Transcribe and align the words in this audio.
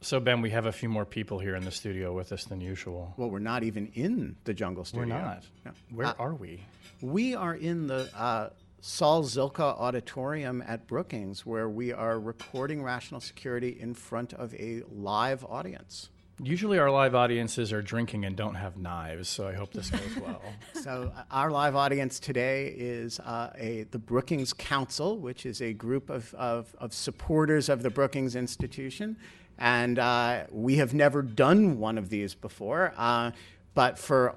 So 0.00 0.20
Ben, 0.20 0.40
we 0.40 0.50
have 0.50 0.66
a 0.66 0.72
few 0.72 0.88
more 0.88 1.04
people 1.04 1.38
here 1.38 1.56
in 1.56 1.64
the 1.64 1.70
studio 1.72 2.12
with 2.12 2.30
us 2.32 2.44
than 2.44 2.60
usual. 2.60 3.14
Well, 3.16 3.30
we're 3.30 3.40
not 3.40 3.64
even 3.64 3.88
in 3.94 4.36
the 4.44 4.54
jungle 4.54 4.84
studio. 4.84 5.06
We're 5.06 5.20
not. 5.22 5.44
No. 5.64 5.72
Where 5.92 6.06
Uh, 6.06 6.14
are 6.18 6.34
we? 6.34 6.60
We 7.00 7.34
are 7.34 7.54
in 7.54 7.88
the 7.88 8.08
uh, 8.16 8.50
Saul 8.80 9.24
Zilkha 9.24 9.60
Auditorium 9.78 10.62
at 10.66 10.86
Brookings, 10.86 11.44
where 11.44 11.68
we 11.68 11.92
are 11.92 12.20
recording 12.20 12.82
Rational 12.82 13.20
Security 13.20 13.76
in 13.80 13.92
front 13.94 14.32
of 14.34 14.54
a 14.54 14.82
live 14.88 15.44
audience. 15.44 16.10
Usually 16.40 16.78
our 16.78 16.92
live 16.92 17.16
audiences 17.16 17.72
are 17.72 17.82
drinking 17.82 18.24
and 18.24 18.36
don't 18.36 18.54
have 18.54 18.76
knives, 18.76 19.28
so 19.28 19.48
I 19.48 19.54
hope 19.54 19.72
this 19.72 19.90
goes 19.90 20.16
well. 20.24 20.40
So 20.74 21.12
uh, 21.16 21.22
our 21.32 21.50
live 21.50 21.74
audience 21.74 22.20
today 22.20 22.68
is 22.68 23.18
uh, 23.18 23.50
a 23.58 23.82
the 23.90 23.98
Brookings 23.98 24.52
Council, 24.52 25.18
which 25.18 25.44
is 25.44 25.60
a 25.60 25.72
group 25.72 26.08
of, 26.08 26.32
of, 26.34 26.72
of 26.78 26.94
supporters 26.94 27.68
of 27.68 27.82
the 27.82 27.90
Brookings 27.90 28.36
Institution, 28.36 29.16
and 29.58 29.98
uh, 29.98 30.44
we 30.50 30.76
have 30.76 30.94
never 30.94 31.22
done 31.22 31.78
one 31.78 31.98
of 31.98 32.08
these 32.08 32.34
before. 32.34 32.92
Uh, 32.96 33.32
but 33.74 33.98
for 33.98 34.36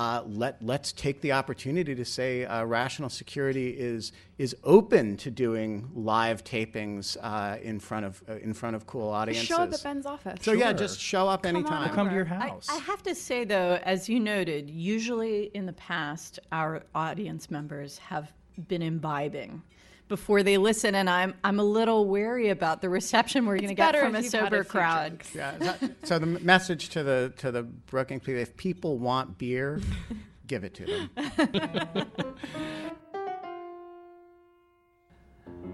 uh, 0.00 0.22
let 0.26 0.56
let's 0.62 0.92
take 0.92 1.20
the 1.20 1.30
opportunity 1.30 1.94
to 1.94 2.06
say 2.06 2.46
uh, 2.46 2.64
Rational 2.64 3.10
Security 3.10 3.68
is 3.68 4.12
is 4.38 4.56
open 4.64 5.18
to 5.18 5.30
doing 5.30 5.90
live 5.94 6.42
tapings 6.42 7.18
uh, 7.20 7.58
in 7.62 7.78
front 7.78 8.06
of 8.06 8.22
uh, 8.26 8.36
in 8.36 8.54
front 8.54 8.76
of 8.76 8.86
cool 8.86 9.10
audiences. 9.10 9.46
Show 9.46 9.56
up 9.56 9.72
at 9.74 9.82
Ben's 9.82 10.06
office. 10.06 10.38
so 10.40 10.52
yeah, 10.52 10.72
just 10.72 10.98
show 10.98 11.28
up 11.28 11.44
anytime. 11.44 11.84
We'll 11.84 11.94
come 11.94 12.08
to 12.08 12.14
your 12.14 12.24
I, 12.24 12.48
house. 12.48 12.66
I 12.70 12.78
have 12.78 13.02
to 13.02 13.14
say, 13.14 13.44
though, 13.44 13.78
as 13.82 14.08
you 14.08 14.20
noted, 14.20 14.70
usually 14.70 15.50
in 15.52 15.66
the 15.66 15.74
past, 15.74 16.38
our 16.50 16.82
audience 16.94 17.50
members 17.50 17.98
have 17.98 18.32
been 18.68 18.80
imbibing 18.80 19.62
before 20.10 20.42
they 20.42 20.58
listen, 20.58 20.94
and 20.94 21.08
I'm 21.08 21.32
I'm 21.42 21.58
a 21.58 21.64
little 21.64 22.04
wary 22.04 22.50
about 22.50 22.82
the 22.82 22.90
reception 22.90 23.46
we're 23.46 23.56
going 23.56 23.68
to 23.68 23.74
get 23.74 23.96
from 23.96 24.14
a 24.14 24.18
if 24.18 24.24
you've 24.24 24.32
had 24.34 24.42
sober 24.44 24.60
a 24.60 24.64
crowd. 24.66 25.08
drinks. 25.20 25.34
Yeah. 25.34 25.52
that- 25.58 26.06
so 26.06 26.18
the 26.18 26.26
message 26.26 26.90
to 26.90 27.02
the 27.02 27.32
to 27.38 27.50
the 27.50 27.62
Brookings 27.62 28.22
people: 28.22 28.42
if 28.42 28.54
people 28.58 28.98
want 28.98 29.38
beer, 29.38 29.80
give 30.46 30.64
it 30.64 30.74
to 30.74 30.84
them. 30.84 31.10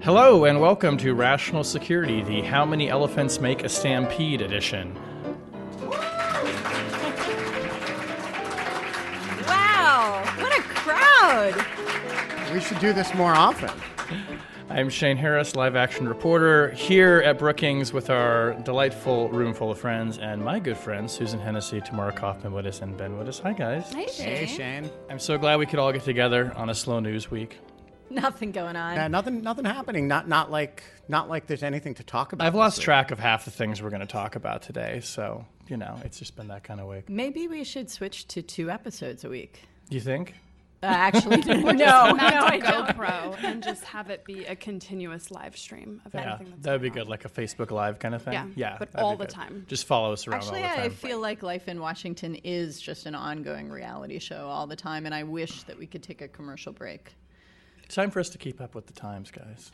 Hello 0.02 0.44
and 0.44 0.60
welcome 0.60 0.98
to 0.98 1.14
Rational 1.14 1.64
Security, 1.64 2.22
the 2.22 2.42
How 2.42 2.64
Many 2.66 2.90
Elephants 2.90 3.40
Make 3.40 3.64
a 3.64 3.68
Stampede 3.68 4.42
edition. 4.42 4.94
Wow, 9.46 10.22
what 10.38 10.52
a 10.58 10.62
crowd! 10.62 11.54
we 12.52 12.60
should 12.60 12.78
do 12.78 12.92
this 12.92 13.14
more 13.14 13.32
often. 13.32 13.70
I'm 14.68 14.90
Shane 14.90 15.16
Harris, 15.16 15.54
live 15.54 15.76
action 15.76 16.08
reporter, 16.08 16.70
here 16.70 17.22
at 17.24 17.38
Brookings 17.38 17.92
with 17.92 18.10
our 18.10 18.54
delightful 18.64 19.28
room 19.28 19.54
full 19.54 19.70
of 19.70 19.78
friends 19.78 20.18
and 20.18 20.44
my 20.44 20.58
good 20.58 20.76
friends, 20.76 21.12
Susan 21.12 21.38
Hennessy, 21.38 21.80
Tamara 21.80 22.12
Cofman 22.12 22.52
Wittes, 22.52 22.82
and 22.82 22.96
Ben 22.96 23.12
Wittes. 23.12 23.40
Hi, 23.40 23.52
guys. 23.52 23.92
Hey, 23.92 24.06
Shane. 24.08 24.26
Hey, 24.26 24.46
Shane. 24.46 24.90
I'm 25.08 25.18
so 25.18 25.38
glad 25.38 25.58
we 25.58 25.66
could 25.66 25.78
all 25.78 25.92
get 25.92 26.02
together 26.02 26.52
on 26.56 26.68
a 26.70 26.74
slow 26.74 27.00
news 27.00 27.30
week. 27.30 27.58
Nothing 28.10 28.52
going 28.52 28.76
on. 28.76 28.94
Yeah, 28.94 29.08
nothing, 29.08 29.42
nothing 29.42 29.64
happening. 29.64 30.06
Not, 30.08 30.28
not 30.28 30.50
like, 30.50 30.82
not 31.08 31.28
like 31.28 31.46
there's 31.46 31.62
anything 31.62 31.94
to 31.94 32.04
talk 32.04 32.32
about. 32.32 32.46
I've 32.46 32.54
lost 32.54 32.78
week. 32.78 32.84
track 32.84 33.10
of 33.10 33.18
half 33.18 33.44
the 33.44 33.50
things 33.50 33.82
we're 33.82 33.90
going 33.90 34.00
to 34.00 34.06
talk 34.06 34.36
about 34.36 34.62
today, 34.62 35.00
so, 35.02 35.44
you 35.68 35.76
know, 35.76 35.98
it's 36.04 36.18
just 36.18 36.36
been 36.36 36.48
that 36.48 36.64
kind 36.64 36.80
of 36.80 36.86
week. 36.86 37.08
Maybe 37.08 37.48
we 37.48 37.64
should 37.64 37.90
switch 37.90 38.26
to 38.28 38.42
two 38.42 38.70
episodes 38.70 39.24
a 39.24 39.28
week. 39.28 39.62
You 39.88 40.00
think? 40.00 40.34
Uh, 40.82 40.86
actually, 40.86 41.38
no, 41.46 41.54
no, 41.72 42.14
Mount 42.14 42.20
I 42.20 42.56
a 42.56 42.60
don't. 42.60 42.88
GoPro 42.88 43.42
and 43.42 43.62
just 43.62 43.82
have 43.84 44.10
it 44.10 44.24
be 44.24 44.44
a 44.44 44.54
continuous 44.54 45.30
live 45.30 45.56
stream 45.56 46.02
of 46.04 46.12
Yeah, 46.14 46.34
everything 46.34 46.50
that's 46.50 46.62
that 46.64 46.72
would 46.72 46.82
be 46.82 46.90
going 46.90 47.04
good, 47.04 47.10
like 47.10 47.24
a 47.24 47.28
Facebook 47.28 47.70
Live 47.70 47.98
kind 47.98 48.14
of 48.14 48.22
thing. 48.22 48.34
Yeah, 48.34 48.46
yeah, 48.54 48.76
but 48.78 48.94
all 48.96 49.16
the 49.16 49.24
good. 49.24 49.32
time. 49.32 49.64
Just 49.68 49.86
follow 49.86 50.12
us 50.12 50.26
around 50.26 50.40
Actually, 50.40 50.62
all 50.64 50.68
the 50.70 50.76
time. 50.76 50.84
I 50.84 50.88
feel 50.90 51.18
like 51.18 51.42
life 51.42 51.68
in 51.68 51.80
Washington 51.80 52.34
is 52.44 52.80
just 52.80 53.06
an 53.06 53.14
ongoing 53.14 53.70
reality 53.70 54.18
show 54.18 54.48
all 54.48 54.66
the 54.66 54.76
time, 54.76 55.06
and 55.06 55.14
I 55.14 55.22
wish 55.22 55.62
that 55.64 55.78
we 55.78 55.86
could 55.86 56.02
take 56.02 56.20
a 56.20 56.28
commercial 56.28 56.72
break. 56.72 57.14
It's 57.84 57.94
time 57.94 58.10
for 58.10 58.20
us 58.20 58.28
to 58.30 58.38
keep 58.38 58.60
up 58.60 58.74
with 58.74 58.86
the 58.86 58.92
times, 58.92 59.30
guys. 59.30 59.70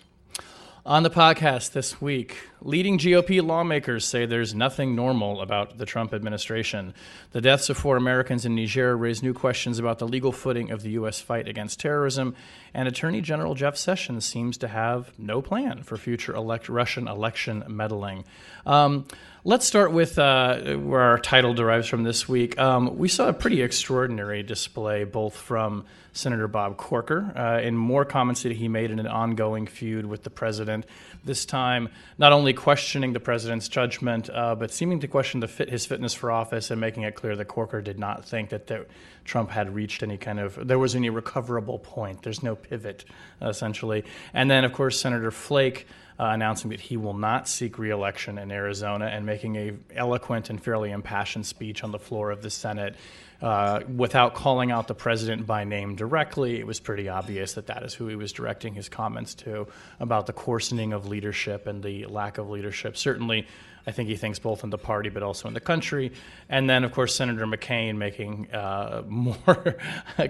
On 0.84 1.04
the 1.04 1.10
podcast 1.10 1.70
this 1.70 2.00
week, 2.00 2.38
leading 2.60 2.98
GOP 2.98 3.40
lawmakers 3.40 4.04
say 4.04 4.26
there's 4.26 4.52
nothing 4.52 4.96
normal 4.96 5.40
about 5.40 5.78
the 5.78 5.86
Trump 5.86 6.12
administration. 6.12 6.92
The 7.30 7.40
deaths 7.40 7.70
of 7.70 7.76
four 7.76 7.96
Americans 7.96 8.44
in 8.44 8.56
Niger 8.56 8.96
raise 8.96 9.22
new 9.22 9.32
questions 9.32 9.78
about 9.78 10.00
the 10.00 10.08
legal 10.08 10.32
footing 10.32 10.72
of 10.72 10.82
the 10.82 10.90
U.S. 10.90 11.20
fight 11.20 11.46
against 11.46 11.78
terrorism, 11.78 12.34
and 12.74 12.88
Attorney 12.88 13.20
General 13.20 13.54
Jeff 13.54 13.76
Sessions 13.76 14.24
seems 14.24 14.58
to 14.58 14.66
have 14.66 15.16
no 15.16 15.40
plan 15.40 15.84
for 15.84 15.96
future 15.96 16.34
elect- 16.34 16.68
Russian 16.68 17.06
election 17.06 17.62
meddling. 17.68 18.24
Um, 18.66 19.06
let's 19.44 19.64
start 19.64 19.92
with 19.92 20.18
uh, 20.18 20.78
where 20.78 21.02
our 21.02 21.18
title 21.18 21.54
derives 21.54 21.86
from 21.86 22.02
this 22.02 22.28
week. 22.28 22.58
Um, 22.58 22.98
we 22.98 23.06
saw 23.06 23.28
a 23.28 23.32
pretty 23.32 23.62
extraordinary 23.62 24.42
display, 24.42 25.04
both 25.04 25.36
from 25.36 25.84
Senator 26.12 26.46
Bob 26.46 26.76
Corker 26.76 27.32
uh, 27.36 27.60
in 27.60 27.76
more 27.76 28.04
comments 28.04 28.42
that 28.42 28.52
he 28.52 28.68
made 28.68 28.90
in 28.90 28.98
an 28.98 29.06
ongoing 29.06 29.66
feud 29.66 30.04
with 30.04 30.22
the 30.22 30.30
president. 30.30 30.84
This 31.24 31.46
time, 31.46 31.88
not 32.18 32.32
only 32.32 32.52
questioning 32.52 33.12
the 33.12 33.20
president's 33.20 33.68
judgment, 33.68 34.28
uh, 34.28 34.54
but 34.54 34.70
seeming 34.70 35.00
to 35.00 35.08
question 35.08 35.40
the 35.40 35.48
fit, 35.48 35.70
his 35.70 35.86
fitness 35.86 36.12
for 36.12 36.30
office 36.30 36.70
and 36.70 36.80
making 36.80 37.04
it 37.04 37.14
clear 37.14 37.34
that 37.36 37.46
Corker 37.46 37.80
did 37.80 37.98
not 37.98 38.24
think 38.24 38.50
that 38.50 38.66
there, 38.66 38.86
Trump 39.24 39.50
had 39.50 39.74
reached 39.74 40.02
any 40.02 40.18
kind 40.18 40.40
of 40.40 40.66
there 40.66 40.78
was 40.78 40.94
any 40.94 41.08
recoverable 41.10 41.78
point. 41.78 42.22
There's 42.22 42.42
no 42.42 42.56
pivot, 42.56 43.04
essentially. 43.40 44.04
And 44.34 44.50
then, 44.50 44.64
of 44.64 44.72
course, 44.72 45.00
Senator 45.00 45.30
Flake. 45.30 45.86
Uh, 46.22 46.34
announcing 46.34 46.70
that 46.70 46.80
he 46.80 46.96
will 46.96 47.14
not 47.14 47.48
seek 47.48 47.80
re-election 47.80 48.38
in 48.38 48.52
Arizona 48.52 49.06
and 49.06 49.26
making 49.26 49.56
a 49.56 49.72
eloquent 49.92 50.50
and 50.50 50.62
fairly 50.62 50.92
impassioned 50.92 51.44
speech 51.44 51.82
on 51.82 51.90
the 51.90 51.98
floor 51.98 52.30
of 52.30 52.42
the 52.42 52.50
Senate 52.50 52.94
uh, 53.40 53.80
without 53.96 54.32
calling 54.32 54.70
out 54.70 54.86
the 54.86 54.94
president 54.94 55.48
by 55.48 55.64
name 55.64 55.96
directly. 55.96 56.60
It 56.60 56.66
was 56.66 56.78
pretty 56.78 57.08
obvious 57.08 57.54
that 57.54 57.66
that 57.66 57.82
is 57.82 57.92
who 57.92 58.06
he 58.06 58.14
was 58.14 58.30
directing 58.30 58.72
his 58.72 58.88
comments 58.88 59.34
to 59.34 59.66
about 59.98 60.26
the 60.26 60.32
coarsening 60.32 60.92
of 60.92 61.08
leadership 61.08 61.66
and 61.66 61.82
the 61.82 62.06
lack 62.06 62.38
of 62.38 62.48
leadership. 62.48 62.96
Certainly, 62.96 63.48
I 63.86 63.92
think 63.92 64.08
he 64.08 64.16
thinks 64.16 64.38
both 64.38 64.64
in 64.64 64.70
the 64.70 64.78
party 64.78 65.08
but 65.08 65.22
also 65.22 65.48
in 65.48 65.54
the 65.54 65.60
country. 65.60 66.12
And 66.48 66.68
then, 66.68 66.84
of 66.84 66.92
course, 66.92 67.14
Senator 67.14 67.46
McCain 67.46 67.96
making 67.96 68.50
uh, 68.52 69.02
more 69.08 69.76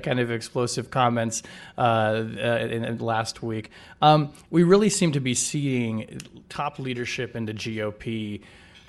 kind 0.03 0.21
of 0.21 0.31
explosive 0.31 0.91
comments 0.91 1.43
uh, 1.77 1.81
uh, 1.81 2.69
in, 2.71 2.85
in 2.85 2.99
last 2.99 3.43
week. 3.43 3.71
Um, 4.01 4.33
we 4.51 4.63
really 4.63 4.91
seem 4.91 5.13
to 5.13 5.21
be 5.21 5.35
seeing 5.35 6.21
top 6.49 6.79
leadership 6.79 7.37
in 7.37 7.47
the 7.47 7.55
GOP 7.55 8.43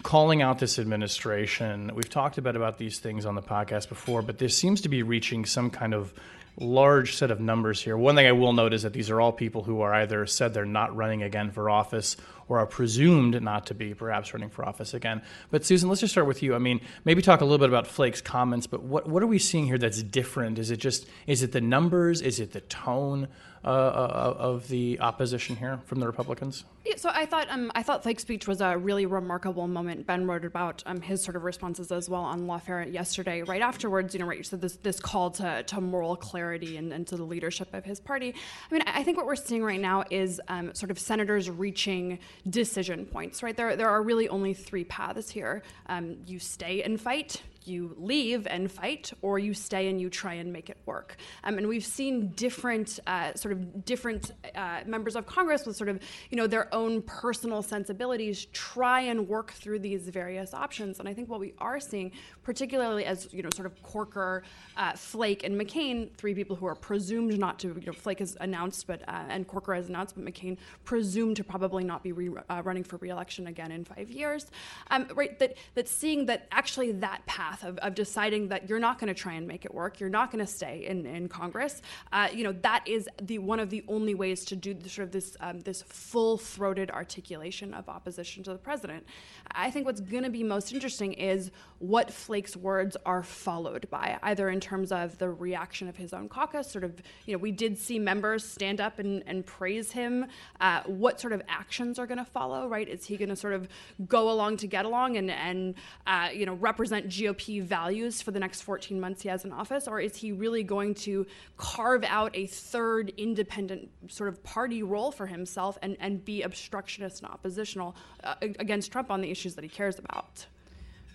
calling 0.04 0.42
out 0.42 0.60
this 0.60 0.78
administration. 0.78 1.92
We've 1.96 2.10
talked 2.10 2.38
about 2.38 2.56
about 2.56 2.78
these 2.78 3.00
things 3.00 3.26
on 3.26 3.36
the 3.36 3.42
podcast 3.42 3.90
before, 3.90 4.22
but 4.22 4.38
this 4.38 4.56
seems 4.56 4.82
to 4.82 4.90
be 4.90 5.02
reaching 5.02 5.46
some 5.46 5.70
kind 5.70 5.94
of 5.94 6.14
large 6.58 7.16
set 7.16 7.32
of 7.32 7.40
numbers 7.40 7.82
here. 7.82 7.98
One 7.98 8.16
thing 8.16 8.28
I 8.28 8.32
will 8.32 8.54
note 8.54 8.74
is 8.74 8.84
that 8.84 8.94
these 8.94 9.10
are 9.10 9.20
all 9.20 9.32
people 9.32 9.64
who 9.64 9.82
are 9.82 9.94
either 9.94 10.26
said 10.26 10.54
they're 10.54 10.66
not 10.66 10.96
running 10.96 11.24
again 11.24 11.52
for 11.52 11.70
office 11.70 12.16
or 12.48 12.60
are 12.60 12.68
presumed 12.68 13.42
not 13.42 13.66
to 13.68 13.74
be 13.74 13.94
perhaps 13.94 14.34
running 14.34 14.50
for 14.50 14.66
office 14.66 14.94
again. 14.94 15.22
But 15.50 15.66
Susan, 15.66 15.90
let's 15.90 16.02
just 16.02 16.14
start 16.14 16.28
with 16.28 16.44
you. 16.44 16.54
I 16.54 16.60
mean, 16.60 16.82
maybe 17.06 17.22
talk 17.22 17.42
a 17.42 17.46
little 17.46 17.58
bit 17.58 17.70
about 17.70 17.88
Flake's 17.88 18.22
comments, 18.22 18.68
but 18.68 18.84
what 18.84 19.08
what 19.08 19.24
are 19.24 19.28
we 19.28 19.40
seeing 19.40 19.66
here 19.66 19.78
that's 19.78 20.04
different? 20.04 20.60
Is 20.60 20.70
it 20.70 20.78
just 20.78 21.08
is 21.26 21.42
it 21.42 21.52
the 21.52 21.62
numbers? 21.62 22.22
Is 22.22 22.40
it 22.40 22.52
the 22.52 22.62
tone 22.62 23.28
uh, 23.64 23.68
uh, 23.68 24.36
of 24.38 24.68
the 24.68 25.00
opposition 25.00 25.56
here 25.56 25.80
from 25.86 26.00
the 26.00 26.06
Republicans? 26.06 26.66
Yeah, 26.86 26.98
so 26.98 27.10
I 27.14 27.26
thought 27.26 27.48
um, 27.50 27.72
I 27.76 27.84
thought 27.84 28.04
Flake's 28.04 28.24
speech 28.24 28.46
was 28.46 28.60
a 28.60 28.78
really 28.78 29.06
remarkable 29.06 29.68
moment. 29.68 30.06
Ben 30.06 30.28
wrote 30.28 30.44
about 30.44 30.84
um, 30.86 31.00
his 31.00 31.24
sort 31.24 31.38
of 31.38 31.46
responses 31.46 31.92
as 31.92 32.10
well 32.10 32.24
on 32.24 32.42
Lawfare 32.42 32.92
yesterday. 32.92 33.42
Right 33.42 33.62
afterwards, 33.62 34.14
you 34.14 34.20
know, 34.20 34.26
right, 34.26 34.38
you 34.38 34.44
said 34.44 34.60
this 34.60 34.76
this 34.78 35.00
call 35.00 35.32
to, 35.32 35.64
to 35.64 35.80
moral 35.80 36.18
clarity 36.18 36.76
and, 36.76 36.92
and 36.92 37.08
to 37.08 37.16
the 37.16 37.24
leadership 37.24 37.74
of 37.74 37.86
his 37.86 38.02
party. 38.02 38.36
I 38.70 38.74
mean, 38.74 38.84
I 38.86 39.00
I 39.00 39.04
think 39.04 39.18
what 39.18 39.26
we're 39.26 39.36
seeing 39.36 39.64
right 39.64 39.80
now 39.80 40.04
is 40.10 40.42
um, 40.50 40.74
sort 40.74 40.92
of 40.92 41.00
senators 41.00 41.50
reaching 41.50 42.20
decision 42.50 43.06
points. 43.06 43.42
Right, 43.42 43.56
there 43.56 43.78
there 43.78 43.90
are 43.90 44.02
really 44.02 44.28
only 44.28 44.54
three 44.54 44.84
paths 44.84 45.30
here. 45.30 45.64
Um, 45.88 46.18
you 46.26 46.40
stay 46.40 46.84
and 46.84 47.00
fight, 47.00 47.42
you 47.68 47.96
leave 47.98 48.48
and 48.48 48.72
fight, 48.72 49.12
or 49.22 49.40
you 49.40 49.54
stay 49.54 49.90
and 49.90 50.00
you 50.00 50.10
try 50.10 50.34
and 50.34 50.52
make 50.52 50.70
it 50.70 50.78
work. 50.86 51.18
Um, 51.44 51.58
and 51.58 51.68
we've 51.68 51.86
seen 51.86 52.30
different 52.30 53.00
uh, 53.08 53.34
sort 53.34 53.54
of 53.54 53.86
different 53.86 54.32
uh, 54.56 54.82
members 54.86 55.16
of 55.16 55.26
Congress 55.26 55.66
with 55.66 55.76
sort 55.76 55.90
of 55.90 56.00
you 56.30 56.38
know 56.38 56.48
their 56.48 56.74
own 56.74 57.02
personal 57.02 57.62
sensibilities 57.62 58.46
try 58.54 59.02
and 59.02 59.28
work 59.28 59.52
through 59.52 59.80
these 59.80 60.08
various 60.10 60.54
options. 60.54 61.00
And 61.00 61.08
I 61.08 61.14
think 61.14 61.30
what 61.30 61.40
we 61.40 61.54
are 61.60 61.80
seeing, 61.80 62.12
particularly 62.44 63.06
as 63.06 63.32
you 63.32 63.44
know 63.44 63.50
sort 63.56 63.66
of 63.66 63.82
Corker, 63.84 64.44
uh, 64.78 64.94
Flake, 64.94 65.44
and 65.44 65.60
McCain, 65.60 66.14
three 66.16 66.34
people 66.34 66.56
who 66.56 66.66
are 66.66 66.76
presumed 66.76 67.38
not 67.38 67.60
to. 67.60 67.68
You 67.68 67.88
know, 67.88 67.94
Flake 67.94 68.20
has 68.20 68.38
announced, 68.40 68.88
but 68.88 69.02
uh, 69.08 69.24
and 69.30 69.48
Corker 69.48 69.74
has 69.74 69.90
announced, 69.90 70.16
but 70.16 70.26
McCain 70.26 70.58
presumed 70.84 71.38
to 71.38 71.44
probably 71.44 71.84
not 71.84 72.04
be 72.04 72.12
re- 72.12 72.42
uh, 72.50 72.62
running 72.64 72.84
for 72.84 72.98
reelection 72.98 73.48
again 73.48 73.72
in 73.72 73.86
five 73.86 74.10
years. 74.10 74.48
Um, 74.90 75.08
right, 75.16 75.38
that 75.40 75.56
that 75.76 75.88
seeing 75.88 76.26
that 76.28 76.48
actually 76.52 76.92
that 76.94 77.26
path 77.26 77.53
of, 77.62 77.78
of 77.80 77.94
deciding 77.94 78.48
that 78.48 78.68
you're 78.68 78.80
not 78.80 78.98
going 78.98 79.14
to 79.14 79.14
try 79.14 79.34
and 79.34 79.48
make 79.48 79.66
it 79.66 79.74
work, 79.74 80.00
you're 80.00 80.10
not 80.10 80.32
going 80.32 80.44
to 80.44 80.52
stay 80.52 80.86
in, 80.88 81.06
in 81.06 81.28
Congress, 81.28 81.82
uh, 82.12 82.30
you 82.34 82.44
know, 82.44 82.54
that 82.64 82.88
is 82.88 83.08
the 83.22 83.38
one 83.38 83.60
of 83.60 83.70
the 83.70 83.84
only 83.88 84.16
ways 84.16 84.46
to 84.46 84.56
do 84.56 84.76
sort 84.88 85.06
of 85.06 85.12
this 85.12 85.38
um, 85.42 85.60
this 85.60 85.84
full-throated 85.84 86.90
articulation 86.90 87.74
of 87.74 87.88
opposition 87.90 88.44
to 88.44 88.52
the 88.52 88.58
president. 88.58 89.06
I 89.52 89.72
think 89.72 89.86
what's 89.86 90.02
going 90.02 90.24
to 90.24 90.30
be 90.30 90.44
most 90.44 90.74
interesting 90.74 91.14
is 91.14 91.52
what 91.84 92.12
Flake's 92.12 92.56
words 92.56 92.96
are 93.06 93.24
followed 93.24 93.90
by, 93.90 94.18
either 94.24 94.50
in 94.50 94.62
terms 94.62 94.92
of 94.92 95.18
the 95.18 95.30
reaction 95.30 95.90
of 95.90 95.98
his 95.98 96.14
own 96.14 96.30
caucus, 96.30 96.72
sort 96.72 96.86
of, 96.86 96.94
you 97.26 97.34
know, 97.34 97.38
we 97.38 97.52
did 97.52 97.78
see 97.78 98.00
members 98.00 98.46
stand 98.46 98.80
up 98.80 99.00
and, 99.00 99.22
and 99.28 99.46
praise 99.46 99.92
him. 99.92 100.26
Uh, 100.62 100.82
what 100.86 101.20
sort 101.20 101.34
of 101.34 101.42
actions 101.50 102.00
are 102.00 102.08
going 102.08 102.18
to 102.18 102.26
follow, 102.26 102.70
right? 102.70 102.88
Is 102.88 103.06
he 103.06 103.18
going 103.18 103.28
to 103.28 103.36
sort 103.36 103.54
of 103.54 103.68
go 104.08 104.32
along 104.32 104.58
to 104.58 104.68
get 104.68 104.86
along 104.86 105.18
and, 105.18 105.30
and 105.30 105.76
uh, 106.08 106.30
you 106.34 106.46
know, 106.46 106.54
represent 106.54 107.10
GOP 107.10 107.62
values 107.62 108.22
for 108.22 108.32
the 108.32 108.40
next 108.40 108.62
14 108.62 108.98
months 108.98 109.22
he 109.22 109.28
has 109.28 109.44
in 109.44 109.52
office? 109.52 109.86
Or 109.86 110.00
is 110.00 110.16
he 110.16 110.32
really 110.32 110.64
going 110.64 110.96
to 110.96 111.28
carve 111.58 112.06
out 112.06 112.32
a 112.34 112.48
third 112.48 113.12
independent 113.18 113.90
sort 114.08 114.30
of 114.30 114.42
party 114.44 114.84
role 114.84 115.12
for 115.12 115.28
himself 115.28 115.78
and, 115.82 115.98
and 116.00 116.24
be 116.24 116.44
obstructionist 116.44 117.22
and 117.22 117.30
oppositional 117.30 117.94
uh, 118.24 118.36
against 118.42 118.90
Trump 118.90 119.12
on 119.12 119.20
the 119.20 119.34
issues 119.44 119.56
that 119.56 119.64
he 119.64 119.70
cares 119.70 120.00
about? 120.00 120.46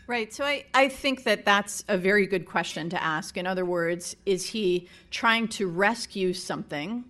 Right. 0.07 0.33
So 0.33 0.45
I, 0.45 0.65
I 0.75 0.89
think 0.89 1.25
that 1.25 1.45
that's 1.45 1.85
a 1.89 1.99
very 1.99 2.27
good 2.27 2.47
question 2.47 2.91
to 2.91 3.03
ask. 3.03 3.37
In 3.37 3.47
other 3.47 3.65
words, 3.65 4.17
is 4.27 4.47
he 4.47 4.89
trying 5.11 5.49
to 5.49 5.67
rescue 5.67 6.33
something, 6.33 7.05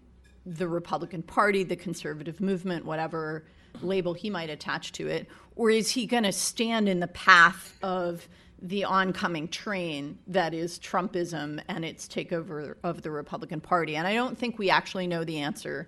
the 0.47 0.69
Republican 0.69 1.23
Party, 1.23 1.65
the 1.65 1.77
conservative 1.77 2.41
movement, 2.41 2.85
whatever 2.85 3.45
label 3.83 4.15
he 4.15 4.31
might 4.31 4.51
attach 4.51 4.93
to 4.93 5.07
it, 5.07 5.29
or 5.55 5.71
is 5.71 5.91
he 5.91 6.07
going 6.07 6.25
to 6.25 6.33
stand 6.33 6.89
in 6.89 7.01
the 7.01 7.09
path 7.09 7.77
of 7.83 8.29
the 8.61 8.83
oncoming 8.85 9.47
train 9.47 10.19
that 10.27 10.53
is 10.53 10.79
Trumpism 10.81 11.61
and 11.69 11.85
its 11.85 12.09
takeover 12.09 12.75
of 12.83 13.03
the 13.03 13.11
Republican 13.11 13.61
Party? 13.61 13.95
And 13.95 14.07
I 14.07 14.15
don't 14.15 14.37
think 14.37 14.59
we 14.59 14.71
actually 14.71 15.07
know 15.07 15.23
the 15.23 15.39
answer 15.39 15.87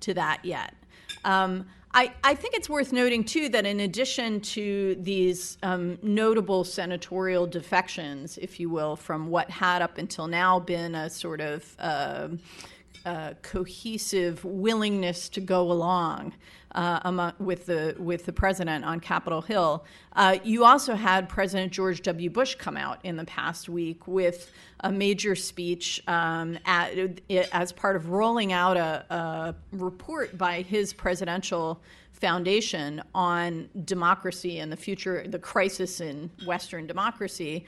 to 0.00 0.14
that 0.14 0.44
yet. 0.44 0.74
Um, 1.24 1.66
I, 1.92 2.12
I, 2.22 2.34
think 2.36 2.54
it's 2.54 2.68
worth 2.68 2.92
noting, 2.92 3.24
too, 3.24 3.48
that 3.48 3.66
in 3.66 3.80
addition 3.80 4.40
to 4.42 4.96
these 5.00 5.58
um, 5.64 5.98
notable 6.02 6.62
senatorial 6.62 7.48
defections, 7.48 8.38
if 8.38 8.60
you 8.60 8.70
will, 8.70 8.94
from 8.94 9.28
what 9.28 9.50
had 9.50 9.82
up 9.82 9.98
until 9.98 10.28
now 10.28 10.60
been 10.60 10.94
a 10.94 11.10
sort 11.10 11.40
of 11.40 11.76
uh, 11.80 12.28
uh, 13.04 13.34
cohesive 13.42 14.44
willingness 14.44 15.28
to 15.30 15.40
go 15.40 15.72
along 15.72 16.32
uh, 16.74 17.00
among, 17.04 17.32
with 17.38 17.66
the 17.66 17.94
with 17.98 18.26
the 18.26 18.32
president 18.32 18.84
on 18.84 19.00
Capitol 19.00 19.42
Hill. 19.42 19.84
Uh, 20.14 20.38
you 20.44 20.64
also 20.64 20.94
had 20.94 21.28
President 21.28 21.72
George 21.72 22.02
W. 22.02 22.30
Bush 22.30 22.54
come 22.54 22.76
out 22.76 22.98
in 23.04 23.16
the 23.16 23.24
past 23.24 23.68
week 23.68 24.06
with 24.06 24.50
a 24.80 24.90
major 24.90 25.34
speech 25.34 26.02
um, 26.06 26.58
at, 26.64 27.20
as 27.52 27.72
part 27.72 27.96
of 27.96 28.10
rolling 28.10 28.52
out 28.52 28.76
a, 28.76 29.04
a 29.14 29.54
report 29.72 30.36
by 30.38 30.62
his 30.62 30.92
presidential 30.92 31.80
foundation 32.12 33.02
on 33.14 33.68
democracy 33.84 34.58
and 34.58 34.70
the 34.70 34.76
future, 34.76 35.26
the 35.26 35.38
crisis 35.38 36.00
in 36.00 36.30
Western 36.44 36.86
democracy. 36.86 37.64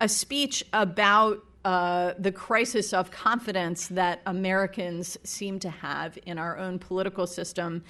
A 0.00 0.08
speech 0.08 0.64
about 0.72 1.44
uh, 1.64 2.14
the 2.18 2.32
crisis 2.32 2.92
of 2.92 3.12
confidence 3.12 3.86
that 3.88 4.20
Americans 4.26 5.16
seem 5.22 5.60
to 5.60 5.70
have 5.70 6.18
in 6.26 6.36
our 6.36 6.58
own 6.58 6.78
political 6.78 7.26
system, 7.26 7.84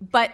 but 0.00 0.32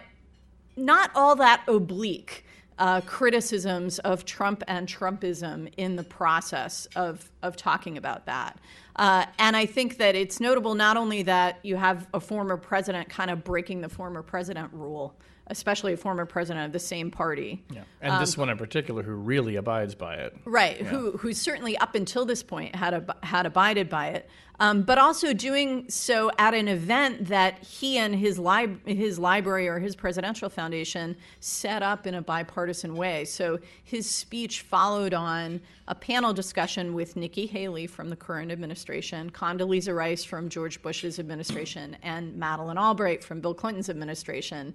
not 0.77 1.11
all 1.15 1.35
that 1.37 1.63
oblique 1.67 2.45
uh, 2.77 3.01
criticisms 3.01 3.99
of 3.99 4.25
Trump 4.25 4.63
and 4.67 4.87
Trumpism 4.87 5.71
in 5.77 5.95
the 5.95 6.03
process 6.03 6.87
of, 6.95 7.31
of 7.41 7.55
talking 7.55 7.97
about 7.97 8.25
that. 8.25 8.59
Uh, 8.97 9.25
and 9.39 9.55
I 9.55 9.65
think 9.65 9.97
that 9.97 10.15
it's 10.15 10.39
notable 10.39 10.75
not 10.75 10.97
only 10.97 11.23
that 11.23 11.59
you 11.63 11.77
have 11.77 12.07
a 12.13 12.19
former 12.19 12.57
president 12.57 13.09
kind 13.09 13.29
of 13.29 13.43
breaking 13.43 13.81
the 13.81 13.89
former 13.89 14.21
president 14.21 14.71
rule, 14.73 15.15
especially 15.47 15.93
a 15.93 15.97
former 15.97 16.25
president 16.25 16.65
of 16.65 16.71
the 16.71 16.79
same 16.79 17.11
party. 17.11 17.63
Yeah. 17.71 17.83
And 18.01 18.13
um, 18.13 18.19
this 18.19 18.37
one 18.37 18.49
in 18.49 18.57
particular 18.57 19.03
who 19.03 19.13
really 19.13 19.55
abides 19.55 19.93
by 19.93 20.15
it. 20.15 20.35
Right, 20.45 20.79
yeah. 20.79 20.87
who, 20.87 21.11
who 21.17 21.33
certainly 21.33 21.77
up 21.77 21.95
until 21.95 22.25
this 22.25 22.41
point 22.41 22.75
had, 22.75 22.93
ab- 22.93 23.23
had 23.23 23.45
abided 23.45 23.89
by 23.89 24.07
it, 24.07 24.29
um, 24.59 24.83
but 24.83 24.97
also 24.97 25.33
doing 25.33 25.89
so 25.89 26.31
at 26.39 26.53
an 26.53 26.67
event 26.67 27.27
that 27.27 27.63
he 27.63 27.97
and 27.97 28.15
his, 28.15 28.39
li- 28.39 28.77
his 28.85 29.19
library 29.19 29.67
or 29.67 29.79
his 29.79 29.95
presidential 29.95 30.49
foundation 30.49 31.15
set 31.41 31.83
up 31.83 32.07
in 32.07 32.15
a 32.15 32.21
bipartisan 32.21 32.95
way. 32.95 33.25
So 33.25 33.59
his 33.83 34.09
speech 34.09 34.61
followed 34.61 35.13
on 35.13 35.61
a 35.87 35.93
panel 35.93 36.33
discussion 36.33 36.93
with 36.95 37.15
Nikki 37.15 37.45
Haley 37.45 37.85
from 37.85 38.09
the 38.09 38.15
current 38.15 38.51
administration, 38.51 39.29
Condoleezza 39.29 39.95
Rice 39.95 40.23
from 40.23 40.49
George 40.49 40.81
Bush's 40.81 41.19
administration, 41.19 41.97
and 42.01 42.35
Madeleine 42.35 42.77
Albright 42.77 43.23
from 43.23 43.41
Bill 43.41 43.53
Clinton's 43.53 43.89
administration. 43.89 44.73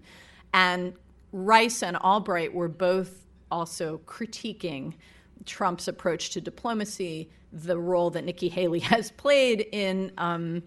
And 0.52 0.94
Rice 1.32 1.82
and 1.82 1.96
Albright 1.96 2.52
were 2.52 2.68
both 2.68 3.26
also 3.50 4.00
critiquing 4.06 4.94
Trump's 5.46 5.88
approach 5.88 6.30
to 6.30 6.40
diplomacy, 6.40 7.30
the 7.52 7.78
role 7.78 8.10
that 8.10 8.24
Nikki 8.24 8.48
Haley 8.48 8.78
has 8.80 9.10
played 9.10 9.66
in 9.72 10.12
um, 10.18 10.62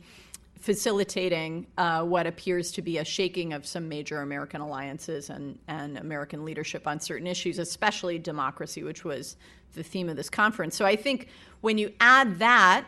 facilitating 0.59 1.67
uh, 1.77 2.03
what 2.03 2.25
appears 2.25 2.71
to 2.71 2.81
be 2.81 2.97
a 2.97 3.05
shaking 3.05 3.51
of 3.53 3.65
some 3.65 3.89
major 3.89 4.21
American 4.21 4.61
alliances 4.61 5.29
and, 5.29 5.59
and 5.67 5.97
American 5.97 6.45
leadership 6.45 6.87
on 6.87 6.99
certain 6.99 7.27
issues, 7.27 7.59
especially 7.59 8.17
democracy, 8.17 8.83
which 8.83 9.03
was 9.03 9.35
the 9.73 9.83
theme 9.83 10.07
of 10.07 10.15
this 10.15 10.29
conference. 10.29 10.75
So 10.75 10.85
I 10.85 10.95
think 10.95 11.27
when 11.61 11.77
you 11.77 11.91
add 11.99 12.39
that, 12.39 12.85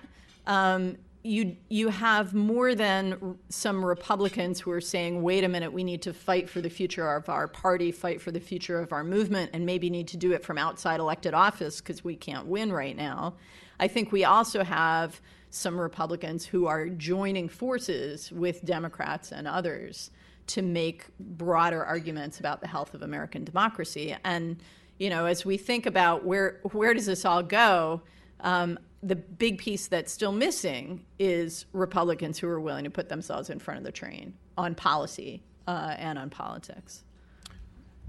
um, 0.47 0.95
you 1.25 1.57
you 1.69 1.89
have 1.89 2.33
more 2.33 2.75
than 2.75 3.38
some 3.50 3.83
Republicans 3.83 4.60
who 4.60 4.72
are 4.72 4.81
saying, 4.81 5.24
"Wait 5.24 5.44
a 5.44 5.50
minute, 5.50 5.74
we 5.74 5.83
need 5.83 6.01
to 6.04 6.13
fight 6.13 6.50
for 6.50 6.62
the 6.62 6.69
future 6.69 7.16
of 7.16 7.27
our 7.30 7.48
party, 7.48 7.92
fight 7.92 8.22
for 8.22 8.31
the 8.31 8.39
future 8.39 8.80
of 8.80 8.94
our 8.94 9.04
movement, 9.04 9.50
and 9.54 9.66
maybe 9.66 9.89
need 9.89 10.07
to 10.09 10.18
do 10.18 10.33
it 10.33 10.44
from 10.44 10.57
outside 10.57 10.99
elected 10.99 11.33
office 11.33 11.81
because 11.81 12.04
we 12.04 12.16
can't 12.16 12.45
win 12.45 12.71
right 12.71 12.95
now." 12.95 13.33
I 13.80 13.88
think 13.88 14.11
we 14.11 14.23
also 14.23 14.64
have 14.64 15.19
some 15.49 15.80
Republicans 15.80 16.45
who 16.45 16.68
are 16.68 16.88
joining 16.90 17.49
forces 17.49 18.31
with 18.31 18.64
Democrats 18.64 19.31
and 19.31 19.47
others 19.47 20.11
to 20.47 20.61
make 20.61 21.06
broader 21.19 21.83
arguments 21.83 22.40
about 22.40 22.61
the 22.61 22.68
health 22.68 22.94
of 22.94 23.02
American 23.02 23.44
democracy. 23.44 24.16
And 24.23 24.57
you 24.99 25.09
know, 25.09 25.26
as 25.26 25.44
we 25.44 25.57
think 25.57 25.88
about 25.88 26.23
where 26.23 26.59
where 26.71 26.94
does 26.94 27.07
this 27.07 27.26
all 27.26 27.42
go, 27.42 28.04
um, 28.42 28.78
the 29.06 29.16
big 29.16 29.59
piece 29.59 29.88
that's 29.88 30.12
still 30.12 30.31
missing 30.31 31.06
is 31.19 31.66
Republicans 31.74 32.40
who 32.40 32.47
are 32.47 32.59
willing 32.59 32.83
to 32.83 32.90
put 32.90 33.07
themselves 33.07 33.52
in 33.52 33.59
front 33.59 33.78
of 33.78 33.83
the 33.83 33.92
train 33.92 34.33
on 34.57 34.74
policy 34.74 35.44
uh, 35.68 35.94
and 35.97 36.18
on 36.18 36.30
politics. 36.31 37.04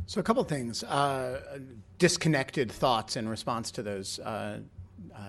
So, 0.07 0.21
a 0.21 0.23
couple 0.23 0.43
things 0.45 0.83
uh, 0.85 1.59
disconnected 1.99 2.73
thoughts 2.73 3.17
in 3.17 3.29
response 3.29 3.71
to 3.73 3.83
those 3.83 4.19
uh, 4.21 4.61
uh 5.15 5.21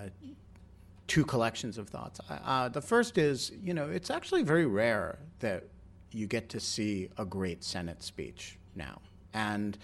two 1.07 1.23
collections 1.23 1.77
of 1.77 1.87
thoughts. 1.87 2.19
Uh, 2.29 2.67
the 2.67 2.81
first 2.81 3.17
is, 3.17 3.53
you 3.63 3.73
know, 3.73 3.89
it's 3.89 4.09
actually 4.09 4.43
very 4.43 4.65
rare 4.65 5.19
that 5.39 5.63
you 6.11 6.27
get 6.27 6.49
to 6.49 6.59
see 6.59 7.09
a 7.17 7.23
great 7.23 7.63
Senate 7.63 8.03
speech 8.03 8.57
now. 8.75 8.99
And 9.33 9.77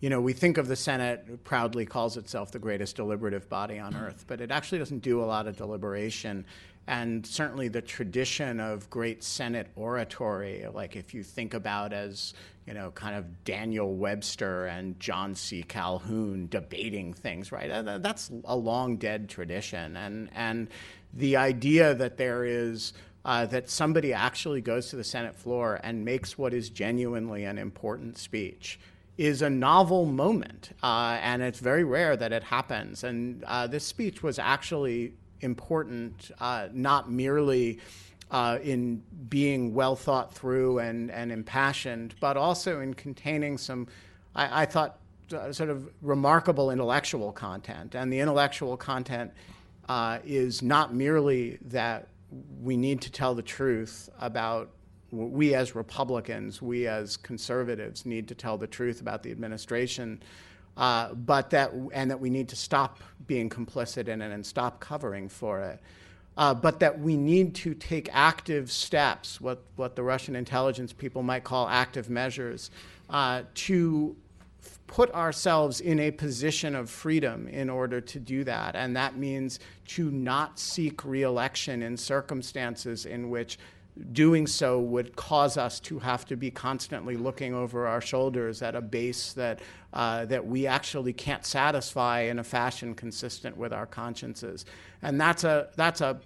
you 0.00 0.08
know, 0.08 0.20
we 0.20 0.32
think 0.32 0.56
of 0.56 0.66
the 0.66 0.76
Senate 0.76 1.44
proudly 1.44 1.84
calls 1.84 2.16
itself 2.16 2.50
the 2.50 2.58
greatest 2.58 2.96
deliberative 2.96 3.48
body 3.48 3.78
on 3.78 3.94
earth, 3.94 4.24
but 4.26 4.40
it 4.40 4.50
actually 4.50 4.78
doesn't 4.78 5.00
do 5.00 5.22
a 5.22 5.26
lot 5.26 5.46
of 5.46 5.56
deliberation. 5.56 6.46
And 6.86 7.24
certainly 7.26 7.68
the 7.68 7.82
tradition 7.82 8.60
of 8.60 8.88
great 8.88 9.22
Senate 9.22 9.68
oratory, 9.76 10.66
like 10.72 10.96
if 10.96 11.12
you 11.12 11.22
think 11.22 11.52
about 11.52 11.92
as, 11.92 12.32
you 12.66 12.72
know, 12.72 12.90
kind 12.92 13.14
of 13.14 13.44
Daniel 13.44 13.94
Webster 13.94 14.66
and 14.66 14.98
John 14.98 15.34
C. 15.34 15.62
Calhoun 15.62 16.48
debating 16.50 17.12
things, 17.12 17.52
right? 17.52 17.84
That's 18.02 18.30
a 18.46 18.56
long 18.56 18.96
dead 18.96 19.28
tradition. 19.28 19.98
And, 19.98 20.30
and 20.34 20.68
the 21.12 21.36
idea 21.36 21.94
that 21.94 22.16
there 22.16 22.44
is 22.44 22.94
uh, 23.22 23.44
that 23.44 23.68
somebody 23.68 24.14
actually 24.14 24.62
goes 24.62 24.88
to 24.88 24.96
the 24.96 25.04
Senate 25.04 25.36
floor 25.36 25.78
and 25.84 26.06
makes 26.06 26.38
what 26.38 26.54
is 26.54 26.70
genuinely 26.70 27.44
an 27.44 27.58
important 27.58 28.16
speech 28.16 28.80
is 29.20 29.42
a 29.42 29.50
novel 29.50 30.06
moment, 30.06 30.70
uh, 30.82 31.18
and 31.20 31.42
it's 31.42 31.60
very 31.60 31.84
rare 31.84 32.16
that 32.16 32.32
it 32.32 32.42
happens. 32.42 33.04
And 33.04 33.44
uh, 33.44 33.66
this 33.66 33.84
speech 33.84 34.22
was 34.22 34.38
actually 34.38 35.12
important, 35.42 36.30
uh, 36.40 36.68
not 36.72 37.10
merely 37.10 37.80
uh, 38.30 38.58
in 38.62 39.02
being 39.28 39.74
well 39.74 39.94
thought 39.94 40.32
through 40.32 40.78
and, 40.78 41.10
and 41.10 41.30
impassioned, 41.30 42.14
but 42.18 42.38
also 42.38 42.80
in 42.80 42.94
containing 42.94 43.58
some, 43.58 43.88
I, 44.34 44.62
I 44.62 44.64
thought, 44.64 44.98
uh, 45.34 45.52
sort 45.52 45.68
of 45.68 45.90
remarkable 46.00 46.70
intellectual 46.70 47.30
content. 47.30 47.94
And 47.94 48.10
the 48.10 48.20
intellectual 48.20 48.78
content 48.78 49.32
uh, 49.90 50.20
is 50.24 50.62
not 50.62 50.94
merely 50.94 51.58
that 51.66 52.08
we 52.62 52.74
need 52.74 53.02
to 53.02 53.12
tell 53.12 53.34
the 53.34 53.42
truth 53.42 54.08
about 54.18 54.70
we 55.10 55.54
as 55.54 55.74
Republicans, 55.74 56.62
we 56.62 56.86
as 56.86 57.16
conservatives 57.16 58.06
need 58.06 58.28
to 58.28 58.34
tell 58.34 58.56
the 58.56 58.66
truth 58.66 59.00
about 59.00 59.22
the 59.22 59.30
administration, 59.30 60.22
uh, 60.76 61.14
but 61.14 61.50
that 61.50 61.72
and 61.92 62.10
that 62.10 62.20
we 62.20 62.30
need 62.30 62.48
to 62.48 62.56
stop 62.56 62.98
being 63.26 63.48
complicit 63.48 64.08
in 64.08 64.22
it 64.22 64.32
and 64.32 64.44
stop 64.44 64.80
covering 64.80 65.28
for 65.28 65.60
it. 65.60 65.80
Uh, 66.36 66.54
but 66.54 66.80
that 66.80 66.98
we 66.98 67.16
need 67.16 67.54
to 67.54 67.74
take 67.74 68.08
active 68.12 68.70
steps, 68.70 69.40
what, 69.40 69.62
what 69.76 69.96
the 69.96 70.02
Russian 70.02 70.36
intelligence 70.36 70.92
people 70.92 71.22
might 71.22 71.44
call 71.44 71.68
active 71.68 72.08
measures, 72.08 72.70
uh, 73.10 73.42
to 73.54 74.16
put 74.86 75.12
ourselves 75.12 75.80
in 75.80 76.00
a 76.00 76.10
position 76.10 76.74
of 76.74 76.88
freedom 76.88 77.46
in 77.48 77.68
order 77.68 78.00
to 78.00 78.18
do 78.18 78.42
that. 78.44 78.74
And 78.74 78.96
that 78.96 79.16
means 79.16 79.60
to 79.88 80.10
not 80.10 80.58
seek 80.58 81.04
reelection 81.04 81.82
in 81.82 81.96
circumstances 81.96 83.06
in 83.06 83.30
which 83.30 83.58
doing 84.12 84.46
so 84.46 84.80
would 84.80 85.16
cause 85.16 85.56
us 85.56 85.80
to 85.80 85.98
have 85.98 86.24
to 86.26 86.36
be 86.36 86.50
constantly 86.50 87.16
looking 87.16 87.54
over 87.54 87.86
our 87.86 88.00
shoulders 88.00 88.62
at 88.62 88.74
a 88.74 88.80
base 88.80 89.32
that 89.34 89.60
uh, 89.92 90.24
that 90.26 90.46
we 90.46 90.66
actually 90.66 91.12
can't 91.12 91.44
satisfy 91.44 92.20
in 92.20 92.38
a 92.38 92.44
fashion 92.44 92.94
consistent 92.94 93.56
with 93.56 93.72
our 93.72 93.86
consciences, 93.86 94.64
and 95.02 95.20
that's 95.20 95.44
a 95.44 95.68
that's 95.76 96.00
a 96.00 96.20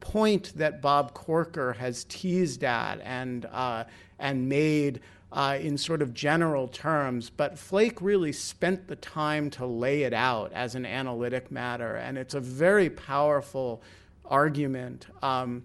point 0.00 0.52
that 0.56 0.82
Bob 0.82 1.14
Corker 1.14 1.74
has 1.74 2.04
teased 2.04 2.64
at 2.64 3.00
and 3.02 3.46
uh, 3.46 3.84
and 4.18 4.48
made. 4.48 5.00
Uh, 5.34 5.58
in 5.62 5.78
sort 5.78 6.02
of 6.02 6.12
general 6.12 6.68
terms, 6.68 7.30
but 7.30 7.58
Flake 7.58 8.02
really 8.02 8.32
spent 8.32 8.86
the 8.86 8.96
time 8.96 9.48
to 9.48 9.64
lay 9.64 10.02
it 10.02 10.12
out 10.12 10.52
as 10.52 10.74
an 10.74 10.84
analytic 10.84 11.50
matter, 11.50 11.96
and 11.96 12.18
it's 12.18 12.34
a 12.34 12.40
very 12.40 12.90
powerful 12.90 13.80
argument. 14.26 15.06
Um, 15.22 15.64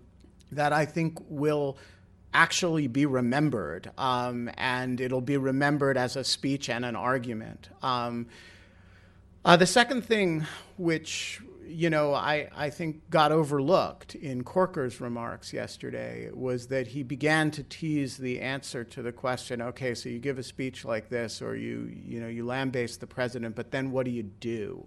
that 0.52 0.74
I 0.74 0.86
think 0.86 1.20
will 1.30 1.78
actually 2.34 2.88
be 2.88 3.06
remembered, 3.06 3.92
um, 3.98 4.50
and 4.58 5.02
it'll 5.02 5.22
be 5.22 5.38
remembered 5.38 5.98
as 5.98 6.16
a 6.16 6.24
speech 6.24 6.70
and 6.70 6.86
an 6.86 6.96
argument. 6.96 7.70
Um, 7.82 8.28
uh, 9.44 9.56
the 9.56 9.66
second 9.66 10.04
thing, 10.04 10.46
which 10.78 11.42
you 11.66 11.90
know 11.90 12.14
I, 12.14 12.50
I 12.56 12.70
think 12.70 13.10
got 13.10 13.32
overlooked 13.32 14.16
in 14.16 14.44
Corker's 14.44 15.02
remarks 15.02 15.54
yesterday, 15.54 16.30
was 16.34 16.68
that 16.68 16.88
he 16.88 17.04
began 17.04 17.52
to 17.52 17.64
tease 17.64 18.18
the 18.18 18.42
answer 18.42 18.84
to 18.84 19.02
the 19.02 19.12
question. 19.12 19.62
Okay, 19.62 19.96
so 19.96 20.10
you 20.10 20.20
give 20.20 20.38
a 20.38 20.44
speech 20.44 20.86
like 20.86 21.10
this, 21.10 21.42
or 21.42 21.56
you 21.56 21.92
you 22.06 22.20
know 22.20 22.28
you 22.28 22.46
lambaste 22.46 23.00
the 23.00 23.08
president, 23.08 23.56
but 23.56 23.72
then 23.72 23.92
what 23.92 24.06
do 24.06 24.12
you 24.12 24.24
do? 24.24 24.86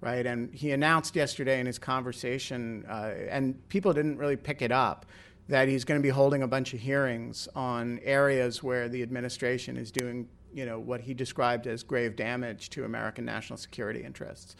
Right? 0.00 0.26
And 0.26 0.54
he 0.54 0.70
announced 0.70 1.16
yesterday 1.16 1.60
in 1.60 1.66
his 1.66 1.78
conversation, 1.78 2.84
uh, 2.88 3.12
and 3.28 3.68
people 3.68 3.92
didn't 3.92 4.18
really 4.18 4.36
pick 4.36 4.62
it 4.62 4.72
up, 4.72 5.06
that 5.48 5.68
he's 5.68 5.84
going 5.84 5.98
to 5.98 6.02
be 6.02 6.10
holding 6.10 6.42
a 6.42 6.46
bunch 6.46 6.74
of 6.74 6.80
hearings 6.80 7.48
on 7.54 7.98
areas 8.04 8.62
where 8.62 8.88
the 8.88 9.02
administration 9.02 9.76
is 9.76 9.90
doing, 9.90 10.28
you 10.52 10.66
know, 10.66 10.78
what 10.78 11.00
he 11.00 11.14
described 11.14 11.66
as 11.66 11.82
grave 11.82 12.16
damage 12.16 12.70
to 12.70 12.84
American 12.84 13.24
national 13.24 13.56
security 13.56 14.02
interests, 14.04 14.56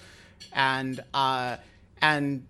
and 0.53 1.01
uh, 1.15 1.57
and. 2.03 2.47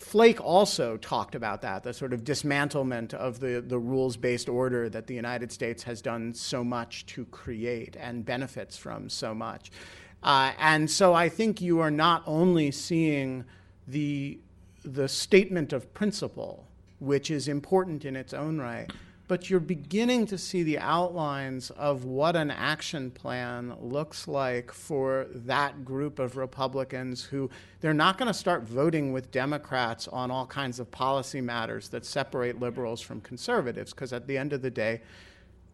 Flake 0.00 0.40
also 0.40 0.96
talked 0.96 1.34
about 1.34 1.62
that, 1.62 1.82
the 1.82 1.92
sort 1.92 2.12
of 2.12 2.22
dismantlement 2.22 3.14
of 3.14 3.40
the, 3.40 3.60
the 3.66 3.80
rules 3.80 4.16
based 4.16 4.48
order 4.48 4.88
that 4.88 5.08
the 5.08 5.14
United 5.14 5.50
States 5.50 5.82
has 5.82 6.00
done 6.00 6.32
so 6.32 6.62
much 6.62 7.04
to 7.06 7.24
create 7.24 7.96
and 7.98 8.24
benefits 8.24 8.76
from 8.76 9.08
so 9.08 9.34
much. 9.34 9.72
Uh, 10.22 10.52
and 10.58 10.90
so 10.90 11.14
I 11.14 11.28
think 11.28 11.60
you 11.60 11.78
are 11.80 11.90
not 11.90 12.22
only 12.26 12.70
seeing 12.70 13.44
the, 13.86 14.38
the 14.84 15.08
statement 15.08 15.72
of 15.72 15.92
principle, 15.94 16.66
which 16.98 17.30
is 17.30 17.48
important 17.48 18.04
in 18.04 18.16
its 18.16 18.34
own 18.34 18.58
right, 18.58 18.90
but 19.28 19.50
you're 19.50 19.60
beginning 19.60 20.26
to 20.26 20.38
see 20.38 20.62
the 20.62 20.78
outlines 20.78 21.70
of 21.72 22.04
what 22.04 22.34
an 22.34 22.50
action 22.50 23.10
plan 23.10 23.76
looks 23.78 24.26
like 24.26 24.72
for 24.72 25.26
that 25.30 25.84
group 25.84 26.18
of 26.18 26.38
Republicans 26.38 27.22
who 27.22 27.50
they're 27.80 27.92
not 27.92 28.16
going 28.16 28.26
to 28.26 28.34
start 28.34 28.62
voting 28.62 29.12
with 29.12 29.30
Democrats 29.30 30.08
on 30.08 30.30
all 30.30 30.46
kinds 30.46 30.80
of 30.80 30.90
policy 30.90 31.42
matters 31.42 31.88
that 31.90 32.06
separate 32.06 32.58
liberals 32.58 33.02
from 33.02 33.20
conservatives, 33.20 33.92
because 33.92 34.14
at 34.14 34.26
the 34.26 34.36
end 34.36 34.54
of 34.54 34.62
the 34.62 34.70
day, 34.70 35.02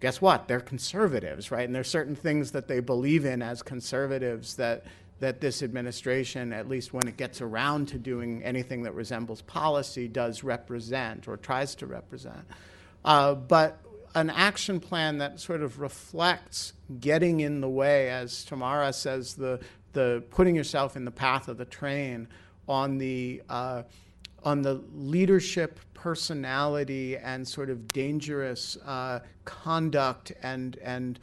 guess 0.00 0.20
what? 0.20 0.48
They're 0.48 0.60
conservatives, 0.60 1.50
right? 1.50 1.64
And 1.64 1.74
there's 1.74 1.88
certain 1.88 2.16
things 2.16 2.52
that 2.52 2.68
they 2.68 2.80
believe 2.80 3.24
in 3.24 3.42
as 3.42 3.62
conservatives 3.62 4.56
that 4.56 4.84
that 5.20 5.40
this 5.40 5.62
administration, 5.62 6.52
at 6.52 6.68
least 6.68 6.92
when 6.92 7.06
it 7.06 7.16
gets 7.16 7.40
around 7.40 7.86
to 7.88 7.98
doing 7.98 8.42
anything 8.42 8.82
that 8.82 8.92
resembles 8.94 9.40
policy, 9.42 10.08
does 10.08 10.42
represent 10.42 11.28
or 11.28 11.36
tries 11.36 11.74
to 11.76 11.86
represent. 11.86 12.44
Uh, 13.04 13.34
but 13.34 13.78
an 14.14 14.28
action 14.28 14.80
plan 14.80 15.18
that 15.18 15.40
sort 15.40 15.62
of 15.62 15.80
reflects 15.80 16.72
getting 17.00 17.40
in 17.40 17.60
the 17.60 17.68
way, 17.68 18.10
as 18.10 18.44
Tamara 18.44 18.92
says, 18.92 19.34
the 19.34 19.60
the 19.92 20.22
putting 20.30 20.56
yourself 20.56 20.96
in 20.96 21.04
the 21.04 21.10
path 21.10 21.48
of 21.48 21.56
the 21.56 21.64
train 21.64 22.28
on 22.68 22.98
the 22.98 23.42
uh, 23.48 23.82
on 24.44 24.62
the 24.62 24.80
leadership 24.94 25.80
personality 25.94 27.16
and 27.16 27.46
sort 27.46 27.70
of 27.70 27.88
dangerous 27.88 28.76
uh, 28.84 29.20
conduct 29.44 30.32
and 30.42 30.76
and 30.82 31.18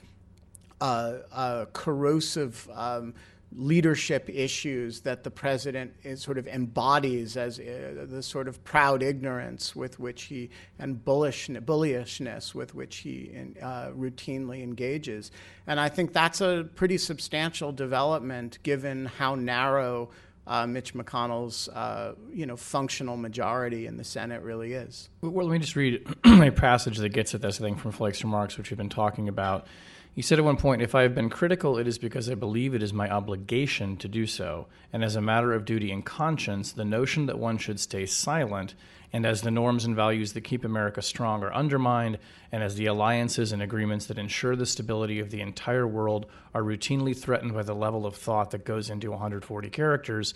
uh, 0.82 1.18
uh, 1.32 1.66
corrosive 1.74 2.68
um, 2.74 3.14
leadership 3.56 4.30
issues 4.30 5.02
that 5.02 5.24
the 5.24 5.30
president 5.30 5.94
sort 6.16 6.38
of 6.38 6.48
embodies 6.48 7.36
as 7.36 7.60
uh, 7.60 8.06
the 8.08 8.24
sort 8.24 8.48
of 8.48 8.64
proud 8.64 9.04
ignorance 9.04 9.76
with 9.76 10.00
which 10.00 10.24
he 10.24 10.50
and 10.80 11.04
bullish 11.04 11.50
bullyishness 11.50 12.56
with 12.56 12.74
which 12.74 12.98
he 12.98 13.30
in, 13.34 13.56
uh, 13.62 13.92
routinely 13.96 14.64
engages. 14.64 15.32
And 15.68 15.80
I 15.80 15.90
think 15.90 16.14
that's 16.14 16.40
a 16.40 16.68
pretty 16.76 16.98
substantial 16.98 17.72
development 17.72 18.60
given 18.64 19.06
how 19.06 19.36
narrow 19.36 20.10
uh, 20.48 20.66
Mitch 20.68 20.94
McConnell's 20.94 21.70
uh, 21.70 22.16
you 22.34 22.46
know 22.46 22.58
functional 22.58 23.18
majority 23.18 23.86
in 23.86 23.98
the 23.98 24.04
Senate 24.04 24.42
really 24.42 24.74
is. 24.74 25.10
Well, 25.22 25.46
let 25.46 25.54
me 25.54 25.60
just 25.60 25.76
read 25.76 26.06
a 26.26 26.52
passage 26.52 26.98
that 26.98 27.10
gets 27.10 27.34
at 27.36 27.42
this. 27.42 27.60
I 27.60 27.64
think 27.64 27.80
from 27.80 27.92
Flake's 27.92 28.24
remarks, 28.24 28.58
which 28.58 28.70
we've 28.70 28.78
been 28.78 28.90
talking 28.90 29.28
about. 29.28 29.68
He 30.14 30.22
said 30.22 30.40
at 30.40 30.46
one 30.46 30.58
point, 30.58 30.82
If 30.82 30.94
I 30.94 31.04
have 31.04 31.16
been 31.16 31.30
critical, 31.30 31.78
it 31.78 31.88
is 31.88 31.98
because 31.98 32.30
I 32.30 32.36
believe 32.36 32.74
it 32.74 32.84
is 32.84 32.92
my 32.92 33.10
obligation 33.10 33.96
to 33.98 34.08
do 34.08 34.28
so. 34.28 34.68
And 34.92 35.04
as 35.04 35.16
a 35.16 35.22
matter 35.22 35.54
of 35.54 35.64
duty 35.64 35.92
and 35.92 36.06
conscience, 36.06 36.74
the 36.74 36.84
notion 36.84 37.28
that 37.28 37.40
one 37.40 37.58
should 37.58 37.80
stay 37.80 38.06
silent 38.06 38.76
and 39.14 39.26
as 39.26 39.42
the 39.42 39.52
norms 39.52 39.86
and 39.86 39.96
values 39.96 40.34
that 40.34 40.42
keep 40.42 40.64
America 40.64 41.02
strong 41.02 41.44
are 41.44 41.54
undermined, 41.54 42.18
and 42.52 42.64
as 42.64 42.76
the 42.76 42.86
alliances 42.86 43.52
and 43.52 43.62
agreements 43.62 44.06
that 44.06 44.18
ensure 44.18 44.56
the 44.56 44.66
stability 44.66 45.20
of 45.20 45.32
the 45.32 45.42
entire 45.42 45.88
world 45.88 46.26
are 46.54 46.64
routinely 46.64 47.18
threatened 47.18 47.54
by 47.54 47.64
the 47.64 47.76
level 47.76 48.06
of 48.06 48.16
thought 48.16 48.52
that 48.52 48.64
goes 48.64 48.90
into 48.90 49.12
140 49.12 49.70
characters, 49.70 50.34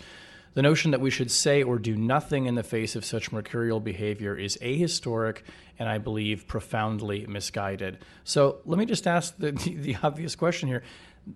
the 0.56 0.62
notion 0.62 0.92
that 0.92 1.02
we 1.02 1.10
should 1.10 1.30
say 1.30 1.62
or 1.62 1.78
do 1.78 1.94
nothing 1.94 2.46
in 2.46 2.54
the 2.54 2.62
face 2.62 2.96
of 2.96 3.04
such 3.04 3.30
mercurial 3.30 3.78
behavior 3.78 4.34
is 4.34 4.56
ahistoric 4.62 5.42
and 5.78 5.86
I 5.86 5.98
believe 5.98 6.48
profoundly 6.48 7.26
misguided. 7.26 7.98
So 8.24 8.60
let 8.64 8.78
me 8.78 8.86
just 8.86 9.06
ask 9.06 9.36
the, 9.36 9.52
the, 9.52 9.74
the 9.74 9.96
obvious 10.02 10.34
question 10.34 10.66
here. 10.66 10.82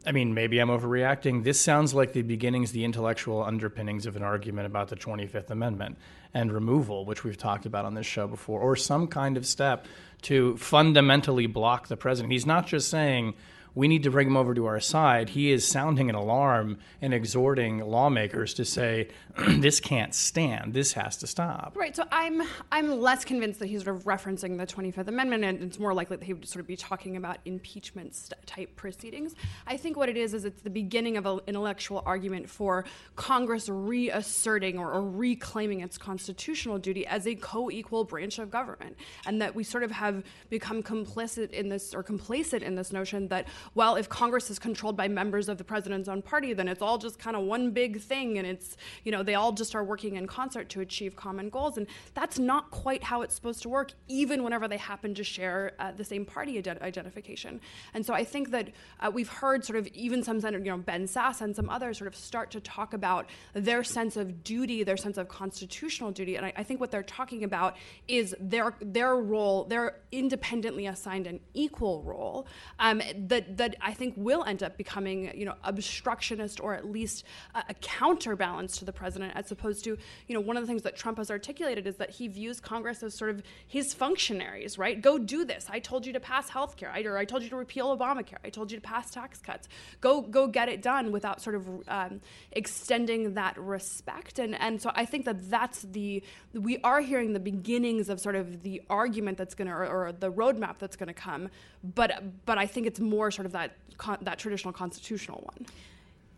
I 0.06 0.12
mean, 0.12 0.32
maybe 0.32 0.58
I'm 0.58 0.68
overreacting. 0.68 1.44
This 1.44 1.60
sounds 1.60 1.92
like 1.92 2.14
the 2.14 2.22
beginnings, 2.22 2.72
the 2.72 2.82
intellectual 2.82 3.44
underpinnings 3.44 4.06
of 4.06 4.16
an 4.16 4.22
argument 4.22 4.64
about 4.64 4.88
the 4.88 4.96
25th 4.96 5.50
Amendment 5.50 5.98
and 6.32 6.50
removal, 6.50 7.04
which 7.04 7.22
we've 7.22 7.36
talked 7.36 7.66
about 7.66 7.84
on 7.84 7.92
this 7.92 8.06
show 8.06 8.26
before, 8.26 8.60
or 8.60 8.74
some 8.74 9.06
kind 9.06 9.36
of 9.36 9.44
step 9.44 9.84
to 10.22 10.56
fundamentally 10.56 11.46
block 11.46 11.88
the 11.88 11.96
president. 11.96 12.32
He's 12.32 12.46
not 12.46 12.66
just 12.66 12.88
saying, 12.88 13.34
we 13.74 13.88
need 13.88 14.02
to 14.02 14.10
bring 14.10 14.26
him 14.26 14.36
over 14.36 14.54
to 14.54 14.66
our 14.66 14.80
side. 14.80 15.30
He 15.30 15.52
is 15.52 15.66
sounding 15.66 16.08
an 16.10 16.16
alarm 16.16 16.78
and 17.00 17.14
exhorting 17.14 17.78
lawmakers 17.78 18.54
to 18.54 18.64
say, 18.64 19.08
this 19.48 19.80
can't 19.80 20.14
stand. 20.14 20.74
This 20.74 20.92
has 20.94 21.16
to 21.18 21.26
stop. 21.26 21.76
Right. 21.76 21.94
So 21.94 22.04
I'm 22.10 22.42
I'm 22.72 23.00
less 23.00 23.24
convinced 23.24 23.60
that 23.60 23.66
he's 23.66 23.84
sort 23.84 23.96
of 23.96 24.04
referencing 24.04 24.58
the 24.58 24.66
25th 24.66 25.08
Amendment, 25.08 25.44
and 25.44 25.62
it's 25.62 25.78
more 25.78 25.94
likely 25.94 26.16
that 26.16 26.24
he 26.24 26.32
would 26.32 26.48
sort 26.48 26.60
of 26.60 26.66
be 26.66 26.76
talking 26.76 27.16
about 27.16 27.38
impeachment 27.44 28.16
type 28.46 28.74
proceedings. 28.76 29.34
I 29.66 29.76
think 29.76 29.96
what 29.96 30.08
it 30.08 30.16
is 30.16 30.34
is 30.34 30.44
it's 30.44 30.62
the 30.62 30.70
beginning 30.70 31.16
of 31.16 31.26
an 31.26 31.40
intellectual 31.46 32.02
argument 32.04 32.48
for 32.48 32.84
Congress 33.16 33.68
reasserting 33.68 34.78
or, 34.78 34.92
or 34.92 35.08
reclaiming 35.08 35.80
its 35.80 35.98
constitutional 35.98 36.78
duty 36.78 37.06
as 37.06 37.26
a 37.26 37.34
co-equal 37.34 38.04
branch 38.04 38.38
of 38.38 38.50
government, 38.50 38.96
and 39.26 39.40
that 39.40 39.54
we 39.54 39.62
sort 39.62 39.82
of 39.82 39.90
have 39.90 40.24
become 40.48 40.82
complicit 40.82 41.50
in 41.50 41.68
this 41.68 41.94
or 41.94 42.02
complacent 42.02 42.62
in 42.62 42.74
this 42.74 42.92
notion 42.92 43.28
that 43.28 43.46
well, 43.74 43.96
if 43.96 44.08
Congress 44.08 44.50
is 44.50 44.58
controlled 44.58 44.96
by 44.96 45.08
members 45.08 45.48
of 45.48 45.58
the 45.58 45.64
president's 45.64 46.08
own 46.08 46.22
party, 46.22 46.52
then 46.52 46.68
it's 46.68 46.82
all 46.82 46.98
just 46.98 47.18
kind 47.18 47.36
of 47.36 47.42
one 47.42 47.70
big 47.70 48.00
thing, 48.00 48.38
and 48.38 48.46
it's 48.46 48.76
you 49.04 49.12
know 49.12 49.22
they 49.22 49.34
all 49.34 49.52
just 49.52 49.74
are 49.74 49.84
working 49.84 50.16
in 50.16 50.26
concert 50.26 50.68
to 50.70 50.80
achieve 50.80 51.16
common 51.16 51.48
goals, 51.48 51.76
and 51.76 51.86
that's 52.14 52.38
not 52.38 52.70
quite 52.70 53.02
how 53.02 53.22
it's 53.22 53.34
supposed 53.34 53.62
to 53.62 53.68
work, 53.68 53.92
even 54.08 54.42
whenever 54.42 54.68
they 54.68 54.76
happen 54.76 55.14
to 55.14 55.24
share 55.24 55.72
uh, 55.78 55.92
the 55.92 56.04
same 56.04 56.24
party 56.24 56.60
ident- 56.60 56.82
identification. 56.82 57.60
And 57.94 58.04
so 58.04 58.14
I 58.14 58.24
think 58.24 58.50
that 58.50 58.68
uh, 59.00 59.10
we've 59.12 59.28
heard 59.28 59.64
sort 59.64 59.78
of 59.78 59.86
even 59.88 60.22
some 60.22 60.40
you 60.40 60.58
know, 60.60 60.78
Ben 60.78 61.06
Sasse 61.06 61.40
and 61.40 61.54
some 61.54 61.68
others 61.68 61.98
sort 61.98 62.08
of 62.08 62.16
start 62.16 62.50
to 62.52 62.60
talk 62.60 62.94
about 62.94 63.28
their 63.52 63.84
sense 63.84 64.16
of 64.16 64.42
duty, 64.42 64.82
their 64.82 64.96
sense 64.96 65.18
of 65.18 65.28
constitutional 65.28 66.10
duty, 66.10 66.36
and 66.36 66.46
I, 66.46 66.52
I 66.56 66.62
think 66.62 66.80
what 66.80 66.90
they're 66.90 67.02
talking 67.02 67.44
about 67.44 67.76
is 68.08 68.34
their 68.40 68.74
their 68.80 69.16
role, 69.16 69.64
their 69.64 70.00
independently 70.12 70.86
assigned 70.86 71.26
and 71.26 71.40
equal 71.54 72.02
role 72.02 72.46
um, 72.78 73.02
that 73.16 73.49
that 73.56 73.76
I 73.80 73.92
think 73.92 74.14
will 74.16 74.44
end 74.44 74.62
up 74.62 74.76
becoming 74.76 75.32
you 75.36 75.44
know 75.44 75.54
obstructionist 75.64 76.60
or 76.60 76.74
at 76.74 76.90
least 76.90 77.24
a, 77.54 77.64
a 77.70 77.74
counterbalance 77.74 78.78
to 78.78 78.84
the 78.84 78.92
president, 78.92 79.32
as 79.36 79.50
opposed 79.50 79.84
to 79.84 79.96
you 80.26 80.34
know 80.34 80.40
one 80.40 80.56
of 80.56 80.62
the 80.62 80.66
things 80.66 80.82
that 80.82 80.96
Trump 80.96 81.18
has 81.18 81.30
articulated 81.30 81.86
is 81.86 81.96
that 81.96 82.10
he 82.10 82.28
views 82.28 82.60
Congress 82.60 83.02
as 83.02 83.14
sort 83.14 83.30
of 83.30 83.42
his 83.66 83.94
functionaries, 83.94 84.78
right? 84.78 85.00
Go 85.00 85.18
do 85.18 85.44
this. 85.44 85.66
I 85.70 85.78
told 85.78 86.06
you 86.06 86.12
to 86.12 86.20
pass 86.20 86.48
health 86.48 86.76
care, 86.76 86.90
I, 86.90 87.02
or 87.02 87.18
I 87.18 87.24
told 87.24 87.42
you 87.42 87.50
to 87.50 87.56
repeal 87.56 87.96
Obamacare, 87.96 88.38
I 88.44 88.50
told 88.50 88.70
you 88.70 88.78
to 88.78 88.82
pass 88.82 89.10
tax 89.10 89.40
cuts. 89.40 89.68
Go 90.00 90.22
go 90.22 90.46
get 90.46 90.68
it 90.68 90.82
done 90.82 91.12
without 91.12 91.42
sort 91.42 91.56
of 91.56 91.68
um, 91.88 92.20
extending 92.52 93.34
that 93.34 93.58
respect, 93.58 94.38
and 94.38 94.54
and 94.54 94.80
so 94.80 94.90
I 94.94 95.04
think 95.04 95.24
that 95.24 95.50
that's 95.50 95.82
the 95.82 96.22
we 96.52 96.78
are 96.78 97.00
hearing 97.00 97.32
the 97.32 97.40
beginnings 97.40 98.08
of 98.08 98.20
sort 98.20 98.36
of 98.36 98.62
the 98.62 98.82
argument 98.90 99.38
that's 99.38 99.54
going 99.54 99.68
to 99.68 99.74
or, 99.74 100.08
or 100.08 100.12
the 100.12 100.30
roadmap 100.30 100.78
that's 100.78 100.96
going 100.96 101.08
to 101.08 101.14
come, 101.14 101.48
but 101.82 102.44
but 102.44 102.58
I 102.58 102.66
think 102.66 102.86
it's 102.86 103.00
more 103.00 103.30
sort 103.30 103.39
of 103.46 103.52
that 103.52 103.76
that 104.22 104.38
traditional 104.38 104.72
constitutional 104.72 105.42
one. 105.44 105.66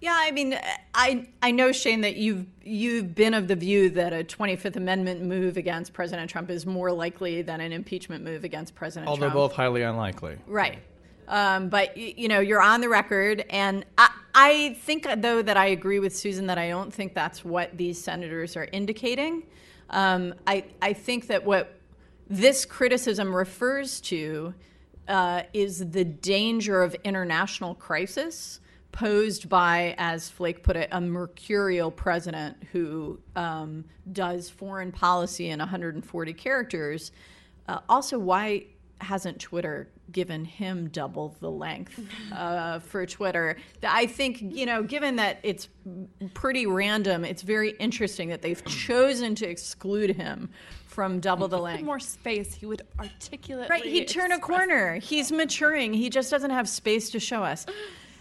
Yeah, 0.03 0.17
I 0.17 0.33
mean, 0.33 0.59
I 0.95 1.29
I 1.43 1.53
know 1.53 1.71
Shane 1.71 2.01
that 2.01 2.17
you've 2.17 2.47
you've 2.65 3.15
been 3.15 3.35
of 3.35 3.47
the 3.47 3.55
view 3.55 3.89
that 3.91 4.13
a 4.13 4.25
25th 4.25 4.75
Amendment 4.75 5.23
move 5.23 5.57
against 5.57 5.93
President 5.93 6.29
Trump 6.29 6.51
is 6.51 6.67
more 6.67 6.91
likely 6.91 7.43
than 7.43 7.61
an 7.61 7.73
impeachment 7.73 8.25
move 8.25 8.43
against 8.43 8.75
President 8.75 9.09
Although 9.09 9.21
Trump. 9.21 9.35
Although 9.37 9.49
both 9.49 9.57
highly 9.57 9.83
unlikely. 9.83 10.39
Right. 10.49 10.81
Um, 11.29 11.69
but 11.69 11.97
you 11.97 12.27
know, 12.27 12.41
you're 12.41 12.61
on 12.61 12.81
the 12.81 12.89
record, 12.89 13.45
and 13.49 13.85
I, 13.97 14.11
I 14.35 14.77
think 14.81 15.07
though 15.23 15.41
that 15.41 15.57
I 15.57 15.67
agree 15.67 16.01
with 16.01 16.17
Susan 16.17 16.49
that 16.49 16.59
I 16.59 16.69
don't 16.69 16.93
think 16.93 17.15
that's 17.15 17.45
what 17.45 17.77
these 17.79 18.03
senators 18.03 18.57
are 18.57 18.69
indicating. 18.73 19.45
Um, 19.91 20.35
I 20.49 20.65
I 20.83 20.95
think 20.95 21.29
that 21.29 21.45
what 21.45 21.79
this 22.29 22.65
criticism 22.65 23.35
refers 23.35 24.01
to 24.01 24.53
uh, 25.09 25.43
is 25.53 25.91
the 25.91 26.05
danger 26.05 26.83
of 26.83 26.95
international 27.05 27.75
crisis 27.75 28.61
posed 28.93 29.49
by, 29.49 29.95
as 29.99 30.29
Flake 30.29 30.63
put 30.63 30.77
it, 30.77 30.89
a 30.93 31.01
mercurial 31.01 31.91
president 31.91 32.57
who 32.73 33.19
um, 33.37 33.85
does 34.13 34.51
foreign 34.51 34.93
policy 34.93 35.49
in 35.49 35.59
140 35.59 36.33
characters. 36.35 37.13
Uh, 37.69 37.79
also, 37.89 38.19
why 38.19 38.67
hasn't 39.03 39.41
Twitter 39.41 39.89
given 40.11 40.45
him 40.45 40.89
double 40.89 41.37
the 41.41 41.51
length 41.51 42.01
uh, 42.33 42.79
for 42.79 43.05
Twitter? 43.07 43.57
I 43.83 44.07
think, 44.07 44.39
you 44.41 44.67
know, 44.67 44.83
given 44.83 45.17
that 45.17 45.39
it's 45.43 45.69
pretty 46.35 46.67
random, 46.67 47.25
it's 47.25 47.43
very 47.43 47.71
interesting 47.73 48.29
that 48.31 48.43
they've 48.43 48.65
chosen 48.65 49.35
to 49.37 49.49
exclude 49.49 50.17
him 50.17 50.51
from 50.87 51.21
double 51.21 51.49
the 51.49 51.59
length. 51.59 51.85
more 51.85 51.99
space, 51.99 52.55
he 52.55 52.67
would 52.67 52.83
articulate. 52.99 53.71
Right, 53.71 53.85
he'd 53.85 54.09
turn 54.09 54.31
a 54.31 54.39
corner. 54.39 54.97
He's 54.97 55.33
maturing. 55.33 55.95
He 55.95 56.11
just 56.11 56.31
doesn't 56.31 56.51
have 56.51 56.69
space 56.69 57.11
to 57.11 57.21
show 57.21 57.43
us. 57.43 57.67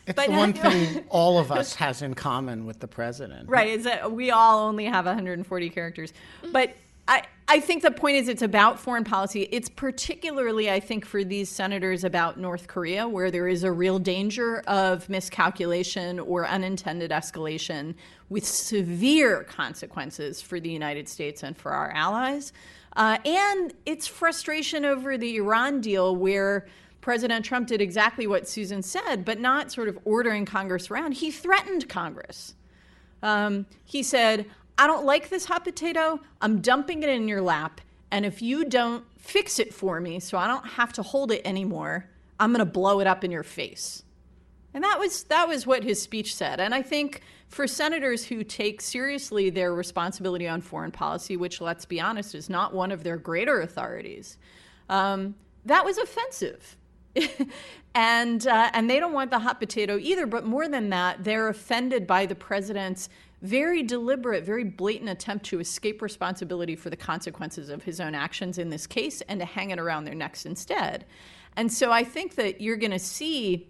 It's 0.07 0.15
but 0.15 0.27
the 0.27 0.33
one 0.33 0.53
thing 0.53 1.03
all 1.09 1.37
of 1.37 1.51
us 1.51 1.75
has 1.75 2.01
in 2.01 2.13
common 2.13 2.65
with 2.65 2.79
the 2.79 2.87
president. 2.87 3.49
Right, 3.49 3.69
is 3.69 3.83
that 3.83 4.11
we 4.11 4.31
all 4.31 4.67
only 4.67 4.85
have 4.85 5.05
140 5.05 5.69
characters. 5.69 6.13
But 6.51 6.75
I, 7.07 7.23
I 7.51 7.59
think 7.59 7.83
the 7.83 7.91
point 7.91 8.15
is 8.15 8.29
it's 8.29 8.41
about 8.41 8.79
foreign 8.79 9.03
policy. 9.03 9.41
It's 9.51 9.67
particularly, 9.67 10.71
I 10.71 10.79
think, 10.79 11.05
for 11.05 11.21
these 11.25 11.49
senators 11.49 12.05
about 12.05 12.39
North 12.39 12.67
Korea, 12.67 13.09
where 13.09 13.29
there 13.29 13.45
is 13.45 13.65
a 13.65 13.71
real 13.73 13.99
danger 13.99 14.59
of 14.67 15.09
miscalculation 15.09 16.17
or 16.17 16.47
unintended 16.47 17.11
escalation 17.11 17.95
with 18.29 18.47
severe 18.47 19.43
consequences 19.43 20.41
for 20.41 20.61
the 20.61 20.69
United 20.69 21.09
States 21.09 21.43
and 21.43 21.57
for 21.57 21.73
our 21.73 21.91
allies. 21.91 22.53
Uh, 22.95 23.17
and 23.25 23.73
it's 23.85 24.07
frustration 24.07 24.85
over 24.85 25.17
the 25.17 25.35
Iran 25.35 25.81
deal, 25.81 26.15
where 26.15 26.67
President 27.01 27.43
Trump 27.43 27.67
did 27.67 27.81
exactly 27.81 28.27
what 28.27 28.47
Susan 28.47 28.81
said, 28.81 29.25
but 29.25 29.41
not 29.41 29.73
sort 29.73 29.89
of 29.89 29.99
ordering 30.05 30.45
Congress 30.45 30.89
around. 30.89 31.15
He 31.15 31.31
threatened 31.31 31.89
Congress. 31.89 32.55
Um, 33.21 33.65
he 33.83 34.03
said, 34.03 34.45
I 34.81 34.87
don't 34.87 35.05
like 35.05 35.29
this 35.29 35.45
hot 35.45 35.63
potato. 35.63 36.19
I'm 36.41 36.59
dumping 36.59 37.03
it 37.03 37.09
in 37.09 37.27
your 37.27 37.43
lap. 37.43 37.81
And 38.09 38.25
if 38.25 38.41
you 38.41 38.65
don't 38.65 39.05
fix 39.15 39.59
it 39.59 39.75
for 39.75 40.01
me 40.01 40.19
so 40.19 40.39
I 40.39 40.47
don't 40.47 40.65
have 40.65 40.91
to 40.93 41.03
hold 41.03 41.31
it 41.31 41.43
anymore, 41.45 42.09
I'm 42.39 42.51
going 42.51 42.65
to 42.65 42.71
blow 42.71 42.99
it 42.99 43.05
up 43.05 43.23
in 43.23 43.29
your 43.29 43.43
face. 43.43 44.01
And 44.73 44.83
that 44.83 44.97
was 44.97 45.25
that 45.25 45.47
was 45.47 45.67
what 45.67 45.83
his 45.83 46.01
speech 46.01 46.33
said. 46.33 46.59
And 46.59 46.73
I 46.73 46.81
think 46.81 47.21
for 47.47 47.67
senators 47.67 48.25
who 48.25 48.43
take 48.43 48.81
seriously 48.81 49.51
their 49.51 49.71
responsibility 49.71 50.47
on 50.47 50.61
foreign 50.61 50.89
policy, 50.89 51.37
which 51.37 51.61
let's 51.61 51.85
be 51.85 52.01
honest 52.01 52.33
is 52.33 52.49
not 52.49 52.73
one 52.73 52.91
of 52.91 53.03
their 53.03 53.17
greater 53.17 53.61
authorities, 53.61 54.39
um, 54.89 55.35
that 55.65 55.85
was 55.85 55.99
offensive. 55.99 56.75
and 57.93 58.47
uh, 58.47 58.71
and 58.73 58.89
they 58.89 58.99
don't 58.99 59.13
want 59.13 59.29
the 59.29 59.37
hot 59.37 59.59
potato 59.59 59.99
either. 59.99 60.25
But 60.25 60.43
more 60.43 60.67
than 60.67 60.89
that, 60.89 61.23
they're 61.23 61.49
offended 61.49 62.07
by 62.07 62.25
the 62.25 62.33
president's 62.33 63.09
very 63.41 63.81
deliberate, 63.81 64.43
very 64.43 64.63
blatant 64.63 65.09
attempt 65.09 65.45
to 65.47 65.59
escape 65.59 66.01
responsibility 66.01 66.75
for 66.75 66.89
the 66.89 66.95
consequences 66.95 67.69
of 67.69 67.83
his 67.83 67.99
own 67.99 68.13
actions 68.13 68.57
in 68.57 68.69
this 68.69 68.85
case 68.85 69.21
and 69.21 69.39
to 69.39 69.45
hang 69.45 69.71
it 69.71 69.79
around 69.79 70.05
their 70.05 70.15
necks 70.15 70.45
instead. 70.45 71.05
And 71.57 71.71
so 71.71 71.91
I 71.91 72.03
think 72.03 72.35
that 72.35 72.61
you're 72.61 72.77
going 72.77 72.91
to 72.91 72.99
see, 72.99 73.67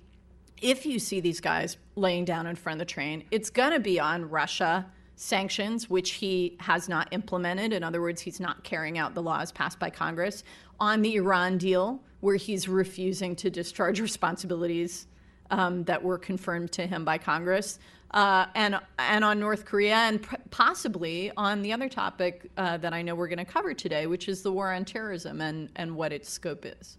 if 0.61 0.85
you 0.85 0.99
see 0.99 1.19
these 1.19 1.39
guys 1.39 1.77
laying 1.95 2.25
down 2.25 2.47
in 2.47 2.55
front 2.55 2.81
of 2.81 2.87
the 2.87 2.91
train, 2.91 3.23
it's 3.31 3.49
going 3.49 3.71
to 3.71 3.79
be 3.79 3.99
on 3.99 4.29
Russia 4.29 4.85
sanctions, 5.15 5.89
which 5.89 6.11
he 6.11 6.57
has 6.59 6.89
not 6.89 7.07
implemented. 7.11 7.73
In 7.73 7.83
other 7.83 8.01
words, 8.01 8.21
he's 8.21 8.39
not 8.39 8.63
carrying 8.63 8.97
out 8.97 9.13
the 9.13 9.21
laws 9.21 9.51
passed 9.51 9.79
by 9.79 9.89
Congress, 9.89 10.43
on 10.79 11.01
the 11.01 11.15
Iran 11.15 11.57
deal, 11.57 12.01
where 12.21 12.35
he's 12.35 12.67
refusing 12.67 13.35
to 13.37 13.49
discharge 13.49 13.99
responsibilities 14.01 15.07
um, 15.51 15.83
that 15.83 16.01
were 16.01 16.17
confirmed 16.17 16.71
to 16.71 16.87
him 16.87 17.05
by 17.05 17.17
Congress, 17.17 17.77
uh, 18.13 18.45
and 18.55 18.79
and 18.99 19.23
on 19.23 19.39
North 19.39 19.65
Korea, 19.65 19.95
and 19.95 20.25
possibly 20.49 21.31
on 21.37 21.61
the 21.61 21.73
other 21.73 21.89
topic 21.89 22.49
uh, 22.57 22.77
that 22.77 22.93
I 22.93 23.01
know 23.01 23.15
we're 23.15 23.27
going 23.27 23.39
to 23.39 23.45
cover 23.45 23.73
today, 23.73 24.07
which 24.07 24.27
is 24.27 24.41
the 24.41 24.51
war 24.51 24.71
on 24.71 24.85
terrorism 24.85 25.41
and 25.41 25.69
and 25.75 25.95
what 25.95 26.11
its 26.11 26.29
scope 26.29 26.65
is. 26.65 26.97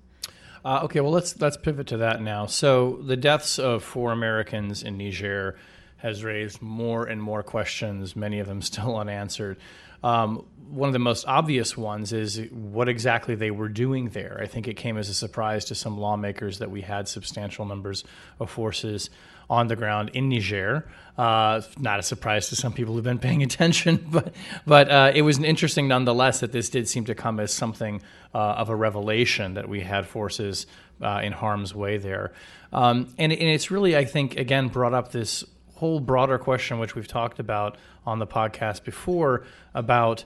Uh, 0.65 0.81
okay, 0.85 1.01
well 1.01 1.13
let's 1.13 1.41
let's 1.41 1.57
pivot 1.57 1.87
to 1.89 1.99
that 1.99 2.23
now. 2.23 2.47
So 2.47 3.01
the 3.03 3.17
deaths 3.17 3.59
of 3.59 3.83
four 3.83 4.13
Americans 4.13 4.83
in 4.83 4.97
Niger 4.97 5.57
has 5.99 6.25
raised 6.25 6.61
more 6.61 7.05
and 7.05 7.23
more 7.23 7.43
questions, 7.43 8.17
many 8.17 8.41
of 8.41 8.47
them 8.47 8.63
still 8.63 8.97
unanswered. 8.97 9.59
Um, 10.03 10.45
one 10.69 10.89
of 10.89 10.93
the 10.95 10.99
most 10.99 11.27
obvious 11.29 11.77
ones 11.77 12.13
is 12.13 12.41
what 12.51 12.89
exactly 12.89 13.35
they 13.35 13.51
were 13.51 13.69
doing 13.69 14.09
there. 14.09 14.39
I 14.43 14.47
think 14.47 14.67
it 14.67 14.75
came 14.75 14.97
as 14.97 15.09
a 15.09 15.15
surprise 15.15 15.67
to 15.67 15.75
some 15.75 15.99
lawmakers 15.99 16.59
that 16.59 16.71
we 16.71 16.81
had 16.81 17.07
substantial 17.07 17.67
numbers 17.67 18.03
of 18.41 18.51
forces 18.51 19.11
on 19.49 19.69
the 19.69 19.77
ground 19.77 20.11
in 20.15 20.29
Niger. 20.29 20.89
Uh, 21.17 21.61
not 21.79 21.99
a 21.99 22.03
surprise 22.03 22.49
to 22.49 22.57
some 22.57 22.73
people 22.73 22.95
who've 22.95 23.05
been 23.05 23.19
paying 23.19 23.43
attention, 23.49 24.07
but 24.11 24.35
but 24.67 24.91
uh, 24.91 25.13
it 25.15 25.23
was 25.23 25.39
interesting 25.39 25.89
nonetheless 25.89 26.41
that 26.41 26.53
this 26.53 26.71
did 26.71 26.89
seem 26.89 27.05
to 27.05 27.15
come 27.15 27.39
as 27.39 27.53
something 27.53 28.01
uh, 28.35 28.39
of 28.39 28.71
a 28.71 28.77
revelation 28.77 29.55
that 29.55 29.69
we 29.69 29.81
had 29.81 30.07
forces 30.07 30.67
uh, 31.03 31.21
in 31.23 31.33
harm's 31.33 31.75
way 31.75 31.99
there, 31.99 32.33
um, 32.73 33.09
and, 33.19 33.33
and 33.33 33.43
it's 33.43 33.71
really 33.71 33.97
I 33.97 34.05
think 34.05 34.37
again 34.37 34.69
brought 34.69 34.95
up 34.95 35.13
this 35.13 35.45
whole 35.75 36.01
broader 36.01 36.39
question 36.39 36.79
which 36.79 36.95
we've 36.95 37.09
talked 37.09 37.41
about 37.41 37.77
on 38.07 38.19
the 38.21 38.27
podcast 38.27 38.85
before 38.85 39.45
about 39.75 40.25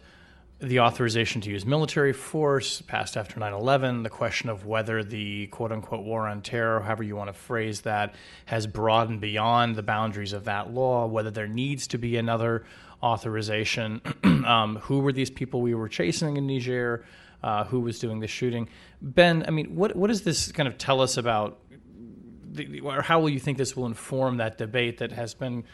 the 0.59 0.81
authorization 0.81 1.41
to 1.43 1.51
use 1.51 1.67
military 1.67 2.15
force 2.15 2.81
passed 2.81 3.17
after 3.17 3.39
9 3.39 3.53
11, 3.53 4.03
the 4.03 4.11
question 4.11 4.49
of 4.49 4.65
whether 4.65 5.05
the 5.05 5.49
quote 5.49 5.71
unquote 5.71 6.05
war 6.05 6.27
on 6.27 6.41
terror, 6.41 6.81
however 6.81 7.03
you 7.03 7.15
want 7.15 7.29
to 7.29 7.35
phrase 7.35 7.83
that, 7.83 8.15
has 8.47 8.67
broadened 8.67 9.21
beyond 9.21 9.77
the 9.77 9.83
boundaries 9.83 10.33
of 10.33 10.45
that 10.45 10.73
law, 10.73 11.07
whether 11.07 11.31
there 11.31 11.47
needs 11.47 11.87
to 11.89 11.99
be 11.99 12.17
another 12.17 12.65
authorization. 13.03 14.01
um, 14.47 14.77
who 14.77 15.01
were 15.01 15.13
these 15.13 15.31
people 15.31 15.61
we 15.61 15.75
were 15.75 15.89
chasing 15.89 16.37
in 16.37 16.47
Niger? 16.47 17.05
Uh, 17.43 17.65
who 17.65 17.81
was 17.81 17.99
doing 17.99 18.19
the 18.19 18.27
shooting? 18.27 18.69
Ben, 19.03 19.45
I 19.47 19.51
mean, 19.51 19.77
what, 19.77 19.95
what 19.95 20.09
does 20.09 20.23
this 20.23 20.51
kind 20.51 20.67
of 20.67 20.79
tell 20.79 21.03
us 21.03 21.19
about, 21.19 21.61
the, 22.51 22.81
or 22.81 23.03
how 23.03 23.21
will 23.21 23.29
you 23.29 23.39
think 23.39 23.59
this 23.59 23.77
will 23.77 23.87
inform 23.87 24.39
that 24.39 24.57
debate 24.57 24.99
that 24.99 25.13
has 25.13 25.35
been 25.35 25.65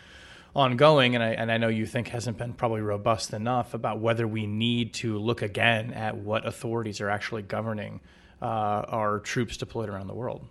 ongoing, 0.55 1.15
and 1.15 1.25
I, 1.25 1.31
and 1.31 1.51
I 1.51 1.59
know 1.59 1.69
you 1.69 1.87
think 1.87 2.09
hasn't 2.09 2.38
been 2.38 2.53
probably 2.53 2.81
robust 2.81 3.33
enough 3.33 3.75
about 3.75 4.01
whether 4.01 4.27
we 4.27 4.47
need 4.47 4.95
to 4.95 5.19
look 5.19 5.43
again 5.43 5.93
at 5.93 6.17
what 6.17 6.47
authorities 6.47 7.01
are 7.01 7.09
actually 7.09 7.43
governing 7.43 8.01
uh, 8.41 8.45
our 8.88 9.21
troops 9.21 9.57
deployed 9.57 9.88
around 9.88 10.09
the 10.09 10.15
world. 10.15 10.47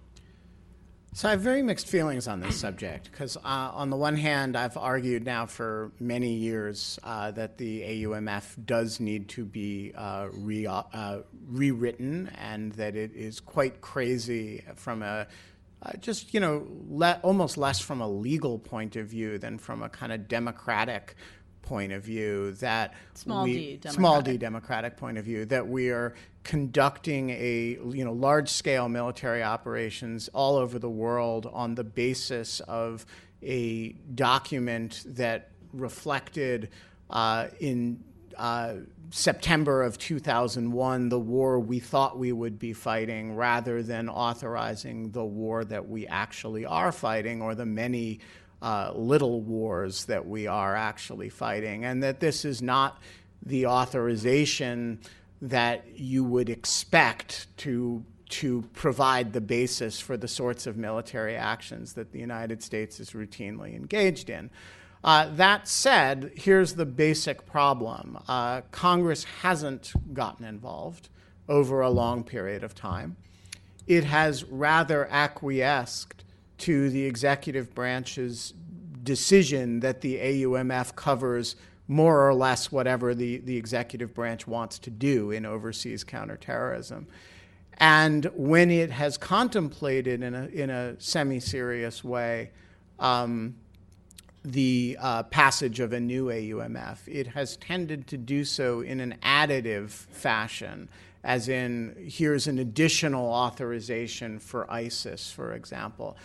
So 1.13 1.27
I 1.27 1.31
have 1.31 1.41
very 1.41 1.61
mixed 1.61 1.87
feelings 1.87 2.25
on 2.29 2.39
this 2.39 2.57
subject 2.57 3.11
because, 3.11 3.35
uh, 3.35 3.41
on 3.43 3.89
the 3.89 3.97
one 3.97 4.15
hand, 4.15 4.55
I've 4.55 4.77
argued 4.77 5.25
now 5.25 5.45
for 5.45 5.91
many 5.99 6.35
years 6.35 6.97
uh, 7.03 7.31
that 7.31 7.57
the 7.57 7.81
AUMF 7.81 8.65
does 8.65 9.01
need 9.01 9.27
to 9.29 9.43
be 9.43 9.91
uh, 9.93 10.29
re- 10.31 10.67
uh, 10.67 11.19
rewritten 11.49 12.31
and 12.39 12.71
that 12.73 12.95
it 12.95 13.11
is 13.13 13.41
quite 13.41 13.81
crazy 13.81 14.63
from 14.77 15.03
a 15.03 15.27
uh, 15.83 15.91
just 15.99 16.33
you 16.33 16.39
know 16.39 16.67
le- 16.89 17.19
almost 17.23 17.57
less 17.57 17.79
from 17.79 18.01
a 18.01 18.07
legal 18.07 18.59
point 18.59 18.95
of 18.95 19.07
view 19.07 19.37
than 19.37 19.57
from 19.57 19.81
a 19.81 19.89
kind 19.89 20.11
of 20.11 20.27
democratic 20.27 21.15
point 21.61 21.91
of 21.91 22.03
view 22.03 22.51
that 22.53 22.93
small 23.13 23.43
we, 23.43 23.53
d 23.53 23.77
democratic. 23.77 23.91
small 23.91 24.21
d 24.21 24.37
democratic 24.37 24.97
point 24.97 25.17
of 25.17 25.25
view 25.25 25.45
that 25.45 25.67
we 25.67 25.89
are 25.89 26.13
conducting 26.43 27.29
a 27.29 27.77
you 27.91 28.03
know 28.03 28.13
large 28.13 28.49
scale 28.49 28.89
military 28.89 29.43
operations 29.43 30.29
all 30.33 30.55
over 30.57 30.79
the 30.79 30.89
world 30.89 31.49
on 31.53 31.75
the 31.75 31.83
basis 31.83 32.59
of 32.61 33.05
a 33.43 33.89
document 34.15 35.03
that 35.05 35.49
reflected 35.73 36.69
uh, 37.09 37.47
in 37.59 38.03
uh, 38.37 38.75
September 39.11 39.83
of 39.83 39.97
2001 39.97 41.09
the 41.09 41.19
war 41.19 41.59
we 41.59 41.79
thought 41.79 42.17
we 42.17 42.31
would 42.31 42.57
be 42.57 42.71
fighting 42.71 43.35
rather 43.35 43.83
than 43.83 44.07
authorizing 44.07 45.11
the 45.11 45.23
war 45.23 45.65
that 45.65 45.89
we 45.89 46.07
actually 46.07 46.65
are 46.65 46.93
fighting 46.93 47.41
or 47.41 47.53
the 47.53 47.65
many 47.65 48.19
uh, 48.61 48.91
little 48.95 49.41
wars 49.41 50.05
that 50.05 50.27
we 50.27 50.47
are 50.47 50.75
actually 50.75 51.29
fighting, 51.29 51.83
and 51.83 52.03
that 52.03 52.19
this 52.19 52.45
is 52.45 52.61
not 52.61 53.01
the 53.43 53.65
authorization 53.65 54.99
that 55.41 55.83
you 55.95 56.23
would 56.23 56.49
expect 56.49 57.47
to 57.57 58.05
to 58.29 58.61
provide 58.73 59.33
the 59.33 59.41
basis 59.41 59.99
for 59.99 60.15
the 60.15 60.27
sorts 60.27 60.65
of 60.65 60.77
military 60.77 61.35
actions 61.35 61.93
that 61.93 62.13
the 62.13 62.19
United 62.19 62.63
States 62.63 62.99
is 63.01 63.09
routinely 63.09 63.75
engaged 63.75 64.29
in. 64.29 64.49
Uh, 65.03 65.27
that 65.35 65.67
said, 65.67 66.31
here's 66.35 66.73
the 66.73 66.85
basic 66.85 67.45
problem 67.45 68.19
uh, 68.27 68.61
Congress 68.71 69.23
hasn't 69.41 69.93
gotten 70.13 70.45
involved 70.45 71.09
over 71.49 71.81
a 71.81 71.89
long 71.89 72.23
period 72.23 72.63
of 72.63 72.75
time. 72.75 73.15
It 73.87 74.03
has 74.03 74.43
rather 74.43 75.07
acquiesced 75.09 76.23
to 76.59 76.89
the 76.91 77.05
executive 77.05 77.73
branch's 77.73 78.53
decision 79.03 79.79
that 79.79 80.01
the 80.01 80.17
AUMF 80.17 80.95
covers 80.95 81.55
more 81.87 82.25
or 82.25 82.33
less 82.33 82.71
whatever 82.71 83.15
the, 83.15 83.37
the 83.39 83.57
executive 83.57 84.13
branch 84.13 84.47
wants 84.47 84.77
to 84.79 84.89
do 84.89 85.31
in 85.31 85.45
overseas 85.45 86.03
counterterrorism. 86.03 87.07
And 87.77 88.25
when 88.35 88.69
it 88.69 88.91
has 88.91 89.17
contemplated 89.17 90.21
in 90.21 90.35
a, 90.35 90.45
in 90.45 90.69
a 90.69 90.99
semi 91.01 91.39
serious 91.39 92.03
way 92.03 92.51
um, 92.99 93.55
the 94.43 94.97
uh, 94.99 95.23
passage 95.23 95.79
of 95.79 95.93
a 95.93 95.99
new 95.99 96.25
AUMF, 96.25 96.99
it 97.07 97.27
has 97.27 97.57
tended 97.57 98.07
to 98.07 98.17
do 98.17 98.43
so 98.43 98.81
in 98.81 98.99
an 98.99 99.15
additive 99.23 99.89
fashion, 99.89 100.89
as 101.23 101.47
in, 101.47 101.95
here's 102.09 102.47
an 102.47 102.57
additional 102.57 103.27
authorization 103.27 104.39
for 104.39 104.69
ISIS, 104.71 105.31
for 105.31 105.53
example 105.53 106.17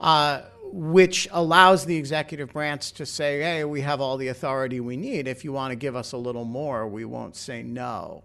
uh, 0.00 0.42
which 0.64 1.28
allows 1.30 1.84
the 1.84 1.96
executive 1.96 2.52
branch 2.52 2.92
to 2.92 3.06
say, 3.06 3.40
hey, 3.40 3.64
we 3.64 3.80
have 3.80 4.00
all 4.00 4.16
the 4.16 4.28
authority 4.28 4.80
we 4.80 4.96
need. 4.96 5.28
If 5.28 5.44
you 5.44 5.52
want 5.52 5.70
to 5.72 5.76
give 5.76 5.94
us 5.96 6.12
a 6.12 6.16
little 6.16 6.44
more, 6.44 6.86
we 6.86 7.04
won't 7.04 7.36
say 7.36 7.62
no. 7.62 8.24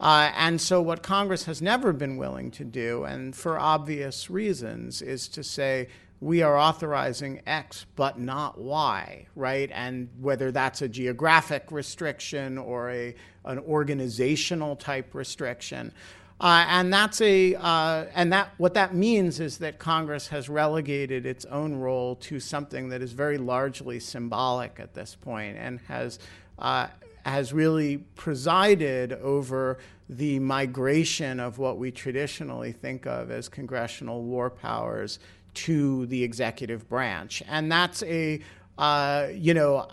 Uh, 0.00 0.30
and 0.36 0.60
so, 0.60 0.82
what 0.82 1.02
Congress 1.02 1.44
has 1.44 1.62
never 1.62 1.92
been 1.92 2.16
willing 2.16 2.50
to 2.50 2.64
do, 2.64 3.04
and 3.04 3.34
for 3.34 3.58
obvious 3.58 4.28
reasons, 4.28 5.00
is 5.00 5.28
to 5.28 5.44
say, 5.44 5.88
we 6.24 6.40
are 6.40 6.56
authorizing 6.58 7.42
X 7.46 7.84
but 7.96 8.18
not 8.18 8.58
Y, 8.58 9.26
right? 9.36 9.70
And 9.74 10.08
whether 10.18 10.50
that's 10.50 10.80
a 10.80 10.88
geographic 10.88 11.70
restriction 11.70 12.56
or 12.56 12.90
a, 12.90 13.14
an 13.44 13.58
organizational 13.58 14.74
type 14.74 15.14
restriction. 15.14 15.92
Uh, 16.40 16.64
and 16.66 16.90
that's 16.90 17.20
a 17.20 17.54
uh, 17.56 18.06
and 18.14 18.32
that 18.32 18.48
what 18.56 18.72
that 18.72 18.94
means 18.94 19.38
is 19.38 19.58
that 19.58 19.78
Congress 19.78 20.26
has 20.28 20.48
relegated 20.48 21.26
its 21.26 21.44
own 21.44 21.74
role 21.74 22.16
to 22.16 22.40
something 22.40 22.88
that 22.88 23.02
is 23.02 23.12
very 23.12 23.36
largely 23.36 24.00
symbolic 24.00 24.80
at 24.80 24.94
this 24.94 25.14
point, 25.14 25.56
and 25.58 25.78
has 25.86 26.18
uh, 26.58 26.86
has 27.24 27.52
really 27.52 27.98
presided 28.16 29.12
over 29.12 29.78
the 30.08 30.38
migration 30.38 31.38
of 31.38 31.58
what 31.58 31.78
we 31.78 31.90
traditionally 31.90 32.72
think 32.72 33.06
of 33.06 33.30
as 33.30 33.48
congressional 33.48 34.22
war 34.22 34.50
powers 34.50 35.18
to 35.54 36.06
the 36.06 36.22
executive 36.22 36.88
branch, 36.88 37.42
and 37.48 37.70
that's 37.70 38.02
a 38.04 38.40
uh, 38.78 39.28
you 39.32 39.54
know 39.54 39.88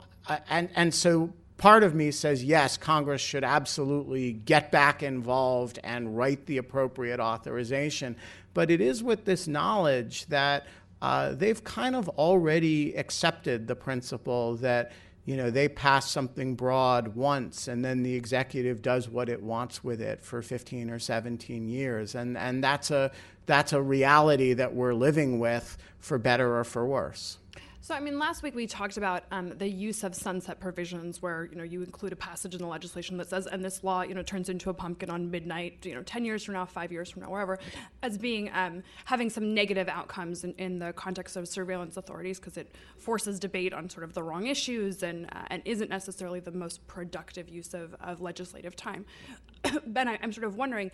and 0.50 0.70
and 0.76 0.94
so 0.94 1.34
part 1.58 1.84
of 1.84 1.94
me 1.94 2.12
says 2.12 2.44
yes, 2.44 2.78
Congress 2.78 3.22
should 3.22 3.44
absolutely 3.44 4.34
get 4.34 4.72
back 4.72 5.04
involved 5.04 5.80
and 5.84 6.18
write 6.18 6.46
the 6.46 6.58
appropriate 6.58 7.20
authorization. 7.20 8.16
But 8.54 8.70
it 8.70 8.82
is 8.82 9.04
with 9.04 9.26
this 9.26 9.48
knowledge 9.48 10.26
that 10.28 10.66
uh, 11.02 11.34
they've 11.34 11.64
kind 11.64 11.96
of 11.96 12.10
already 12.10 12.96
accepted 12.96 13.68
the 13.68 13.76
principle 13.76 14.56
that 14.58 14.92
you 15.32 15.38
know 15.38 15.50
they 15.50 15.70
pass 15.70 16.12
something 16.12 16.56
broad 16.56 17.16
once 17.16 17.70
and 17.70 17.86
then 17.86 18.04
the 18.04 18.14
executive 18.14 18.82
does 18.82 19.08
what 19.08 19.30
it 19.30 19.42
wants 19.42 19.82
with 19.82 20.02
it 20.02 20.22
for 20.22 20.42
15 20.42 20.90
or 20.90 21.00
17 21.00 21.70
years. 21.70 22.16
And 22.16 22.38
and 22.38 22.62
that's 22.62 22.92
a 22.92 23.12
that's 23.46 23.72
a 23.72 23.82
reality 23.82 24.52
that 24.52 24.76
we're 24.76 24.94
living 24.94 25.40
with 25.40 25.78
for 26.00 26.18
better 26.18 26.58
or 26.58 26.66
for 26.66 26.86
worse 26.86 27.38
so, 27.84 27.96
I 27.96 28.00
mean, 28.00 28.20
last 28.20 28.44
week 28.44 28.54
we 28.54 28.68
talked 28.68 28.98
about 28.98 29.24
um, 29.32 29.58
the 29.58 29.68
use 29.68 30.04
of 30.04 30.14
sunset 30.14 30.60
provisions, 30.60 31.20
where 31.20 31.46
you 31.46 31.56
know 31.56 31.64
you 31.64 31.82
include 31.82 32.14
a 32.14 32.16
passage 32.16 32.54
in 32.54 32.62
the 32.62 32.68
legislation 32.68 33.18
that 33.18 33.28
says, 33.28 33.48
"and 33.48 33.66
this 33.66 33.84
law, 33.84 34.04
you 34.04 34.14
know, 34.14 34.22
turns 34.22 34.50
into 34.50 34.70
a 34.70 34.74
pumpkin 34.74 35.10
on 35.10 35.32
midnight, 35.32 35.84
you 35.84 35.96
know, 35.96 36.04
ten 36.04 36.24
years 36.24 36.44
from 36.44 36.54
now, 36.54 36.66
five 36.66 36.92
years 36.92 37.10
from 37.10 37.24
now, 37.24 37.32
wherever," 37.32 37.58
as 38.04 38.20
being 38.20 38.52
um, 38.54 38.84
having 39.06 39.32
some 39.32 39.56
negative 39.56 39.90
outcomes 39.90 40.44
in, 40.44 40.54
in, 40.60 40.78
the 40.78 40.94
context 40.94 41.36
of 41.36 41.48
surveillance 41.48 41.98
authorities 41.98 42.40
because 42.40 42.56
it 42.56 42.76
forces 42.98 43.40
debate 43.40 43.74
on 43.74 43.90
sort 43.90 44.04
of 44.04 44.14
the 44.14 44.22
wrong 44.22 44.46
issues 44.46 45.02
and 45.02 45.26
uh, 45.32 45.46
and 45.48 45.64
isn't 45.66 45.90
necessarily 45.90 46.40
the 46.40 46.52
most 46.52 46.86
productive 46.86 47.50
use 47.50 47.74
of, 47.74 47.96
of 48.00 48.22
legislative 48.22 48.76
time. 48.76 49.06
ben, 49.88 50.08
I, 50.08 50.20
am 50.22 50.32
sort 50.32 50.46
of 50.46 50.56
wondering, 50.56 50.92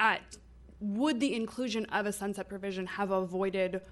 uh, 0.00 0.16
would 0.80 1.20
the 1.20 1.34
inclusion 1.34 1.84
of 1.86 2.06
a 2.06 2.12
sunset 2.12 2.48
provision 2.48 2.86
have 2.86 3.10
avoided 3.10 3.82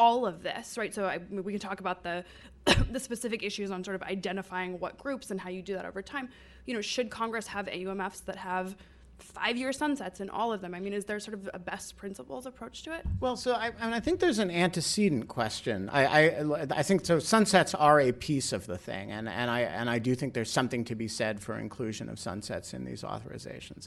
all 0.00 0.26
of 0.26 0.42
this, 0.42 0.78
right? 0.78 0.94
So 0.94 1.04
I, 1.04 1.18
we 1.30 1.52
can 1.52 1.60
talk 1.60 1.78
about 1.78 2.02
the 2.02 2.24
the 2.90 2.98
specific 2.98 3.42
issues 3.42 3.70
on 3.70 3.84
sort 3.84 3.94
of 3.94 4.02
identifying 4.02 4.80
what 4.80 4.98
groups 4.98 5.30
and 5.30 5.40
how 5.40 5.50
you 5.50 5.62
do 5.62 5.74
that 5.74 5.84
over 5.84 6.02
time. 6.02 6.30
You 6.66 6.74
know, 6.74 6.80
should 6.80 7.10
Congress 7.10 7.46
have 7.48 7.66
AUMFs 7.66 8.24
that 8.24 8.36
have 8.36 8.76
five-year 9.18 9.72
sunsets 9.72 10.20
in 10.20 10.30
all 10.30 10.52
of 10.52 10.62
them? 10.62 10.74
I 10.74 10.80
mean, 10.80 10.94
is 10.94 11.04
there 11.04 11.20
sort 11.20 11.34
of 11.34 11.50
a 11.52 11.58
best 11.58 11.96
principles 11.98 12.46
approach 12.46 12.82
to 12.84 12.94
it? 12.94 13.04
Well, 13.20 13.36
so 13.36 13.52
I, 13.52 13.72
I, 13.78 13.84
mean, 13.84 13.92
I 13.92 14.00
think 14.00 14.20
there's 14.20 14.38
an 14.38 14.50
antecedent 14.50 15.28
question. 15.28 15.90
I, 15.90 16.06
I, 16.06 16.66
I, 16.70 16.82
think 16.82 17.04
so. 17.04 17.18
Sunsets 17.18 17.74
are 17.74 18.00
a 18.00 18.12
piece 18.12 18.52
of 18.54 18.66
the 18.66 18.78
thing, 18.78 19.10
and, 19.10 19.28
and 19.28 19.50
I 19.50 19.60
and 19.60 19.90
I 19.90 19.98
do 19.98 20.14
think 20.14 20.32
there's 20.32 20.50
something 20.50 20.84
to 20.86 20.94
be 20.94 21.08
said 21.08 21.40
for 21.40 21.58
inclusion 21.58 22.08
of 22.08 22.18
sunsets 22.18 22.72
in 22.72 22.84
these 22.84 23.02
authorizations, 23.02 23.86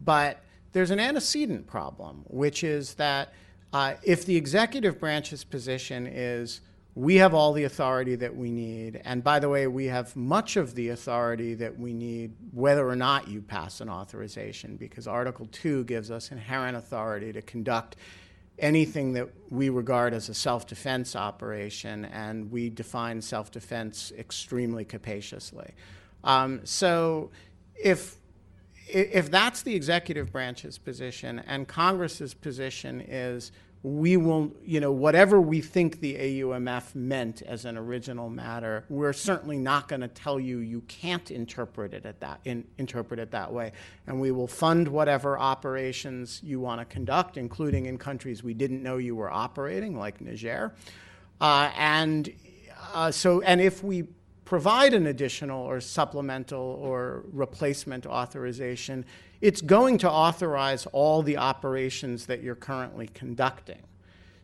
but 0.00 0.42
there's 0.72 0.90
an 0.90 1.00
antecedent 1.00 1.66
problem, 1.66 2.24
which 2.26 2.64
is 2.64 2.94
that 2.94 3.32
uh, 3.74 3.94
if 4.04 4.24
the 4.24 4.36
executive 4.36 5.00
branch's 5.00 5.42
position 5.42 6.06
is 6.06 6.60
we 6.94 7.16
have 7.16 7.34
all 7.34 7.52
the 7.52 7.64
authority 7.64 8.14
that 8.14 8.36
we 8.36 8.48
need, 8.48 9.00
and 9.04 9.24
by 9.24 9.40
the 9.40 9.48
way, 9.48 9.66
we 9.66 9.86
have 9.86 10.14
much 10.14 10.56
of 10.56 10.76
the 10.76 10.90
authority 10.90 11.54
that 11.54 11.76
we 11.76 11.92
need 11.92 12.32
whether 12.52 12.88
or 12.88 12.94
not 12.94 13.26
you 13.26 13.42
pass 13.42 13.80
an 13.80 13.88
authorization, 13.88 14.76
because 14.76 15.08
Article 15.08 15.48
2 15.50 15.82
gives 15.84 16.12
us 16.12 16.30
inherent 16.30 16.76
authority 16.76 17.32
to 17.32 17.42
conduct 17.42 17.96
anything 18.60 19.12
that 19.14 19.28
we 19.50 19.70
regard 19.70 20.14
as 20.14 20.28
a 20.28 20.34
self 20.34 20.68
defense 20.68 21.16
operation, 21.16 22.04
and 22.04 22.52
we 22.52 22.70
define 22.70 23.20
self 23.20 23.50
defense 23.50 24.12
extremely 24.16 24.84
capaciously. 24.84 25.72
Um, 26.22 26.60
so 26.62 27.32
if 27.74 28.18
if 28.86 29.30
that's 29.30 29.62
the 29.62 29.74
executive 29.74 30.32
branch's 30.32 30.78
position 30.78 31.40
and 31.46 31.66
Congress's 31.66 32.34
position 32.34 33.00
is 33.00 33.52
we 33.84 34.16
will, 34.16 34.50
you 34.64 34.80
know, 34.80 34.90
whatever 34.90 35.42
we 35.42 35.60
think 35.60 36.00
the 36.00 36.14
AUMF 36.14 36.94
meant 36.94 37.42
as 37.42 37.66
an 37.66 37.76
original 37.76 38.30
matter, 38.30 38.86
we're 38.88 39.12
certainly 39.12 39.58
not 39.58 39.88
going 39.88 40.00
to 40.00 40.08
tell 40.08 40.40
you 40.40 40.60
you 40.60 40.80
can't 40.88 41.30
interpret 41.30 41.92
it 41.92 42.06
at 42.06 42.18
that 42.20 42.40
in, 42.46 42.64
interpret 42.78 43.20
it 43.20 43.30
that 43.32 43.52
way, 43.52 43.72
and 44.06 44.18
we 44.18 44.30
will 44.30 44.46
fund 44.46 44.88
whatever 44.88 45.38
operations 45.38 46.40
you 46.42 46.60
want 46.60 46.80
to 46.80 46.86
conduct, 46.86 47.36
including 47.36 47.84
in 47.84 47.98
countries 47.98 48.42
we 48.42 48.54
didn't 48.54 48.82
know 48.82 48.96
you 48.96 49.14
were 49.14 49.30
operating, 49.30 49.98
like 49.98 50.18
Niger, 50.18 50.72
uh, 51.42 51.70
and 51.76 52.32
uh, 52.94 53.10
so 53.10 53.42
and 53.42 53.60
if 53.60 53.84
we 53.84 54.06
provide 54.44 54.94
an 54.94 55.06
additional 55.06 55.62
or 55.62 55.80
supplemental 55.80 56.78
or 56.80 57.24
replacement 57.32 58.06
authorization, 58.06 59.04
it's 59.40 59.60
going 59.60 59.98
to 59.98 60.10
authorize 60.10 60.86
all 60.86 61.22
the 61.22 61.36
operations 61.36 62.26
that 62.26 62.42
you're 62.42 62.54
currently 62.54 63.08
conducting. 63.08 63.82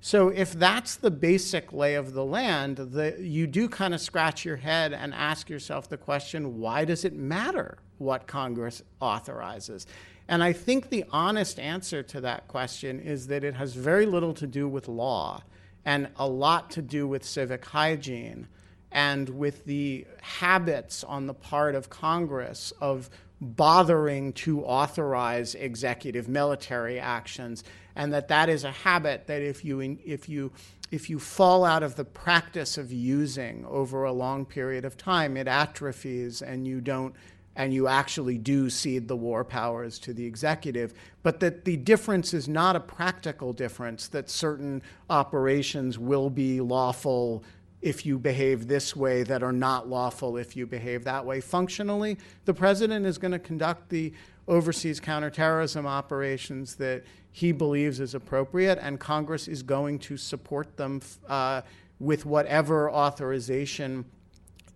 So 0.02 0.28
if 0.28 0.54
that's 0.54 0.96
the 0.96 1.10
basic 1.10 1.74
lay 1.74 1.94
of 1.94 2.14
the 2.14 2.24
land, 2.24 2.78
the, 2.78 3.16
you 3.20 3.46
do 3.46 3.68
kind 3.68 3.92
of 3.92 4.00
scratch 4.00 4.46
your 4.46 4.56
head 4.56 4.94
and 4.94 5.12
ask 5.12 5.50
yourself 5.50 5.90
the 5.90 5.98
question, 5.98 6.58
why 6.58 6.86
does 6.86 7.04
it 7.04 7.14
matter 7.14 7.78
what 7.98 8.26
Congress 8.26 8.82
authorizes? 9.02 9.86
And 10.26 10.42
I 10.42 10.54
think 10.54 10.88
the 10.88 11.04
honest 11.10 11.58
answer 11.58 12.02
to 12.04 12.20
that 12.22 12.48
question 12.48 12.98
is 13.00 13.26
that 13.26 13.44
it 13.44 13.54
has 13.54 13.74
very 13.74 14.06
little 14.06 14.32
to 14.34 14.46
do 14.46 14.66
with 14.68 14.88
law 14.88 15.42
and 15.84 16.08
a 16.16 16.26
lot 16.26 16.70
to 16.70 16.82
do 16.82 17.06
with 17.06 17.24
civic 17.24 17.64
hygiene 17.64 18.48
and 18.92 19.28
with 19.28 19.64
the 19.64 20.06
habits 20.20 21.04
on 21.04 21.26
the 21.26 21.34
part 21.34 21.74
of 21.74 21.90
Congress 21.90 22.72
of 22.80 23.10
bothering 23.40 24.32
to 24.34 24.62
authorize 24.64 25.54
executive 25.54 26.28
military 26.28 27.00
actions 27.00 27.64
and 27.96 28.12
that 28.12 28.28
that 28.28 28.48
is 28.48 28.64
a 28.64 28.70
habit 28.70 29.26
that 29.26 29.40
if 29.40 29.64
you 29.64 29.80
if 30.04 30.28
you 30.28 30.52
if 30.90 31.08
you 31.08 31.18
fall 31.18 31.64
out 31.64 31.82
of 31.82 31.96
the 31.96 32.04
practice 32.04 32.76
of 32.76 32.92
using 32.92 33.64
over 33.66 34.04
a 34.04 34.12
long 34.12 34.44
period 34.44 34.84
of 34.84 34.96
time 34.98 35.38
it 35.38 35.48
atrophies 35.48 36.42
and 36.42 36.68
you 36.68 36.82
don't 36.82 37.14
and 37.56 37.74
you 37.74 37.88
actually 37.88 38.38
do 38.38 38.70
cede 38.70 39.08
the 39.08 39.16
war 39.16 39.44
powers 39.44 39.98
to 39.98 40.14
the 40.14 40.24
executive, 40.24 40.94
but 41.22 41.40
that 41.40 41.64
the 41.64 41.76
difference 41.76 42.32
is 42.32 42.48
not 42.48 42.76
a 42.76 42.80
practical 42.80 43.52
difference, 43.52 44.08
that 44.08 44.30
certain 44.30 44.80
operations 45.10 45.98
will 45.98 46.30
be 46.30 46.60
lawful 46.60 47.42
if 47.82 48.04
you 48.04 48.18
behave 48.18 48.68
this 48.68 48.94
way 48.94 49.22
that 49.22 49.42
are 49.42 49.52
not 49.52 49.88
lawful 49.88 50.36
if 50.36 50.56
you 50.56 50.66
behave 50.66 51.04
that 51.04 51.24
way. 51.24 51.40
Functionally, 51.40 52.18
the 52.44 52.54
president 52.54 53.06
is 53.06 53.18
going 53.18 53.32
to 53.32 53.38
conduct 53.38 53.88
the 53.88 54.12
overseas 54.48 55.00
counterterrorism 55.00 55.86
operations 55.86 56.74
that 56.76 57.04
he 57.32 57.52
believes 57.52 58.00
is 58.00 58.14
appropriate, 58.14 58.78
and 58.82 58.98
Congress 58.98 59.48
is 59.48 59.62
going 59.62 59.98
to 60.00 60.16
support 60.16 60.76
them 60.76 61.00
uh, 61.28 61.62
with 62.00 62.26
whatever 62.26 62.90
authorization 62.90 64.04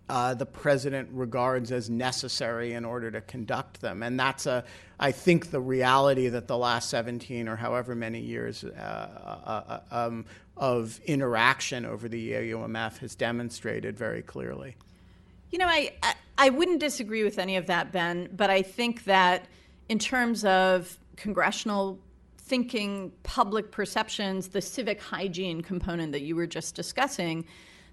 uh, 0.07 0.33
the 0.35 0.45
president 0.45 1.09
regards 1.11 1.71
as 1.71 1.89
necessary 1.89 2.73
in 2.73 2.85
order 2.85 3.09
to 3.09 3.21
conduct 3.21 3.81
them. 3.81 4.03
And 4.03 4.19
that's, 4.19 4.45
a, 4.45 4.63
I 4.99 5.11
think, 5.11 5.49
the 5.49 5.59
reality 5.59 6.29
that 6.29 6.47
the 6.47 6.57
last 6.57 6.89
17 6.89 7.47
or 7.47 7.55
however 7.55 7.95
many 7.95 8.19
years 8.19 8.63
uh, 8.63 8.69
uh, 8.69 9.79
uh 9.91 10.05
um, 10.07 10.25
of 10.57 10.99
interaction 11.05 11.85
over 11.85 12.07
the 12.07 12.31
EAUMF 12.31 12.99
has 12.99 13.15
demonstrated 13.15 13.97
very 13.97 14.21
clearly. 14.21 14.75
You 15.51 15.59
know, 15.59 15.67
I, 15.67 15.93
I 16.37 16.49
wouldn't 16.49 16.79
disagree 16.79 17.23
with 17.23 17.39
any 17.39 17.55
of 17.57 17.67
that, 17.67 17.91
Ben, 17.91 18.29
but 18.35 18.49
I 18.49 18.61
think 18.61 19.05
that 19.05 19.47
in 19.89 19.99
terms 19.99 20.43
of 20.45 20.97
congressional 21.15 21.99
thinking, 22.37 23.11
public 23.23 23.71
perceptions, 23.71 24.49
the 24.49 24.61
civic 24.61 25.01
hygiene 25.01 25.61
component 25.61 26.11
that 26.11 26.21
you 26.21 26.35
were 26.35 26.47
just 26.47 26.75
discussing, 26.75 27.45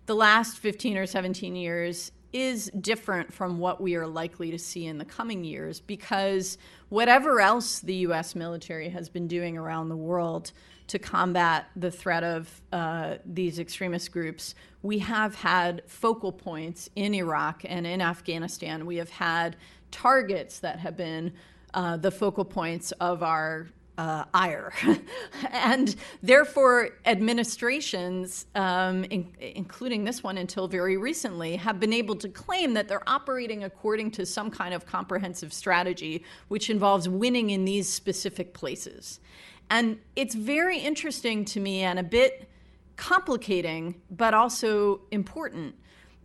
the 0.06 0.14
last 0.14 0.58
15 0.58 0.96
or 0.98 1.06
17 1.06 1.56
years 1.56 2.12
is 2.32 2.70
different 2.80 3.32
from 3.32 3.58
what 3.58 3.80
we 3.80 3.94
are 3.94 4.06
likely 4.06 4.50
to 4.50 4.58
see 4.58 4.86
in 4.86 4.98
the 4.98 5.04
coming 5.04 5.44
years 5.44 5.80
because 5.80 6.56
whatever 6.88 7.40
else 7.40 7.80
the 7.80 7.94
US 7.96 8.34
military 8.34 8.88
has 8.88 9.08
been 9.08 9.28
doing 9.28 9.56
around 9.56 9.88
the 9.88 9.96
world 9.96 10.52
to 10.88 10.98
combat 10.98 11.66
the 11.76 11.90
threat 11.90 12.24
of 12.24 12.60
uh, 12.72 13.16
these 13.24 13.58
extremist 13.58 14.12
groups, 14.12 14.54
we 14.82 14.98
have 14.98 15.34
had 15.34 15.82
focal 15.86 16.32
points 16.32 16.90
in 16.96 17.14
Iraq 17.14 17.62
and 17.64 17.86
in 17.86 18.00
Afghanistan. 18.00 18.86
We 18.86 18.96
have 18.96 19.10
had 19.10 19.56
targets 19.90 20.58
that 20.60 20.80
have 20.80 20.96
been 20.96 21.32
uh, 21.74 21.96
the 21.96 22.10
focal 22.10 22.44
points 22.44 22.92
of 22.92 23.22
our 23.22 23.68
uh, 23.98 24.24
ire. 24.32 24.72
and 25.50 25.94
therefore, 26.22 26.90
administrations, 27.04 28.46
um, 28.54 29.04
in, 29.04 29.28
including 29.38 30.04
this 30.04 30.22
one 30.22 30.38
until 30.38 30.66
very 30.66 30.96
recently, 30.96 31.56
have 31.56 31.78
been 31.78 31.92
able 31.92 32.16
to 32.16 32.28
claim 32.28 32.74
that 32.74 32.88
they're 32.88 33.08
operating 33.08 33.64
according 33.64 34.10
to 34.12 34.26
some 34.26 34.50
kind 34.50 34.74
of 34.74 34.86
comprehensive 34.86 35.52
strategy, 35.52 36.24
which 36.48 36.70
involves 36.70 37.08
winning 37.08 37.50
in 37.50 37.64
these 37.64 37.88
specific 37.88 38.54
places. 38.54 39.20
And 39.70 39.98
it's 40.16 40.34
very 40.34 40.78
interesting 40.78 41.44
to 41.46 41.60
me 41.60 41.82
and 41.82 41.98
a 41.98 42.02
bit 42.02 42.48
complicating, 42.96 44.00
but 44.10 44.34
also 44.34 45.00
important 45.10 45.74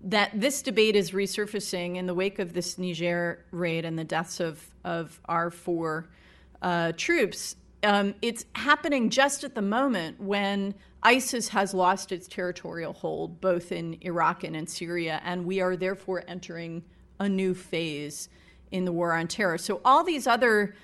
that 0.01 0.39
this 0.39 0.61
debate 0.61 0.95
is 0.95 1.11
resurfacing 1.11 1.95
in 1.95 2.05
the 2.05 2.13
wake 2.13 2.39
of 2.39 2.53
this 2.53 2.77
Niger 2.77 3.45
raid 3.51 3.83
and 3.83 3.97
the 3.97 4.03
deaths 4.03 4.39
of, 4.39 4.63
of 4.83 5.19
our 5.25 5.49
four 5.49 6.07
uh, 6.61 6.91
troops. 6.95 7.55
Um, 7.83 8.13
it's 8.21 8.45
happening 8.53 9.09
just 9.09 9.43
at 9.43 9.55
the 9.55 9.61
moment 9.61 10.19
when 10.21 10.73
ISIS 11.03 11.47
has 11.49 11.73
lost 11.73 12.11
its 12.11 12.27
territorial 12.27 12.93
hold, 12.93 13.39
both 13.39 13.71
in 13.71 13.97
Iraq 14.01 14.43
and 14.43 14.55
in 14.55 14.67
Syria, 14.67 15.21
and 15.23 15.45
we 15.45 15.61
are 15.61 15.75
therefore 15.75 16.23
entering 16.27 16.83
a 17.19 17.29
new 17.29 17.53
phase 17.53 18.29
in 18.71 18.85
the 18.85 18.91
war 18.91 19.13
on 19.13 19.27
terror. 19.27 19.57
So, 19.57 19.79
all 19.85 20.03
these 20.03 20.27
other 20.27 20.75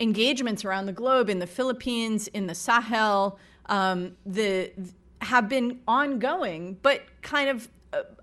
engagements 0.00 0.64
around 0.64 0.86
the 0.86 0.92
globe, 0.92 1.28
in 1.28 1.38
the 1.38 1.46
Philippines, 1.46 2.26
in 2.28 2.46
the 2.46 2.54
Sahel, 2.54 3.38
um, 3.66 4.16
the 4.26 4.72
have 5.20 5.48
been 5.48 5.80
ongoing, 5.86 6.78
but 6.82 7.02
kind 7.20 7.50
of 7.50 7.68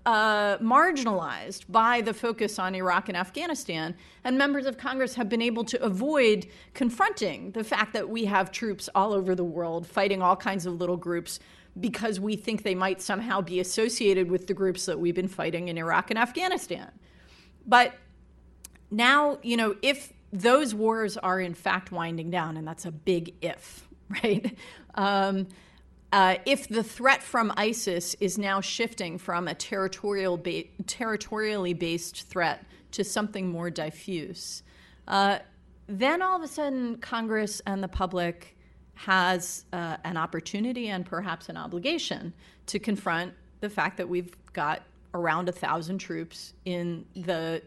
uh, 0.04 0.58
marginalized 0.58 1.64
by 1.68 2.00
the 2.00 2.14
focus 2.14 2.58
on 2.58 2.74
Iraq 2.74 3.08
and 3.08 3.16
Afghanistan, 3.16 3.94
and 4.24 4.36
members 4.36 4.66
of 4.66 4.78
Congress 4.78 5.14
have 5.14 5.28
been 5.28 5.42
able 5.42 5.64
to 5.64 5.80
avoid 5.82 6.46
confronting 6.74 7.52
the 7.52 7.62
fact 7.62 7.92
that 7.92 8.08
we 8.08 8.24
have 8.24 8.50
troops 8.50 8.88
all 8.94 9.12
over 9.12 9.34
the 9.34 9.44
world 9.44 9.86
fighting 9.86 10.22
all 10.22 10.36
kinds 10.36 10.66
of 10.66 10.74
little 10.74 10.96
groups 10.96 11.38
because 11.78 12.18
we 12.18 12.34
think 12.34 12.62
they 12.62 12.74
might 12.74 13.00
somehow 13.00 13.40
be 13.40 13.60
associated 13.60 14.30
with 14.30 14.46
the 14.46 14.54
groups 14.54 14.86
that 14.86 14.98
we've 14.98 15.14
been 15.14 15.28
fighting 15.28 15.68
in 15.68 15.78
Iraq 15.78 16.10
and 16.10 16.18
Afghanistan. 16.18 16.90
But 17.66 17.94
now, 18.90 19.38
you 19.42 19.56
know, 19.56 19.76
if 19.82 20.12
those 20.32 20.74
wars 20.74 21.16
are 21.16 21.40
in 21.40 21.54
fact 21.54 21.92
winding 21.92 22.30
down, 22.30 22.56
and 22.56 22.66
that's 22.66 22.84
a 22.84 22.92
big 22.92 23.34
if, 23.40 23.88
right? 24.22 24.56
Um, 24.94 25.48
uh, 26.10 26.36
if 26.46 26.68
the 26.68 26.82
threat 26.82 27.22
from 27.22 27.52
ISIS 27.56 28.14
is 28.20 28.38
now 28.38 28.60
shifting 28.60 29.18
from 29.18 29.46
a 29.46 29.54
territorial 29.54 30.38
ba- 30.38 30.64
territorially 30.86 31.74
based 31.74 32.28
threat 32.28 32.64
to 32.92 33.04
something 33.04 33.48
more 33.48 33.68
diffuse, 33.68 34.62
uh, 35.06 35.38
then 35.86 36.22
all 36.22 36.36
of 36.36 36.42
a 36.42 36.48
sudden 36.48 36.96
Congress 36.98 37.60
and 37.66 37.82
the 37.82 37.88
public 37.88 38.56
has 38.94 39.64
uh, 39.72 39.96
an 40.04 40.16
opportunity 40.16 40.88
and 40.88 41.06
perhaps 41.06 41.48
an 41.48 41.56
obligation 41.56 42.32
to 42.66 42.78
confront 42.78 43.32
the 43.60 43.70
fact 43.70 43.96
that 43.98 44.08
we've 44.08 44.34
got 44.52 44.82
around 45.14 45.48
a 45.48 45.52
thousand 45.52 45.98
troops 45.98 46.52
in 46.64 47.04
the 47.14 47.62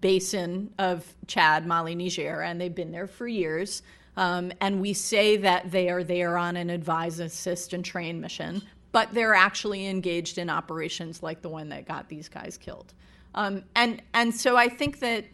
basin 0.00 0.72
of 0.78 1.06
Chad, 1.26 1.66
Mali, 1.66 1.94
Niger, 1.94 2.42
and 2.42 2.60
they've 2.60 2.74
been 2.74 2.92
there 2.92 3.06
for 3.06 3.26
years. 3.26 3.82
Um, 4.16 4.52
and 4.60 4.80
we 4.80 4.92
say 4.92 5.38
that 5.38 5.70
they 5.70 5.88
are 5.88 6.04
there 6.04 6.36
on 6.36 6.56
an 6.56 6.70
advise, 6.70 7.18
assist, 7.18 7.72
and 7.72 7.84
train 7.84 8.20
mission, 8.20 8.62
but 8.92 9.12
they're 9.12 9.34
actually 9.34 9.86
engaged 9.86 10.38
in 10.38 10.50
operations 10.50 11.22
like 11.22 11.40
the 11.40 11.48
one 11.48 11.70
that 11.70 11.86
got 11.86 12.08
these 12.08 12.28
guys 12.28 12.58
killed. 12.58 12.92
Um, 13.34 13.64
and 13.74 14.02
and 14.12 14.34
so 14.34 14.56
I 14.56 14.68
think 14.68 15.00
that 15.00 15.24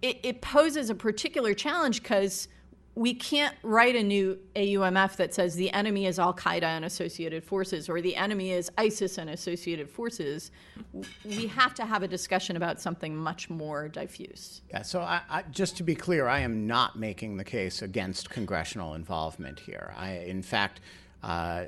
it, 0.00 0.18
it 0.22 0.40
poses 0.40 0.88
a 0.88 0.94
particular 0.94 1.52
challenge 1.52 2.02
because 2.02 2.48
we 2.98 3.14
can't 3.14 3.54
write 3.62 3.94
a 3.94 4.02
new 4.02 4.36
AUMF 4.56 5.14
that 5.16 5.32
says 5.32 5.54
the 5.54 5.70
enemy 5.70 6.06
is 6.06 6.18
Al 6.18 6.34
Qaeda 6.34 6.64
and 6.64 6.84
associated 6.84 7.44
forces 7.44 7.88
or 7.88 8.00
the 8.00 8.16
enemy 8.16 8.50
is 8.50 8.72
ISIS 8.76 9.18
and 9.18 9.30
associated 9.30 9.88
forces. 9.88 10.50
We 11.24 11.46
have 11.46 11.74
to 11.74 11.86
have 11.86 12.02
a 12.02 12.08
discussion 12.08 12.56
about 12.56 12.80
something 12.80 13.14
much 13.14 13.48
more 13.50 13.88
diffuse. 13.88 14.62
Yeah, 14.70 14.82
so 14.82 15.00
I, 15.00 15.20
I, 15.30 15.42
just 15.42 15.76
to 15.76 15.84
be 15.84 15.94
clear, 15.94 16.26
I 16.26 16.40
am 16.40 16.66
not 16.66 16.98
making 16.98 17.36
the 17.36 17.44
case 17.44 17.82
against 17.82 18.30
congressional 18.30 18.94
involvement 18.94 19.60
here. 19.60 19.94
I, 19.96 20.14
in 20.14 20.42
fact, 20.42 20.80
uh, 21.22 21.66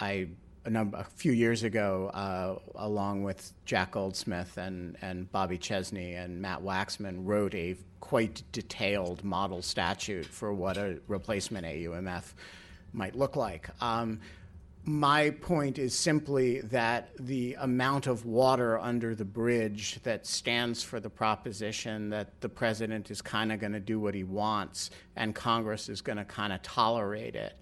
I 0.00 0.26
a, 0.64 0.70
number, 0.70 0.98
a 0.98 1.04
few 1.04 1.32
years 1.32 1.62
ago, 1.62 2.10
uh, 2.14 2.58
along 2.76 3.22
with 3.22 3.52
Jack 3.64 3.92
Goldsmith 3.92 4.56
and, 4.56 4.96
and 5.02 5.30
Bobby 5.32 5.58
Chesney 5.58 6.14
and 6.14 6.40
Matt 6.40 6.62
Waxman, 6.62 7.24
wrote 7.24 7.54
a 7.54 7.76
quite 8.00 8.42
detailed 8.52 9.24
model 9.24 9.62
statute 9.62 10.26
for 10.26 10.52
what 10.52 10.76
a 10.76 10.98
replacement 11.08 11.66
AUMF 11.66 12.34
might 12.92 13.16
look 13.16 13.36
like. 13.36 13.68
Um, 13.82 14.20
my 14.84 15.30
point 15.30 15.78
is 15.78 15.94
simply 15.94 16.60
that 16.62 17.10
the 17.18 17.54
amount 17.60 18.08
of 18.08 18.26
water 18.26 18.78
under 18.78 19.14
the 19.14 19.24
bridge 19.24 20.00
that 20.02 20.26
stands 20.26 20.82
for 20.82 20.98
the 20.98 21.10
proposition 21.10 22.10
that 22.10 22.40
the 22.40 22.48
president 22.48 23.10
is 23.10 23.22
kind 23.22 23.52
of 23.52 23.60
going 23.60 23.74
to 23.74 23.80
do 23.80 24.00
what 24.00 24.12
he 24.12 24.24
wants 24.24 24.90
and 25.14 25.36
Congress 25.36 25.88
is 25.88 26.00
going 26.00 26.18
to 26.18 26.24
kind 26.24 26.52
of 26.52 26.62
tolerate 26.62 27.36
it 27.36 27.54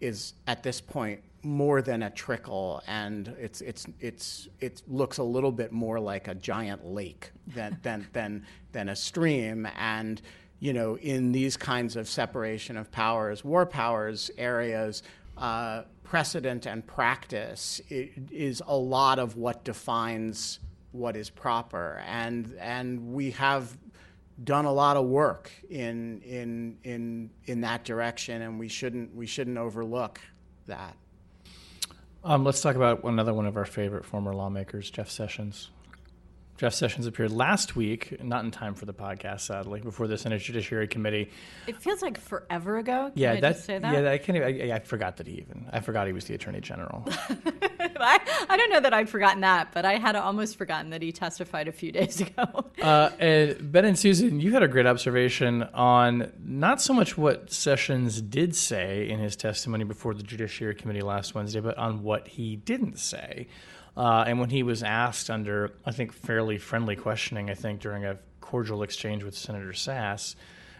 is 0.00 0.34
at 0.46 0.62
this 0.62 0.80
point 0.80 1.20
more 1.42 1.80
than 1.80 2.02
a 2.02 2.10
trickle, 2.10 2.82
and 2.86 3.28
it's 3.38 3.60
it's 3.60 3.86
it's 4.00 4.48
it 4.60 4.82
looks 4.88 5.18
a 5.18 5.22
little 5.22 5.52
bit 5.52 5.72
more 5.72 6.00
like 6.00 6.28
a 6.28 6.34
giant 6.34 6.84
lake 6.84 7.30
than 7.46 7.78
than 7.82 8.06
than 8.12 8.46
than 8.72 8.88
a 8.88 8.96
stream. 8.96 9.66
And 9.78 10.20
you 10.58 10.72
know, 10.72 10.96
in 10.98 11.32
these 11.32 11.56
kinds 11.56 11.96
of 11.96 12.08
separation 12.08 12.76
of 12.76 12.90
powers, 12.90 13.44
war 13.44 13.64
powers 13.66 14.30
areas, 14.38 15.02
uh, 15.36 15.82
precedent 16.02 16.66
and 16.66 16.86
practice 16.86 17.80
is 17.90 18.62
a 18.66 18.76
lot 18.76 19.18
of 19.18 19.36
what 19.36 19.64
defines 19.64 20.58
what 20.92 21.16
is 21.16 21.30
proper, 21.30 22.02
and 22.06 22.56
and 22.58 23.12
we 23.12 23.30
have 23.32 23.76
done 24.42 24.64
a 24.64 24.72
lot 24.72 24.96
of 24.96 25.06
work 25.06 25.50
in 25.70 26.20
in 26.22 26.78
in 26.84 27.30
in 27.46 27.60
that 27.62 27.84
direction, 27.84 28.42
and 28.42 28.58
we 28.58 28.68
shouldn't 28.68 29.14
we 29.14 29.26
shouldn't 29.26 29.58
overlook 29.58 30.20
that. 30.66 30.96
Um, 32.24 32.44
let's 32.44 32.60
talk 32.60 32.74
about 32.74 33.04
another 33.04 33.32
one 33.32 33.46
of 33.46 33.56
our 33.56 33.64
favorite 33.64 34.04
former 34.04 34.34
lawmakers, 34.34 34.90
Jeff 34.90 35.08
Sessions. 35.08 35.70
Jeff 36.56 36.72
Sessions 36.72 37.06
appeared 37.06 37.32
last 37.32 37.76
week, 37.76 38.22
not 38.24 38.44
in 38.44 38.50
time 38.50 38.74
for 38.74 38.86
the 38.86 38.94
podcast, 38.94 39.40
sadly, 39.40 39.80
before 39.80 40.06
the 40.06 40.16
Senate 40.16 40.40
Judiciary 40.40 40.88
Committee. 40.88 41.30
It 41.66 41.76
feels 41.76 42.00
like 42.00 42.18
forever 42.18 42.78
ago. 42.78 43.10
Can 43.12 43.22
yeah, 43.22 43.32
I 43.32 43.40
that's 43.40 43.64
say 43.64 43.78
that. 43.78 43.92
yeah. 43.92 44.10
I 44.10 44.16
can't. 44.16 44.36
Even, 44.36 44.70
I, 44.70 44.76
I, 44.76 44.78
forgot 44.78 45.18
that 45.18 45.26
he 45.26 45.34
even. 45.34 45.66
I 45.70 45.80
forgot 45.80 46.06
he 46.06 46.14
was 46.14 46.24
the 46.24 46.34
Attorney 46.34 46.60
General. 46.60 47.04
I, 47.08 48.46
I, 48.48 48.56
don't 48.56 48.70
know 48.70 48.80
that 48.80 48.94
I'd 48.94 49.10
forgotten 49.10 49.42
that, 49.42 49.72
but 49.74 49.84
I 49.84 49.96
had 49.96 50.16
almost 50.16 50.56
forgotten 50.56 50.90
that 50.90 51.02
he 51.02 51.12
testified 51.12 51.68
a 51.68 51.72
few 51.72 51.92
days 51.92 52.22
ago. 52.22 52.64
uh, 52.80 53.10
and 53.18 53.72
Ben 53.72 53.84
and 53.84 53.98
Susan, 53.98 54.40
you 54.40 54.52
had 54.52 54.62
a 54.62 54.68
great 54.68 54.86
observation 54.86 55.62
on 55.74 56.32
not 56.42 56.80
so 56.80 56.94
much 56.94 57.18
what 57.18 57.52
Sessions 57.52 58.22
did 58.22 58.56
say 58.56 59.08
in 59.08 59.18
his 59.18 59.36
testimony 59.36 59.84
before 59.84 60.14
the 60.14 60.22
Judiciary 60.22 60.74
Committee 60.74 61.02
last 61.02 61.34
Wednesday, 61.34 61.60
but 61.60 61.76
on 61.76 62.02
what 62.02 62.28
he 62.28 62.56
didn't 62.56 62.98
say. 62.98 63.46
Uh, 63.96 64.24
and 64.26 64.38
when 64.38 64.50
he 64.50 64.62
was 64.62 64.82
asked 64.82 65.30
under, 65.30 65.72
I 65.84 65.92
think, 65.92 66.12
fairly 66.12 66.58
friendly 66.58 66.96
questioning, 66.96 67.48
I 67.48 67.54
think, 67.54 67.80
during 67.80 68.04
a 68.04 68.18
cordial 68.40 68.82
exchange 68.82 69.24
with 69.24 69.36
Senator 69.36 69.72
Sasse, 69.72 70.36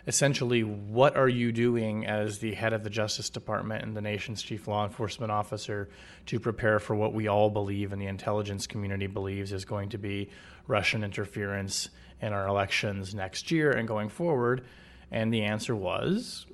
essentially, 0.06 0.62
what 0.62 1.16
are 1.16 1.28
you 1.28 1.50
doing 1.50 2.06
as 2.06 2.38
the 2.38 2.54
head 2.54 2.72
of 2.72 2.84
the 2.84 2.90
Justice 2.90 3.30
Department 3.30 3.82
and 3.82 3.96
the 3.96 4.00
nation's 4.00 4.42
chief 4.42 4.68
law 4.68 4.84
enforcement 4.84 5.32
officer 5.32 5.88
to 6.26 6.38
prepare 6.38 6.78
for 6.78 6.94
what 6.94 7.14
we 7.14 7.26
all 7.26 7.50
believe 7.50 7.92
and 7.92 8.00
the 8.00 8.06
intelligence 8.06 8.66
community 8.66 9.06
believes 9.06 9.52
is 9.52 9.64
going 9.64 9.88
to 9.88 9.98
be 9.98 10.28
Russian 10.66 11.02
interference 11.02 11.88
in 12.20 12.32
our 12.32 12.46
elections 12.46 13.14
next 13.14 13.50
year 13.50 13.72
and 13.72 13.88
going 13.88 14.08
forward? 14.08 14.64
And 15.10 15.32
the 15.32 15.42
answer 15.42 15.74
was 15.74 16.46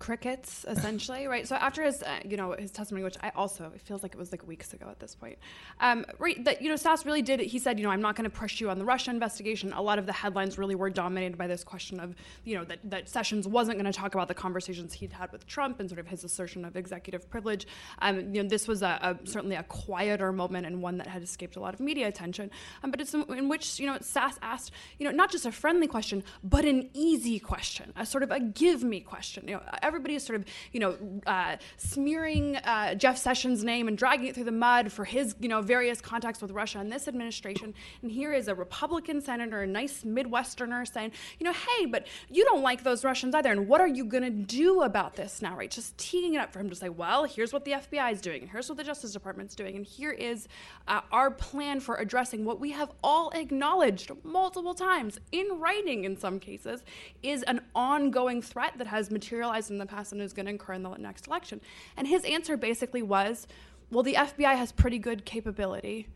crickets 0.00 0.66
essentially 0.68 1.28
right? 1.28 1.46
So 1.46 1.54
after 1.54 1.84
his 1.84 2.02
uh, 2.02 2.18
you 2.24 2.36
know 2.36 2.56
his 2.58 2.72
testimony 2.72 3.04
which 3.04 3.16
i 3.22 3.30
also 3.36 3.70
it 3.74 3.80
feels 3.82 4.02
like 4.02 4.14
it 4.14 4.18
was 4.18 4.32
like 4.32 4.46
weeks 4.48 4.72
ago 4.72 4.86
at 4.90 4.98
this 4.98 5.14
point 5.14 5.38
um, 5.78 6.04
right 6.18 6.42
that 6.44 6.60
you 6.62 6.68
know 6.68 6.74
Sasse 6.74 7.04
really 7.04 7.22
did 7.22 7.38
he 7.38 7.58
said 7.58 7.78
you 7.78 7.84
know 7.84 7.90
i'm 7.90 8.00
not 8.00 8.16
going 8.16 8.28
to 8.28 8.36
push 8.36 8.60
you 8.60 8.70
on 8.70 8.78
the 8.78 8.84
russia 8.84 9.10
investigation. 9.10 9.72
A 9.74 9.82
lot 9.82 9.98
of 9.98 10.06
the 10.06 10.12
headlines 10.12 10.56
really 10.56 10.74
were 10.74 10.88
dominated 10.88 11.36
by 11.36 11.46
this 11.46 11.62
question 11.62 12.00
of 12.00 12.14
you 12.44 12.56
know 12.56 12.64
that, 12.64 12.78
that 12.84 13.08
sessions 13.08 13.46
wasn't 13.46 13.76
going 13.78 13.90
to 13.90 13.96
talk 13.96 14.14
about 14.14 14.28
the 14.28 14.34
conversations 14.34 14.92
he'd 14.94 15.12
had 15.12 15.30
with 15.32 15.46
trump 15.46 15.78
and 15.78 15.88
sort 15.90 15.98
of 15.98 16.06
his 16.06 16.24
assertion 16.24 16.64
of 16.64 16.76
executive 16.76 17.28
privilege. 17.28 17.66
Um, 18.00 18.34
you 18.34 18.42
know 18.42 18.48
this 18.48 18.66
was 18.66 18.82
a, 18.82 18.98
a, 19.02 19.26
certainly 19.26 19.56
a 19.56 19.62
quieter 19.64 20.32
moment 20.32 20.66
and 20.66 20.82
one 20.82 20.96
that 20.98 21.06
had 21.06 21.22
escaped 21.22 21.56
a 21.56 21.60
lot 21.60 21.74
of 21.74 21.80
media 21.80 22.08
attention. 22.08 22.50
Um, 22.82 22.90
but 22.90 23.00
it's 23.00 23.12
in, 23.12 23.22
in 23.34 23.48
which 23.48 23.78
you 23.78 23.86
know 23.86 23.98
Sasse 23.98 24.38
asked 24.42 24.72
you 24.98 25.04
know 25.04 25.12
not 25.12 25.30
just 25.30 25.44
a 25.44 25.52
friendly 25.52 25.86
question 25.86 26.24
but 26.42 26.64
an 26.64 26.88
easy 26.94 27.38
question 27.38 27.92
a 27.96 28.06
sort 28.06 28.22
of 28.22 28.30
a 28.30 28.40
give 28.40 28.82
me 28.82 29.00
question. 29.00 29.46
You 29.46 29.56
know 29.56 29.62
everybody 29.90 30.14
is 30.14 30.22
sort 30.22 30.38
of, 30.38 30.44
you 30.72 30.78
know, 30.78 30.96
uh, 31.26 31.56
smearing 31.76 32.56
uh, 32.56 32.94
Jeff 32.94 33.18
Sessions' 33.18 33.64
name 33.64 33.88
and 33.88 33.98
dragging 33.98 34.28
it 34.28 34.36
through 34.36 34.44
the 34.44 34.52
mud 34.52 34.92
for 34.92 35.04
his, 35.04 35.34
you 35.40 35.48
know, 35.48 35.60
various 35.60 36.00
contacts 36.00 36.40
with 36.40 36.52
Russia 36.52 36.78
and 36.78 36.92
this 36.92 37.08
administration. 37.08 37.74
And 38.02 38.12
here 38.12 38.32
is 38.32 38.46
a 38.46 38.54
Republican 38.54 39.20
senator, 39.20 39.62
a 39.62 39.66
nice 39.66 40.04
Midwesterner, 40.04 40.90
saying, 40.90 41.10
you 41.40 41.44
know, 41.44 41.52
hey, 41.52 41.86
but 41.86 42.06
you 42.28 42.44
don't 42.44 42.62
like 42.62 42.84
those 42.84 43.04
Russians 43.04 43.34
either. 43.34 43.50
And 43.50 43.66
what 43.66 43.80
are 43.80 43.88
you 43.88 44.04
going 44.04 44.22
to 44.22 44.30
do 44.30 44.82
about 44.82 45.16
this 45.16 45.42
now, 45.42 45.56
right? 45.56 45.70
Just 45.70 45.98
teeing 45.98 46.34
it 46.34 46.38
up 46.38 46.52
for 46.52 46.60
him 46.60 46.70
to 46.70 46.76
say, 46.76 46.88
well, 46.88 47.24
here's 47.24 47.52
what 47.52 47.64
the 47.64 47.72
FBI 47.72 48.12
is 48.12 48.20
doing, 48.20 48.48
here's 48.52 48.68
what 48.68 48.78
the 48.78 48.84
Justice 48.84 49.12
Department's 49.12 49.56
doing, 49.56 49.74
and 49.74 49.84
here 49.84 50.12
is 50.12 50.46
uh, 50.86 51.00
our 51.10 51.32
plan 51.32 51.80
for 51.80 51.96
addressing 51.96 52.44
what 52.44 52.60
we 52.60 52.70
have 52.70 52.92
all 53.02 53.30
acknowledged 53.30 54.12
multiple 54.22 54.74
times 54.74 55.18
in 55.32 55.46
writing 55.58 56.04
in 56.04 56.16
some 56.16 56.38
cases 56.38 56.84
is 57.22 57.42
an 57.44 57.60
ongoing 57.74 58.40
threat 58.40 58.74
that 58.78 58.86
has 58.86 59.10
materialized 59.10 59.70
in 59.70 59.78
the 59.80 59.86
past 59.86 60.12
and 60.12 60.20
is 60.20 60.32
going 60.32 60.46
to 60.46 60.52
incur 60.52 60.74
in 60.74 60.82
the 60.82 60.94
next 60.96 61.26
election. 61.26 61.60
And 61.96 62.06
his 62.06 62.24
answer 62.24 62.56
basically 62.56 63.02
was, 63.02 63.46
well, 63.90 64.02
the 64.02 64.14
FBI 64.14 64.56
has 64.56 64.72
pretty 64.72 64.98
good 64.98 65.24
capability, 65.24 66.06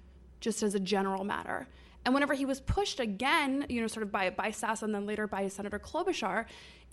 just 0.40 0.62
as 0.62 0.74
a 0.74 0.80
general 0.80 1.24
matter. 1.24 1.66
And 2.04 2.12
whenever 2.12 2.34
he 2.34 2.44
was 2.44 2.60
pushed 2.60 3.00
again, 3.00 3.66
you 3.68 3.80
know, 3.80 3.86
sort 3.86 4.02
of 4.02 4.12
by, 4.12 4.30
by 4.30 4.50
Sasse 4.50 4.82
and 4.82 4.94
then 4.94 5.06
later 5.06 5.26
by 5.26 5.48
Senator 5.48 5.78
Klobuchar, 5.78 6.44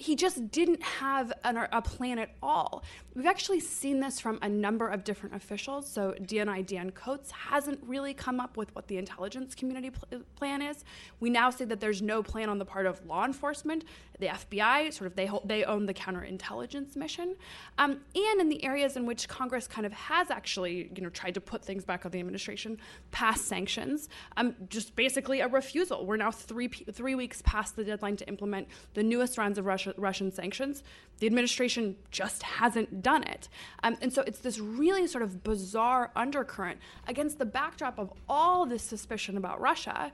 he 0.02 0.16
just 0.16 0.50
didn't 0.50 0.82
have 0.82 1.32
an, 1.44 1.58
a 1.72 1.82
plan 1.82 2.18
at 2.18 2.32
all. 2.42 2.84
We've 3.14 3.28
actually 3.28 3.60
seen 3.60 4.00
this 4.00 4.20
from 4.20 4.40
a 4.42 4.50
number 4.50 4.88
of 4.88 5.04
different 5.04 5.36
officials. 5.36 5.88
So 5.88 6.16
DNI 6.20 6.66
Dan 6.66 6.90
Coats 6.90 7.30
hasn't 7.30 7.80
really 7.86 8.16
come 8.16 8.40
up 8.40 8.58
with 8.58 8.74
what 8.74 8.88
the 8.88 8.98
intelligence 8.98 9.54
community 9.54 9.92
pl- 9.92 10.22
plan 10.36 10.64
is. 10.64 10.84
We 11.20 11.30
now 11.30 11.52
see 11.52 11.66
that 11.66 11.80
there's 11.80 12.02
no 12.02 12.24
plan 12.24 12.50
on 12.50 12.58
the 12.58 12.66
part 12.66 12.88
of 12.88 13.06
law 13.06 13.26
enforcement, 13.26 13.84
the 14.20 14.28
FBI, 14.28 14.92
sort 14.92 15.08
of 15.08 15.16
they 15.16 15.30
they 15.46 15.64
own 15.66 15.86
the 15.86 15.94
counterintelligence 15.94 16.96
mission, 16.96 17.36
um, 17.78 18.00
and 18.16 18.42
in 18.42 18.50
the 18.50 18.64
areas 18.64 18.96
in 18.96 19.06
which 19.06 19.28
Congress 19.28 19.68
kind 19.68 19.86
of 19.86 19.94
has 19.94 20.32
actually 20.32 20.92
you 20.96 21.02
know 21.02 21.10
tried 21.10 21.34
to 21.36 21.42
put 21.42 21.64
things 21.64 21.84
back 21.84 22.06
on 22.06 22.12
the 22.12 22.20
administration, 22.20 22.78
pass 23.12 23.42
sanctions, 23.42 24.10
um, 24.38 24.56
just 24.70 24.96
basically 24.96 25.42
a 25.42 25.48
refusal. 25.48 26.06
We're 26.06 26.18
now 26.18 26.32
three 26.32 26.70
three 26.70 27.16
weeks 27.16 27.42
past 27.46 27.76
the 27.76 27.84
deadline 27.84 28.16
to 28.18 28.28
implement 28.28 28.68
the 28.94 29.04
newest 29.04 29.38
rounds 29.38 29.58
of 29.58 29.66
Russia 29.66 29.91
Russian 29.98 30.32
sanctions. 30.32 30.84
The 31.20 31.28
administration 31.28 31.96
just 32.10 32.44
hasn't 32.44 33.02
done 33.02 33.24
it. 33.24 33.50
Um, 33.84 33.98
and 34.02 34.14
so 34.14 34.24
it's 34.24 34.40
this 34.40 34.60
really 34.60 35.08
sort 35.08 35.24
of 35.24 35.44
bizarre 35.44 36.12
undercurrent 36.16 36.80
against 37.08 37.40
the 37.40 37.46
backdrop 37.46 38.00
of 38.00 38.12
all 38.28 38.66
this 38.66 38.84
suspicion 38.84 39.38
about 39.38 39.62
Russia, 39.62 40.12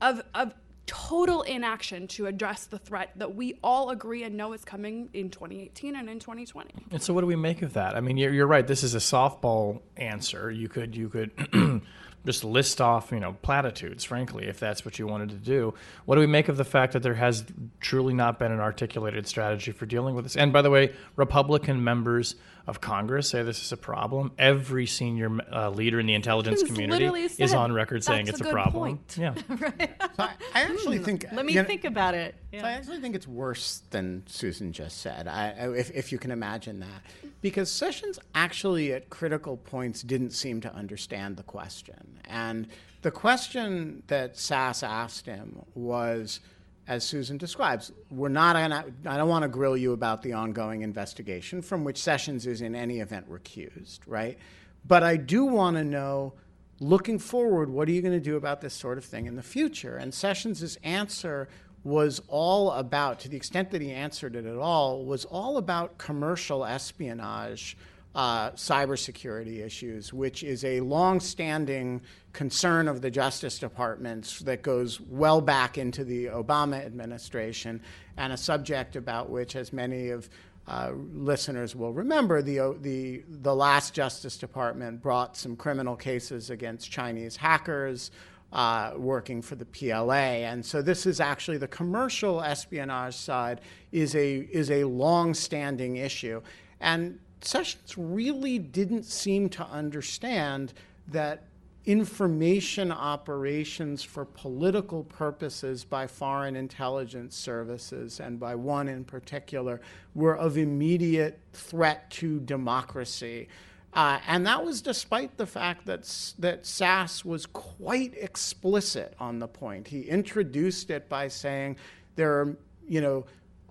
of, 0.00 0.22
of 0.34 0.54
total 0.88 1.42
inaction 1.42 2.08
to 2.08 2.26
address 2.26 2.64
the 2.64 2.78
threat 2.78 3.12
that 3.16 3.34
we 3.34 3.58
all 3.62 3.90
agree 3.90 4.24
and 4.24 4.36
know 4.36 4.54
is 4.54 4.64
coming 4.64 5.10
in 5.12 5.28
2018 5.28 5.94
and 5.94 6.08
in 6.08 6.18
2020. 6.18 6.70
And 6.90 7.02
so, 7.02 7.12
what 7.12 7.20
do 7.20 7.26
we 7.26 7.36
make 7.36 7.60
of 7.62 7.74
that? 7.74 7.94
I 7.94 8.00
mean, 8.00 8.16
you're, 8.16 8.32
you're 8.32 8.46
right. 8.46 8.66
This 8.66 8.82
is 8.82 8.94
a 8.94 8.98
softball 8.98 9.82
answer. 9.98 10.50
You 10.50 10.68
could 10.68 10.96
you 10.96 11.10
could 11.10 11.30
just 12.28 12.44
list 12.44 12.78
off, 12.78 13.10
you 13.10 13.20
know, 13.20 13.32
platitudes, 13.40 14.04
frankly, 14.04 14.48
if 14.48 14.60
that's 14.60 14.84
what 14.84 14.98
you 14.98 15.06
wanted 15.06 15.30
to 15.30 15.36
do. 15.36 15.72
What 16.04 16.16
do 16.16 16.20
we 16.20 16.26
make 16.26 16.50
of 16.50 16.58
the 16.58 16.64
fact 16.64 16.92
that 16.92 17.02
there 17.02 17.14
has 17.14 17.42
truly 17.80 18.12
not 18.12 18.38
been 18.38 18.52
an 18.52 18.60
articulated 18.60 19.26
strategy 19.26 19.72
for 19.72 19.86
dealing 19.86 20.14
with 20.14 20.26
this? 20.26 20.36
And 20.36 20.52
by 20.52 20.60
the 20.60 20.68
way, 20.68 20.92
Republican 21.16 21.82
members 21.82 22.34
of 22.68 22.82
Congress 22.82 23.30
say 23.30 23.42
this 23.42 23.62
is 23.62 23.72
a 23.72 23.78
problem. 23.78 24.30
Every 24.38 24.84
senior 24.84 25.30
uh, 25.50 25.70
leader 25.70 25.98
in 25.98 26.06
the 26.06 26.12
intelligence 26.12 26.62
community 26.62 27.06
is 27.38 27.54
on 27.54 27.72
record 27.72 28.04
saying 28.04 28.28
it's 28.28 28.42
a, 28.42 28.44
a 28.44 28.52
problem. 28.52 28.98
Point. 28.98 29.16
Yeah. 29.18 29.34
right. 29.48 29.90
so 30.00 30.22
I, 30.22 30.34
I, 30.54 30.62
actually 30.64 30.98
think. 30.98 31.24
Let 31.32 31.46
me 31.46 31.54
think 31.54 31.84
know, 31.84 31.88
about 31.88 32.12
it. 32.12 32.34
Yeah. 32.52 32.60
So 32.60 32.66
I 32.66 32.72
actually 32.72 33.00
think 33.00 33.16
it's 33.16 33.26
worse 33.26 33.80
than 33.88 34.22
Susan 34.26 34.74
just 34.74 35.00
said. 35.00 35.26
I, 35.26 35.48
if, 35.76 35.90
if 35.92 36.12
you 36.12 36.18
can 36.18 36.30
imagine 36.30 36.80
that, 36.80 37.02
because 37.40 37.70
Sessions 37.72 38.18
actually 38.34 38.92
at 38.92 39.08
critical 39.08 39.56
points 39.56 40.02
didn't 40.02 40.32
seem 40.32 40.60
to 40.60 40.74
understand 40.74 41.38
the 41.38 41.44
question, 41.44 42.20
and 42.26 42.68
the 43.00 43.10
question 43.10 44.02
that 44.08 44.34
Sasse 44.34 44.86
asked 44.86 45.24
him 45.24 45.62
was 45.74 46.40
as 46.88 47.04
Susan 47.04 47.36
describes, 47.36 47.92
we're 48.10 48.30
not 48.30 48.54
gonna, 48.54 48.86
I 49.04 49.18
don't 49.18 49.28
want 49.28 49.42
to 49.42 49.48
grill 49.48 49.76
you 49.76 49.92
about 49.92 50.22
the 50.22 50.32
ongoing 50.32 50.80
investigation 50.80 51.60
from 51.60 51.84
which 51.84 51.98
Sessions 51.98 52.46
is 52.46 52.62
in 52.62 52.74
any 52.74 53.00
event 53.00 53.30
recused, 53.30 54.00
right? 54.06 54.38
But 54.86 55.02
I 55.02 55.16
do 55.16 55.44
want 55.44 55.76
to 55.76 55.84
know, 55.84 56.32
looking 56.80 57.18
forward, 57.18 57.68
what 57.68 57.88
are 57.88 57.92
you 57.92 58.00
going 58.00 58.14
to 58.14 58.20
do 58.20 58.36
about 58.36 58.62
this 58.62 58.72
sort 58.72 58.96
of 58.96 59.04
thing 59.04 59.26
in 59.26 59.36
the 59.36 59.42
future? 59.42 59.98
And 59.98 60.14
Sessions' 60.14 60.78
answer 60.82 61.50
was 61.84 62.22
all 62.26 62.72
about, 62.72 63.20
to 63.20 63.28
the 63.28 63.36
extent 63.36 63.70
that 63.72 63.82
he 63.82 63.92
answered 63.92 64.34
it 64.34 64.46
at 64.46 64.56
all, 64.56 65.04
was 65.04 65.26
all 65.26 65.58
about 65.58 65.98
commercial 65.98 66.64
espionage 66.64 67.76
uh, 68.18 68.50
cybersecurity 68.50 69.64
issues, 69.64 70.12
which 70.12 70.42
is 70.42 70.64
a 70.64 70.80
long-standing 70.80 72.00
concern 72.32 72.88
of 72.88 73.00
the 73.00 73.12
Justice 73.12 73.60
Department 73.60 74.40
that 74.42 74.60
goes 74.60 75.00
well 75.00 75.40
back 75.40 75.78
into 75.78 76.02
the 76.02 76.24
Obama 76.24 76.84
administration, 76.84 77.80
and 78.16 78.32
a 78.32 78.36
subject 78.36 78.96
about 78.96 79.30
which, 79.30 79.54
as 79.54 79.72
many 79.72 80.10
of 80.10 80.28
uh, 80.66 80.90
listeners 81.14 81.76
will 81.76 81.92
remember, 81.92 82.42
the, 82.42 82.76
the, 82.80 83.22
the 83.28 83.54
last 83.54 83.94
Justice 83.94 84.36
Department 84.36 85.00
brought 85.00 85.36
some 85.36 85.54
criminal 85.54 85.94
cases 85.94 86.50
against 86.50 86.90
Chinese 86.90 87.36
hackers. 87.36 88.10
Uh, 88.50 88.94
working 88.96 89.42
for 89.42 89.56
the 89.56 89.66
PLA, 89.66 90.40
and 90.48 90.64
so 90.64 90.80
this 90.80 91.04
is 91.04 91.20
actually 91.20 91.58
the 91.58 91.68
commercial 91.68 92.40
espionage 92.40 93.14
side 93.14 93.60
is 93.92 94.14
a 94.14 94.36
is 94.36 94.70
a 94.70 94.84
long-standing 94.84 95.96
issue, 95.96 96.40
and 96.80 97.18
Sessions 97.40 97.96
really 97.96 98.58
didn't 98.58 99.04
seem 99.04 99.48
to 99.50 99.64
understand 99.64 100.72
that 101.08 101.44
information 101.88 102.92
operations 102.92 104.02
for 104.02 104.26
political 104.26 105.04
purposes 105.04 105.84
by 105.84 106.06
foreign 106.06 106.54
intelligence 106.54 107.34
services 107.34 108.20
and 108.20 108.38
by 108.38 108.54
one 108.54 108.88
in 108.88 109.04
particular 109.04 109.80
were 110.14 110.36
of 110.36 110.58
immediate 110.58 111.40
threat 111.54 112.10
to 112.10 112.40
democracy. 112.40 113.48
Uh, 113.94 114.18
and 114.26 114.46
that 114.46 114.62
was 114.62 114.82
despite 114.82 115.38
the 115.38 115.46
fact 115.46 115.86
that, 115.86 116.02
that 116.38 116.64
Sasse 116.64 117.24
was 117.24 117.46
quite 117.46 118.12
explicit 118.18 119.14
on 119.18 119.38
the 119.38 119.48
point. 119.48 119.88
He 119.88 120.02
introduced 120.02 120.90
it 120.90 121.08
by 121.08 121.28
saying 121.28 121.76
there 122.16 122.32
are, 122.32 122.56
you 122.86 123.00
know, 123.00 123.24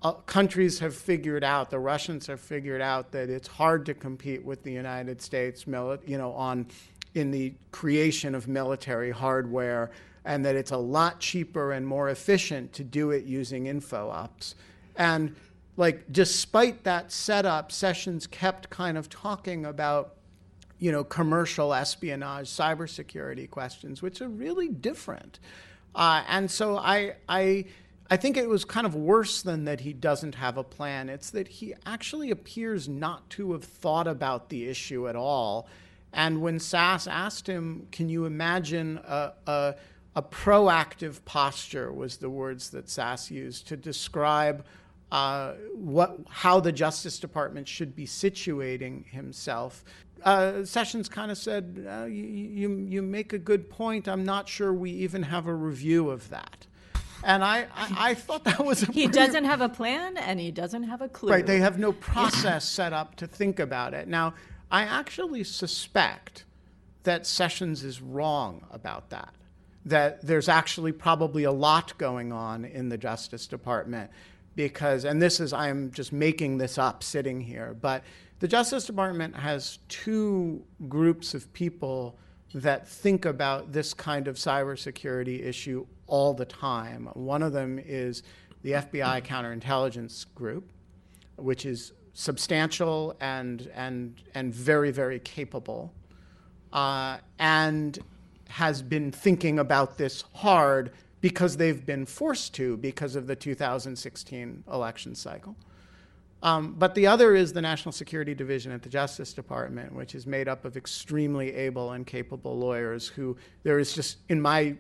uh, 0.04 0.12
countries 0.12 0.80
have 0.80 0.96
figured 0.96 1.44
out, 1.44 1.70
the 1.70 1.80
Russians 1.80 2.28
have 2.28 2.40
figured 2.40 2.82
out 2.82 3.12
that 3.12 3.30
it's 3.30 3.48
hard 3.48 3.86
to 3.88 3.94
compete 3.94 4.44
with 4.44 4.64
the 4.64 4.72
United 4.72 5.22
States, 5.22 5.66
you 5.66 6.18
know, 6.18 6.34
on 6.34 6.68
in 7.16 7.32
the 7.32 7.54
creation 7.72 8.36
of 8.36 8.48
military 8.48 9.10
hardware, 9.10 9.90
and 10.24 10.46
that 10.46 10.56
it's 10.56 10.72
a 10.72 10.78
lot 10.78 11.20
cheaper 11.20 11.72
and 11.72 11.88
more 11.88 12.10
efficient 12.10 12.74
to 12.74 12.84
do 12.84 13.12
it 13.12 13.24
using 13.24 13.66
info 13.66 14.10
ops. 14.10 14.56
And 14.98 15.36
like, 15.78 16.12
despite 16.12 16.84
that 16.84 17.12
setup, 17.12 17.72
Sessions 17.72 18.28
kept 18.28 18.70
kind 18.70 18.98
of 18.98 19.10
talking 19.10 19.66
about, 19.66 20.16
you 20.80 20.92
know, 20.92 21.04
commercial 21.04 21.74
espionage, 21.74 22.50
cybersecurity 22.50 23.50
questions, 23.50 24.02
which 24.02 24.22
are 24.22 24.30
really 24.30 24.70
different. 24.70 25.40
Uh, 25.96 26.24
and 26.28 26.52
so 26.52 26.78
I, 26.78 27.16
I, 27.28 27.66
I 28.10 28.18
think 28.18 28.38
it 28.38 28.48
was 28.48 28.64
kind 28.64 28.88
of 28.88 28.96
worse 28.96 29.42
than 29.42 29.66
that 29.66 29.82
he 29.82 29.94
doesn't 29.94 30.36
have 30.36 30.58
a 30.58 30.64
plan. 30.64 31.10
It's 31.10 31.30
that 31.32 31.48
he 31.48 31.74
actually 31.86 32.32
appears 32.32 32.88
not 32.88 33.30
to 33.32 33.52
have 33.52 33.64
thought 33.64 34.08
about 34.08 34.50
the 34.50 34.68
issue 34.68 35.08
at 35.08 35.16
all 35.16 35.68
and 36.14 36.42
when 36.42 36.58
Sasse 36.58 37.08
asked 37.08 37.48
him, 37.48 37.88
Can 37.92 38.10
you 38.10 38.26
imagine 38.26 39.00
a, 39.08 39.34
a, 39.46 39.76
a 40.16 40.22
proactive 40.22 41.24
posture, 41.26 41.92
was 41.92 42.18
the 42.18 42.30
words 42.30 42.72
that 42.72 42.88
Sasse 42.88 43.32
used 43.32 43.68
to 43.68 43.78
describe 43.78 44.66
uh, 45.12 45.54
what, 45.74 46.20
how 46.30 46.60
the 46.60 46.72
Justice 46.72 47.20
Department 47.20 47.68
should 47.68 47.96
be 47.96 48.06
situating 48.06 49.06
himself. 49.06 49.86
Uh, 50.24 50.66
Sessions 50.66 51.08
kind 51.08 51.32
of 51.32 51.38
said, 51.38 51.88
uh, 51.88 52.06
you, 52.06 52.24
you, 52.24 52.76
you 52.90 53.02
make 53.02 53.32
a 53.32 53.38
good 53.38 53.70
point. 53.70 54.08
I'm 54.08 54.26
not 54.26 54.50
sure 54.50 54.74
we 54.74 54.90
even 54.92 55.24
have 55.24 55.48
a 55.48 55.54
review 55.54 56.10
of 56.10 56.28
that. 56.30 56.66
And 57.24 57.44
I, 57.44 57.68
I, 57.76 57.96
I 57.98 58.14
thought 58.14 58.44
that 58.44 58.64
was 58.64 58.84
a 58.88 58.92
He 58.92 59.08
doesn't 59.08 59.46
have 59.46 59.62
a 59.62 59.70
plan 59.70 60.18
and 60.18 60.40
he 60.40 60.52
doesn't 60.52 60.84
have 60.84 61.02
a 61.02 61.10
clue. 61.10 61.32
Right, 61.32 61.46
they 61.46 61.60
have 61.60 61.80
no 61.80 61.92
process 61.92 62.64
set 62.66 62.94
up 62.94 63.16
to 63.16 63.28
think 63.28 63.60
about 63.60 63.94
it. 63.94 64.08
Now, 64.08 64.34
I 64.72 64.84
actually 64.84 65.44
suspect 65.44 66.46
that 67.04 67.26
Sessions 67.26 67.84
is 67.84 68.02
wrong 68.02 68.66
about 68.72 69.10
that. 69.10 69.34
That 69.86 70.22
there's 70.26 70.50
actually 70.50 70.92
probably 70.92 71.46
a 71.46 71.52
lot 71.52 71.98
going 71.98 72.32
on 72.34 72.66
in 72.66 72.90
the 72.90 72.98
Justice 72.98 73.48
Department 73.48 74.12
because, 74.56 75.06
and 75.06 75.22
this 75.22 75.40
is, 75.40 75.54
I'm 75.54 75.92
just 75.92 76.12
making 76.12 76.58
this 76.58 76.78
up 76.78 77.04
sitting 77.04 77.40
here, 77.40 77.76
but 77.80 78.04
the 78.40 78.48
Justice 78.48 78.86
Department 78.86 79.36
has 79.36 79.80
two 79.88 80.64
groups 80.90 81.34
of 81.34 81.52
people 81.54 82.20
that 82.54 82.88
think 82.88 83.26
about 83.26 83.72
this 83.72 83.94
kind 83.94 84.28
of 84.28 84.36
cybersecurity 84.36 85.46
issue 85.46 85.86
all 86.08 86.34
the 86.34 86.46
time. 86.46 87.10
One 87.14 87.44
of 87.44 87.54
them 87.54 87.80
is 87.80 88.24
the 88.64 88.72
FBI 88.72 89.24
counterintelligence 89.24 90.26
group, 90.34 90.72
which 91.36 91.66
is 91.66 91.94
substantial 92.14 93.16
and, 93.20 93.70
and, 93.76 94.16
and 94.34 94.54
very, 94.54 94.92
very 94.92 95.20
capable, 95.20 95.94
uh, 96.74 97.18
and 97.38 98.00
has 98.50 98.82
been 98.82 99.12
thinking 99.12 99.60
about 99.60 99.98
this 99.98 100.24
hard 100.34 100.92
because 101.22 101.58
they've 101.58 101.86
been 101.86 102.06
forced 102.06 102.54
to 102.56 102.78
because 102.78 103.16
of 103.16 103.28
the 103.28 103.36
2016 103.36 104.64
election 104.72 105.16
cycle. 105.16 105.56
Um, 106.44 106.76
but 106.78 106.94
the 106.94 107.08
other 107.08 107.36
is 107.36 107.52
the 107.52 107.62
National 107.62 107.92
Security 107.92 108.36
Division 108.36 108.72
at 108.72 108.84
the 108.84 108.90
Justice 108.90 109.34
Department, 109.34 109.94
which 109.94 110.14
is 110.14 110.28
made 110.28 110.48
up 110.48 110.66
of 110.66 110.78
extremely 110.78 111.54
able 111.54 111.94
and 111.94 112.06
capable 112.06 112.58
lawyers 112.58 113.08
who 113.08 113.36
there 113.64 113.80
is 113.80 113.94
just, 113.94 114.18
in 114.30 114.40
my 114.40 114.76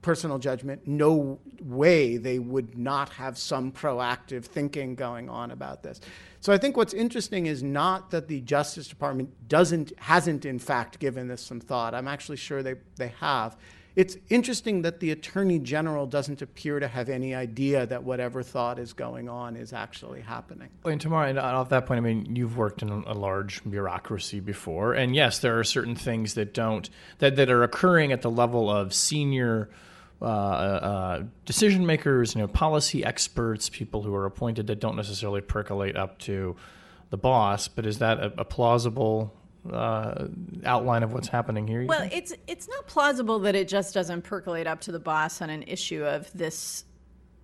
personal 0.00 0.38
judgment, 0.38 0.86
no 0.86 1.38
way 1.60 2.16
they 2.16 2.38
would 2.38 2.76
not 2.76 3.08
have 3.10 3.38
some 3.38 3.70
proactive 3.70 4.44
thinking 4.44 4.94
going 4.94 5.28
on 5.28 5.52
about 5.52 5.82
this. 5.82 6.00
So 6.40 6.52
I 6.52 6.58
think 6.58 6.76
what's 6.76 6.92
interesting 6.92 7.46
is 7.46 7.62
not 7.62 8.10
that 8.10 8.26
the 8.26 8.40
Justice 8.40 8.88
Department 8.88 9.30
doesn't 9.48 9.92
hasn't 9.98 10.44
in 10.44 10.58
fact 10.58 10.98
given 10.98 11.28
this 11.28 11.40
some 11.40 11.60
thought. 11.60 11.94
I'm 11.94 12.08
actually 12.08 12.38
sure 12.38 12.62
they, 12.62 12.74
they 12.96 13.12
have. 13.20 13.56
It's 13.94 14.16
interesting 14.30 14.82
that 14.82 15.00
the 15.00 15.10
Attorney 15.10 15.58
General 15.58 16.06
doesn't 16.06 16.40
appear 16.40 16.80
to 16.80 16.88
have 16.88 17.10
any 17.10 17.34
idea 17.34 17.84
that 17.86 18.02
whatever 18.02 18.42
thought 18.42 18.78
is 18.78 18.94
going 18.94 19.28
on 19.28 19.54
is 19.54 19.72
actually 19.72 20.22
happening. 20.22 20.70
Well 20.82 20.92
and 20.92 21.00
tomorrow, 21.00 21.28
and 21.28 21.38
off 21.38 21.68
that 21.70 21.86
point, 21.86 21.98
I 21.98 22.00
mean, 22.00 22.34
you've 22.34 22.56
worked 22.56 22.82
in 22.82 22.88
a 22.88 23.12
large 23.12 23.62
bureaucracy 23.64 24.40
before, 24.40 24.94
and 24.94 25.14
yes, 25.14 25.40
there 25.40 25.58
are 25.58 25.64
certain 25.64 25.94
things 25.94 26.34
that 26.34 26.54
don't 26.54 26.88
that, 27.18 27.36
that 27.36 27.50
are 27.50 27.62
occurring 27.62 28.12
at 28.12 28.22
the 28.22 28.30
level 28.30 28.70
of 28.70 28.94
senior 28.94 29.68
uh, 30.22 30.24
uh, 30.24 31.22
decision 31.44 31.84
makers, 31.84 32.34
you 32.34 32.40
know, 32.40 32.48
policy 32.48 33.04
experts, 33.04 33.68
people 33.68 34.02
who 34.02 34.14
are 34.14 34.24
appointed 34.24 34.68
that 34.68 34.78
don't 34.80 34.96
necessarily 34.96 35.40
percolate 35.40 35.96
up 35.96 36.18
to 36.20 36.56
the 37.10 37.16
boss. 37.16 37.68
But 37.68 37.86
is 37.86 37.98
that 37.98 38.20
a, 38.20 38.32
a 38.38 38.44
plausible 38.44 39.34
uh, 39.70 40.26
outline 40.64 41.02
of 41.02 41.12
what's 41.12 41.28
happening 41.28 41.66
here? 41.66 41.84
Well, 41.84 42.00
think? 42.00 42.16
it's 42.16 42.32
it's 42.46 42.68
not 42.68 42.86
plausible 42.86 43.38
that 43.40 43.54
it 43.54 43.68
just 43.68 43.94
doesn't 43.94 44.22
percolate 44.22 44.66
up 44.66 44.80
to 44.82 44.92
the 44.92 44.98
boss 44.98 45.40
on 45.40 45.50
an 45.50 45.62
issue 45.64 46.04
of 46.04 46.32
this 46.32 46.84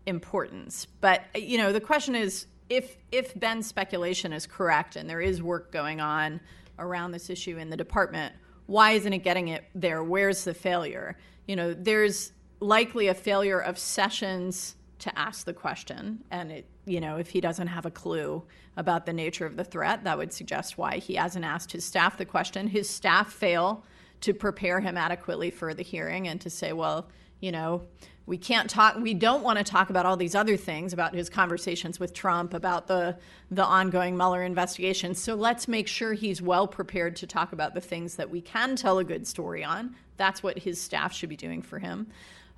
importance. 0.07 0.87
But 1.01 1.23
you 1.35 1.59
know, 1.59 1.73
the 1.73 1.81
question 1.81 2.15
is 2.15 2.47
if 2.69 2.97
if 3.13 3.39
Ben's 3.39 3.67
speculation 3.67 4.33
is 4.33 4.47
correct 4.47 4.97
and 4.97 5.09
there 5.09 5.21
is 5.21 5.43
work 5.43 5.73
going 5.73 6.01
on 6.01 6.41
around 6.79 7.13
this 7.13 7.31
issue 7.31 7.57
in 7.57 7.71
the 7.71 7.77
department, 7.77 8.35
why 8.67 8.93
isn't 8.93 9.13
it 9.13 9.19
getting 9.19 9.49
it 9.49 9.65
there? 9.75 10.03
Where's 10.03 10.45
the 10.45 10.55
failure? 10.55 11.17
You 11.47 11.57
know, 11.57 11.75
there's 11.75 12.33
likely 12.61 13.09
a 13.09 13.15
failure 13.15 13.61
of 13.61 13.79
Sessions 13.79 14.75
to 15.01 15.19
ask 15.19 15.45
the 15.45 15.53
question. 15.53 16.25
And 16.31 16.51
it, 16.51 16.67
you 16.85 17.01
know, 17.01 17.17
if 17.17 17.31
he 17.31 17.41
doesn't 17.41 17.69
have 17.69 17.87
a 17.87 17.91
clue 17.91 18.43
about 18.77 19.07
the 19.07 19.13
nature 19.13 19.47
of 19.47 19.57
the 19.57 19.65
threat, 19.65 20.05
that 20.05 20.19
would 20.19 20.33
suggest 20.33 20.79
why 20.79 20.99
he 20.99 21.15
hasn't 21.15 21.45
asked 21.45 21.73
his 21.73 21.85
staff 21.85 22.17
the 22.17 22.25
question. 22.25 22.67
His 22.67 22.89
staff 22.89 23.33
fail 23.33 23.85
to 24.23 24.35
prepare 24.35 24.81
him 24.81 24.97
adequately 24.97 25.51
for 25.51 25.75
the 25.75 25.83
hearing 25.83 26.27
and 26.27 26.41
to 26.41 26.51
say, 26.51 26.73
well, 26.73 27.09
you 27.41 27.53
know, 27.53 27.83
we 28.29 28.37
can't 28.37 28.69
talk 28.69 28.97
we 28.97 29.15
don't 29.15 29.43
want 29.43 29.57
to 29.57 29.65
talk 29.65 29.89
about 29.89 30.05
all 30.05 30.17
these 30.17 30.35
other 30.35 30.57
things 30.57 30.93
about 30.93 31.15
his 31.15 31.31
conversations 31.31 31.99
with 31.99 32.13
Trump 32.13 32.53
about 32.53 32.87
the 32.87 33.17
the 33.51 33.65
ongoing 33.65 34.19
Mueller 34.19 34.43
investigation 34.43 35.15
so 35.15 35.35
let's 35.35 35.67
make 35.67 35.89
sure 35.89 36.13
he's 36.13 36.43
well 36.43 36.69
prepared 36.69 37.17
to 37.17 37.27
talk 37.27 37.53
about 37.53 37.73
the 37.73 37.81
things 37.81 38.17
that 38.17 38.29
we 38.29 38.43
can 38.43 38.77
tell 38.77 38.99
a 38.99 39.05
good 39.05 39.27
story 39.27 39.65
on 39.65 39.97
that's 40.19 40.43
what 40.43 40.59
his 40.59 40.79
staff 40.79 41.15
should 41.15 41.31
be 41.31 41.37
doing 41.37 41.63
for 41.63 41.79
him 41.79 42.07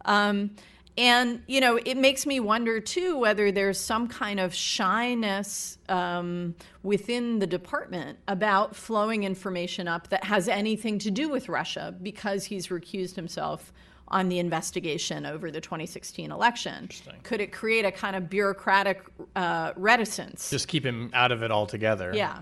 um, 0.06 0.50
and 0.98 1.42
you 1.46 1.60
know 1.60 1.78
it 1.84 1.96
makes 1.96 2.26
me 2.26 2.40
wonder 2.40 2.80
too 2.80 3.18
whether 3.18 3.50
there's 3.52 3.78
some 3.78 4.08
kind 4.08 4.40
of 4.40 4.54
shyness 4.54 5.78
um, 5.88 6.54
within 6.82 7.38
the 7.38 7.46
department 7.46 8.18
about 8.28 8.74
flowing 8.74 9.24
information 9.24 9.88
up 9.88 10.08
that 10.08 10.24
has 10.24 10.48
anything 10.48 10.98
to 10.98 11.10
do 11.10 11.28
with 11.28 11.48
russia 11.48 11.94
because 12.02 12.44
he's 12.44 12.68
recused 12.68 13.14
himself 13.14 13.72
on 14.08 14.28
the 14.28 14.40
investigation 14.40 15.24
over 15.24 15.52
the 15.52 15.60
2016 15.60 16.32
election. 16.32 16.88
Could 17.22 17.40
it 17.40 17.52
create 17.52 17.84
a 17.84 17.92
kind 17.92 18.16
of 18.16 18.28
bureaucratic 18.28 19.04
uh, 19.36 19.72
reticence? 19.76 20.50
Just 20.50 20.66
keep 20.66 20.84
him 20.84 21.12
out 21.14 21.30
of 21.30 21.44
it 21.44 21.52
altogether. 21.52 22.10
Yeah 22.12 22.40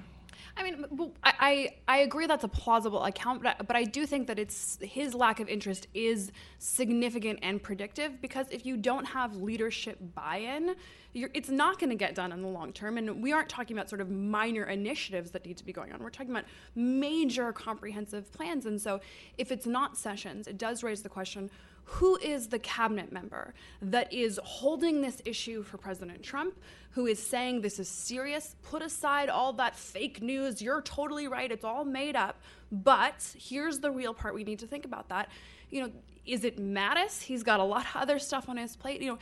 I 0.59 0.65
mean, 0.65 1.13
I, 1.23 1.77
I 1.87 1.99
agree 1.99 2.27
that's 2.27 2.43
a 2.43 2.49
plausible 2.49 3.05
account, 3.05 3.45
but 3.45 3.57
I, 3.61 3.63
but 3.63 3.77
I 3.77 3.85
do 3.85 4.07
think 4.07 4.27
that 4.27 4.41
it's 4.41 4.77
his 4.83 5.15
lack 5.15 5.39
of 5.39 5.49
interest 5.49 5.87
is 5.95 6.33
significant 6.59 7.39
and 7.43 7.63
predictive 7.63 8.21
because 8.21 8.47
if 8.51 8.67
you 8.67 8.77
don't 8.77 9.05
have 9.05 9.37
leadership 9.37 9.99
buy-in, 10.17 10.75
it's 11.15 11.49
not 11.49 11.79
going 11.79 11.91
to 11.91 11.97
get 11.97 12.17
done 12.17 12.33
in 12.33 12.43
the 12.43 12.49
long 12.49 12.73
term. 12.73 12.99
And 12.99 13.23
we 13.23 13.33
aren't 13.33 13.49
talking 13.49 13.77
about 13.77 13.89
sort 13.89 14.01
of 14.01 14.11
minor 14.11 14.65
initiatives 14.65 15.31
that 15.31 15.47
need 15.47 15.57
to 15.59 15.65
be 15.65 15.73
going 15.73 15.93
on. 15.93 16.03
We're 16.03 16.11
talking 16.11 16.33
about 16.33 16.45
major 16.75 17.53
comprehensive 17.53 18.33
plans. 18.33 18.67
And 18.67 18.81
so 18.81 19.01
if 19.39 19.53
it's 19.53 19.67
not 19.67 19.97
sessions, 19.97 20.49
it 20.49 20.59
does 20.59 20.83
raise 20.83 21.03
the 21.03 21.09
question 21.09 21.51
who 21.89 22.19
is 22.19 22.49
the 22.49 22.59
cabinet 22.59 23.11
member 23.11 23.55
that 23.81 24.13
is 24.13 24.39
holding 24.45 25.01
this 25.01 25.23
issue 25.25 25.63
for 25.63 25.79
President 25.79 26.23
Trump, 26.23 26.55
who 26.91 27.07
is 27.07 27.19
saying 27.19 27.63
this 27.63 27.79
is 27.79 27.89
serious, 27.89 28.57
put 28.63 28.83
aside 28.83 29.31
all 29.31 29.55
that 29.55 29.75
fake 29.75 30.21
news, 30.21 30.61
you're 30.61 30.83
totally 30.83 31.29
right, 31.29 31.51
it's 31.51 31.65
all 31.65 31.87
made 31.87 32.15
up. 32.15 32.41
But 32.71 33.35
here's 33.39 33.81
the 33.81 33.91
real 33.91 34.13
part 34.13 34.35
we 34.35 34.45
need 34.45 34.59
to 34.59 34.67
think 34.67 34.85
about 34.85 35.09
that. 35.09 35.31
You 35.71 35.83
know, 35.83 35.93
is 36.29 36.45
it 36.45 36.59
Mattis? 36.59 37.23
He's 37.23 37.43
got 37.43 37.61
a 37.61 37.65
lot 37.65 37.87
of 37.87 37.97
other 37.97 38.19
stuff 38.19 38.49
on 38.49 38.57
his 38.57 38.77
plate. 38.77 39.01
You 39.01 39.13
know, 39.13 39.19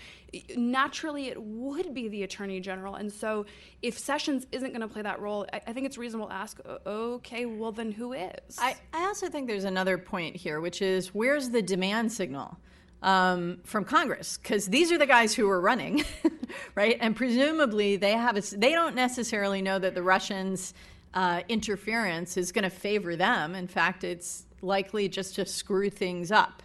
naturally 0.57 1.29
it 1.29 1.41
would 1.41 1.95
be 1.95 2.09
the 2.09 2.23
attorney 2.23 2.61
general. 2.61 2.97
And 2.97 3.13
so 3.13 3.47
if 3.83 3.99
Sessions 3.99 4.47
isn't 4.53 4.71
going 4.71 4.81
to 4.81 4.89
play 4.89 5.03
that 5.03 5.21
role, 5.21 5.47
I, 5.53 5.61
I, 5.69 5.73
think 5.73 5.87
it's 5.87 5.99
reasonable 5.99 6.29
to 6.29 6.35
ask, 6.35 6.61
okay, 6.87 7.47
well 7.47 7.73
then 7.73 7.93
who 7.93 8.13
is? 8.13 8.59
I, 8.59 8.77
I 8.93 9.05
also 9.05 9.29
think 9.29 9.47
there's 9.47 9.65
another 9.65 9.99
point 9.99 10.37
here, 10.37 10.61
which 10.61 10.83
is 10.83 11.15
where's 11.15 11.51
the 11.51 11.63
demand 11.63 12.13
signal? 12.13 12.59
Um, 13.03 13.59
from 13.63 13.85
Congress 13.85 14.39
because 14.39 14.67
these 14.67 14.91
are 14.91 14.97
the 14.97 15.07
guys 15.07 15.35
who 15.35 15.49
are 15.51 15.61
running, 15.61 16.03
right? 16.75 16.97
And 16.99 17.15
presumably 17.15 17.97
they 17.97 18.13
have 18.13 18.39
a, 18.39 18.41
they 18.41 18.73
don't 18.73 18.97
necessarily 18.97 19.61
know 19.61 19.79
that 19.79 19.95
the 19.95 20.03
Russians' 20.03 20.73
uh, 21.13 21.43
interference 21.49 22.39
is 22.39 22.53
going 22.53 22.65
to 22.65 22.71
favor 22.71 23.15
them. 23.15 23.55
In 23.55 23.69
fact, 23.69 24.03
it's 24.03 24.47
likely 24.63 25.09
just 25.09 25.35
to 25.37 25.47
screw 25.47 25.91
things 25.91 26.33
up. 26.33 26.63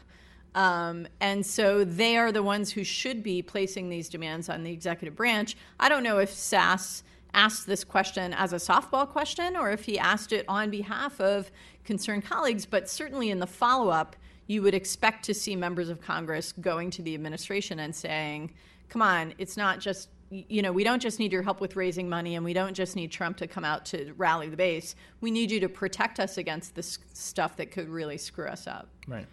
Um, 0.53 1.07
and 1.19 1.45
so 1.45 1.83
they 1.83 2.17
are 2.17 2.31
the 2.31 2.43
ones 2.43 2.71
who 2.71 2.83
should 2.83 3.23
be 3.23 3.41
placing 3.41 3.89
these 3.89 4.09
demands 4.09 4.49
on 4.49 4.63
the 4.63 4.71
executive 4.71 5.15
branch. 5.15 5.55
I 5.79 5.89
don't 5.89 6.03
know 6.03 6.17
if 6.19 6.31
Sasse 6.31 7.03
asked 7.33 7.65
this 7.65 7.83
question 7.83 8.33
as 8.33 8.51
a 8.51 8.57
softball 8.57 9.07
question 9.07 9.55
or 9.55 9.71
if 9.71 9.85
he 9.85 9.97
asked 9.97 10.33
it 10.33 10.43
on 10.49 10.69
behalf 10.69 11.21
of 11.21 11.49
concerned 11.85 12.25
colleagues, 12.25 12.65
but 12.65 12.89
certainly 12.89 13.29
in 13.29 13.39
the 13.39 13.47
follow 13.47 13.89
up, 13.89 14.15
you 14.47 14.61
would 14.61 14.73
expect 14.73 15.23
to 15.25 15.33
see 15.33 15.55
members 15.55 15.87
of 15.87 16.01
Congress 16.01 16.51
going 16.51 16.91
to 16.91 17.01
the 17.01 17.13
administration 17.13 17.79
and 17.79 17.95
saying, 17.95 18.51
come 18.89 19.01
on, 19.01 19.33
it's 19.37 19.55
not 19.55 19.79
just 19.79 20.09
you 20.31 20.61
know, 20.61 20.71
we 20.71 20.85
don't 20.85 21.01
just 21.01 21.19
need 21.19 21.33
your 21.33 21.41
help 21.41 21.59
with 21.59 21.75
raising 21.75 22.07
money 22.07 22.35
and 22.35 22.45
we 22.45 22.53
don't 22.53 22.73
just 22.73 22.95
need 22.95 23.11
Trump 23.11 23.35
to 23.35 23.47
come 23.47 23.65
out 23.65 23.85
to 23.87 24.13
rally 24.13 24.47
the 24.47 24.55
base. 24.55 24.95
We 25.19 25.29
need 25.29 25.51
you 25.51 25.59
to 25.59 25.67
protect 25.67 26.21
us 26.21 26.37
against 26.37 26.73
this 26.73 26.99
stuff 27.13 27.57
that 27.57 27.71
could 27.71 27.89
really 27.89 28.17
screw 28.17 28.47
us 28.47 28.65
up. 28.65 28.87
Right. 29.07 29.27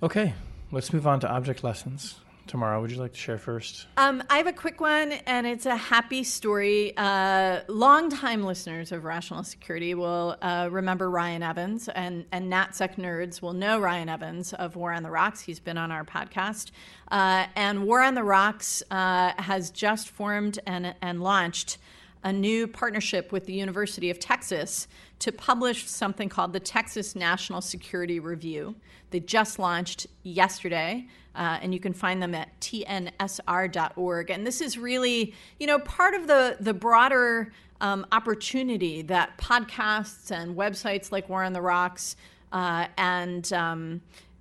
Okay, 0.00 0.34
let's 0.70 0.92
move 0.92 1.08
on 1.08 1.18
to 1.20 1.28
object 1.28 1.64
lessons. 1.64 2.20
Tamara, 2.46 2.80
would 2.80 2.90
you 2.90 2.98
like 2.98 3.12
to 3.12 3.18
share 3.18 3.36
first? 3.36 3.86
Um, 3.96 4.22
I 4.30 4.38
have 4.38 4.46
a 4.46 4.52
quick 4.52 4.80
one, 4.80 5.12
and 5.12 5.46
it's 5.46 5.66
a 5.66 5.76
happy 5.76 6.22
story. 6.22 6.94
Uh, 6.96 7.60
longtime 7.68 8.44
listeners 8.44 8.92
of 8.92 9.04
Rational 9.04 9.42
Security 9.42 9.94
will 9.94 10.36
uh, 10.40 10.68
remember 10.70 11.10
Ryan 11.10 11.42
Evans, 11.42 11.88
and, 11.88 12.24
and 12.30 12.50
NatSec 12.50 12.94
nerds 12.94 13.42
will 13.42 13.52
know 13.52 13.80
Ryan 13.80 14.08
Evans 14.08 14.54
of 14.54 14.76
War 14.76 14.92
on 14.92 15.02
the 15.02 15.10
Rocks. 15.10 15.40
He's 15.40 15.60
been 15.60 15.76
on 15.76 15.90
our 15.90 16.04
podcast. 16.04 16.70
Uh, 17.10 17.46
and 17.56 17.84
War 17.84 18.00
on 18.00 18.14
the 18.14 18.24
Rocks 18.24 18.84
uh, 18.90 19.32
has 19.36 19.70
just 19.70 20.08
formed 20.08 20.60
and, 20.64 20.94
and 21.02 21.20
launched 21.22 21.76
a 22.24 22.32
new 22.32 22.66
partnership 22.66 23.30
with 23.30 23.46
the 23.46 23.52
University 23.52 24.10
of 24.10 24.18
Texas 24.18 24.88
to 25.20 25.32
publish 25.32 25.88
something 25.88 26.28
called 26.28 26.52
the 26.52 26.60
Texas 26.60 27.16
National 27.16 27.60
Security 27.60 28.20
Review. 28.20 28.76
They 29.10 29.20
just 29.20 29.58
launched 29.58 30.06
yesterday, 30.22 31.06
uh, 31.34 31.58
and 31.60 31.72
you 31.72 31.80
can 31.80 31.92
find 31.92 32.22
them 32.22 32.34
at 32.34 32.58
tnsr.org. 32.60 34.30
And 34.30 34.46
this 34.46 34.60
is 34.60 34.78
really, 34.78 35.34
you 35.58 35.66
know, 35.66 35.78
part 35.80 36.14
of 36.14 36.26
the 36.26 36.56
the 36.60 36.74
broader 36.74 37.52
um, 37.80 38.06
opportunity 38.12 39.02
that 39.02 39.38
podcasts 39.38 40.30
and 40.30 40.56
websites 40.56 41.12
like 41.12 41.28
War 41.28 41.44
on 41.44 41.52
the 41.52 41.62
Rocks 41.62 42.16
uh, 42.52 42.86
and 42.96 43.52
um, 43.52 44.00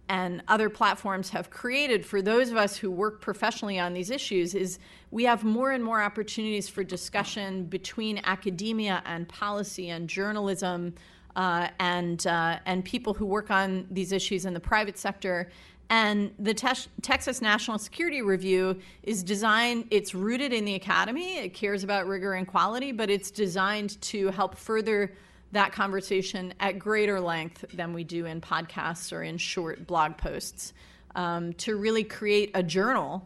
and 0.09 0.41
other 0.47 0.69
platforms 0.69 1.29
have 1.29 1.49
created 1.49 2.05
for 2.05 2.21
those 2.21 2.49
of 2.49 2.57
us 2.57 2.77
who 2.77 2.89
work 2.89 3.19
professionally 3.19 3.77
on 3.77 3.93
these 3.93 4.09
issues 4.09 4.55
is 4.55 4.79
we 5.11 5.23
have 5.23 5.43
more 5.43 5.71
and 5.71 5.83
more 5.83 6.01
opportunities 6.01 6.67
for 6.67 6.83
discussion 6.83 7.63
between 7.65 8.19
academia 8.23 9.01
and 9.05 9.27
policy 9.27 9.89
and 9.89 10.09
journalism 10.09 10.93
uh, 11.35 11.69
and 11.79 12.25
uh, 12.27 12.57
and 12.65 12.83
people 12.83 13.13
who 13.13 13.25
work 13.25 13.51
on 13.51 13.87
these 13.91 14.11
issues 14.11 14.45
in 14.45 14.53
the 14.53 14.59
private 14.59 14.97
sector. 14.97 15.49
And 15.89 16.31
the 16.37 16.53
Te- 16.53 16.89
Texas 17.01 17.41
National 17.41 17.77
Security 17.77 18.21
Review 18.21 18.77
is 19.03 19.23
designed, 19.23 19.85
it's 19.89 20.13
rooted 20.13 20.51
in 20.51 20.65
the 20.65 20.75
academy. 20.75 21.37
It 21.37 21.53
cares 21.53 21.85
about 21.85 22.07
rigor 22.07 22.33
and 22.33 22.45
quality, 22.45 22.91
but 22.91 23.09
it's 23.09 23.31
designed 23.31 24.01
to 24.01 24.29
help 24.31 24.57
further 24.57 25.13
that 25.53 25.71
conversation 25.71 26.53
at 26.59 26.77
greater 26.77 27.21
length 27.21 27.63
than 27.73 27.93
we 27.93 28.03
do 28.03 28.25
in 28.25 28.41
podcasts 28.41 29.13
or 29.13 29.23
in 29.23 29.37
short 29.37 29.87
blog 29.87 30.17
posts 30.17 30.73
um, 31.15 31.53
to 31.53 31.77
really 31.77 32.03
create 32.03 32.51
a 32.53 32.61
journal 32.61 33.25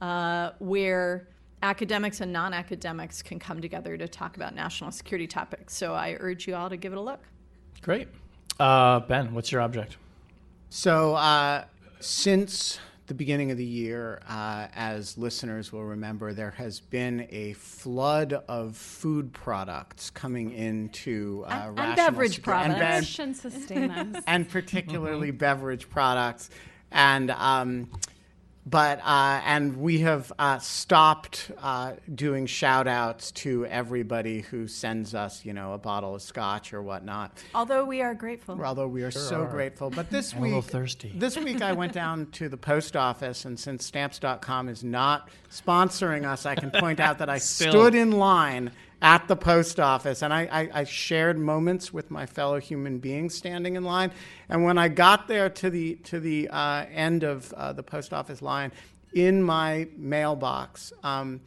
uh, 0.00 0.50
where 0.58 1.28
academics 1.62 2.20
and 2.20 2.32
non 2.32 2.52
academics 2.52 3.22
can 3.22 3.38
come 3.38 3.60
together 3.60 3.96
to 3.96 4.08
talk 4.08 4.36
about 4.36 4.54
national 4.54 4.90
security 4.90 5.26
topics. 5.26 5.74
So 5.74 5.94
I 5.94 6.16
urge 6.20 6.46
you 6.46 6.54
all 6.54 6.68
to 6.68 6.76
give 6.76 6.92
it 6.92 6.98
a 6.98 7.02
look. 7.02 7.20
Great. 7.82 8.08
Uh, 8.58 9.00
ben, 9.00 9.34
what's 9.34 9.52
your 9.52 9.60
object? 9.60 9.96
So, 10.70 11.14
uh, 11.14 11.64
since 12.00 12.78
the 13.06 13.14
beginning 13.14 13.50
of 13.50 13.56
the 13.56 13.64
year, 13.64 14.20
uh, 14.28 14.66
as 14.74 15.16
listeners 15.16 15.72
will 15.72 15.84
remember, 15.84 16.32
there 16.32 16.50
has 16.52 16.80
been 16.80 17.26
a 17.30 17.52
flood 17.54 18.32
of 18.48 18.76
food 18.76 19.32
products 19.32 20.10
coming 20.10 20.52
into 20.52 21.44
uh, 21.46 21.68
and, 21.68 21.78
and 21.78 21.96
beverage 21.96 22.42
products, 22.42 23.18
and, 23.70 24.12
be- 24.12 24.18
and 24.26 24.48
particularly 24.48 25.30
beverage 25.30 25.88
products, 25.88 26.50
and. 26.90 27.30
Um, 27.30 27.88
but 28.66 28.98
uh, 29.04 29.40
and 29.44 29.76
we 29.76 30.00
have 30.00 30.32
uh, 30.38 30.58
stopped 30.58 31.52
uh, 31.62 31.92
doing 32.12 32.46
shout 32.46 32.88
outs 32.88 33.30
to 33.30 33.64
everybody 33.66 34.40
who 34.40 34.66
sends 34.66 35.14
us 35.14 35.44
you 35.44 35.52
know 35.52 35.72
a 35.72 35.78
bottle 35.78 36.16
of 36.16 36.22
scotch 36.22 36.72
or 36.74 36.82
whatnot 36.82 37.42
although 37.54 37.84
we 37.84 38.02
are 38.02 38.14
grateful 38.14 38.60
although 38.62 38.88
we 38.88 39.02
are 39.02 39.10
sure 39.10 39.22
so 39.22 39.42
are. 39.42 39.46
grateful 39.50 39.88
but 39.90 40.10
this 40.10 40.34
week 40.34 40.52
a 40.52 40.60
thirsty. 40.60 41.12
this 41.14 41.36
week 41.38 41.62
i 41.62 41.72
went 41.72 41.92
down 41.92 42.26
to 42.32 42.48
the 42.48 42.56
post 42.56 42.96
office 42.96 43.44
and 43.44 43.58
since 43.58 43.86
stamps.com 43.86 44.68
is 44.68 44.82
not 44.82 45.28
sponsoring 45.50 46.26
us 46.26 46.44
i 46.44 46.54
can 46.54 46.70
point 46.70 46.98
out 46.98 47.18
that 47.18 47.30
i 47.30 47.38
stood 47.56 47.94
in 47.94 48.10
line 48.10 48.72
at 49.02 49.28
the 49.28 49.36
post 49.36 49.78
office. 49.78 50.22
And 50.22 50.32
I, 50.32 50.48
I, 50.50 50.80
I, 50.80 50.84
shared 50.84 51.38
moments 51.38 51.92
with 51.92 52.10
my 52.10 52.24
fellow 52.24 52.58
human 52.58 52.98
beings 52.98 53.34
standing 53.34 53.76
in 53.76 53.84
line. 53.84 54.10
And 54.48 54.64
when 54.64 54.78
I 54.78 54.88
got 54.88 55.28
there 55.28 55.50
to 55.50 55.70
the, 55.70 55.96
to 56.04 56.18
the 56.18 56.48
uh, 56.48 56.86
end 56.90 57.22
of 57.22 57.52
uh, 57.52 57.72
the 57.74 57.82
post 57.82 58.12
office 58.12 58.40
line, 58.40 58.72
in 59.12 59.42
my 59.42 59.88
mailbox 59.96 60.92
um, 61.02 61.40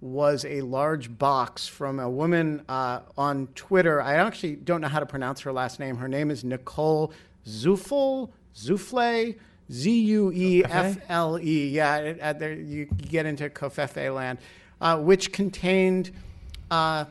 was 0.00 0.44
a 0.44 0.60
large 0.62 1.16
box 1.16 1.66
from 1.66 2.00
a 2.00 2.10
woman 2.10 2.62
uh, 2.68 3.00
on 3.16 3.48
Twitter. 3.54 4.02
I 4.02 4.16
actually 4.16 4.56
don't 4.56 4.80
know 4.80 4.88
how 4.88 5.00
to 5.00 5.06
pronounce 5.06 5.40
her 5.42 5.52
last 5.52 5.78
name. 5.78 5.96
Her 5.96 6.08
name 6.08 6.30
is 6.30 6.44
Nicole 6.44 7.12
Zuffle, 7.46 8.30
Zufle. 8.54 9.36
Z 9.72 9.90
U 9.90 10.32
E 10.32 10.64
F 10.64 10.98
L 11.08 11.38
E. 11.40 11.68
Yeah, 11.68 11.96
it, 11.96 12.20
uh, 12.20 12.32
there, 12.34 12.52
you, 12.52 12.86
get 12.86 13.26
into 13.26 13.50
Covfefe 13.50 14.14
land, 14.14 14.38
uh, 14.80 14.98
which 14.98 15.32
contained 15.32 16.12
uh, 16.70 17.04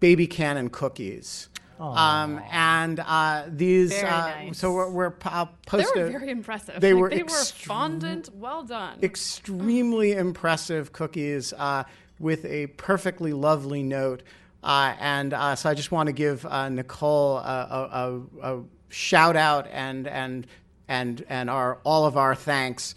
baby 0.00 0.26
cannon 0.26 0.70
cookies. 0.70 1.48
Um, 1.78 2.42
and 2.50 3.00
uh, 3.00 3.44
these, 3.48 3.90
uh, 4.02 4.06
nice. 4.06 4.58
so 4.58 4.72
we're, 4.72 4.90
we're 4.90 5.14
uh, 5.24 5.46
posted. 5.66 5.94
They 5.94 6.02
were 6.02 6.10
very 6.10 6.30
impressive. 6.30 6.78
They 6.78 6.92
like, 6.92 7.00
were, 7.00 7.08
they 7.08 7.22
were 7.22 7.44
fondant. 7.44 8.28
Well 8.34 8.64
done. 8.64 8.98
Extremely 9.02 10.12
impressive 10.12 10.92
cookies 10.92 11.54
uh, 11.54 11.84
with 12.18 12.44
a 12.44 12.66
perfectly 12.66 13.32
lovely 13.32 13.82
note. 13.82 14.22
Uh, 14.62 14.94
and 15.00 15.32
uh, 15.32 15.56
so 15.56 15.70
I 15.70 15.74
just 15.74 15.90
want 15.90 16.08
to 16.08 16.12
give 16.12 16.44
Nicole 16.44 17.38
a, 17.38 18.20
a, 18.42 18.56
a, 18.56 18.62
shout 18.90 19.36
out 19.36 19.68
and 19.70 20.06
and 20.08 20.46
and 20.88 21.24
and 21.28 21.48
our 21.48 21.78
all 21.84 22.04
of 22.04 22.16
our 22.16 22.34
thanks 22.34 22.94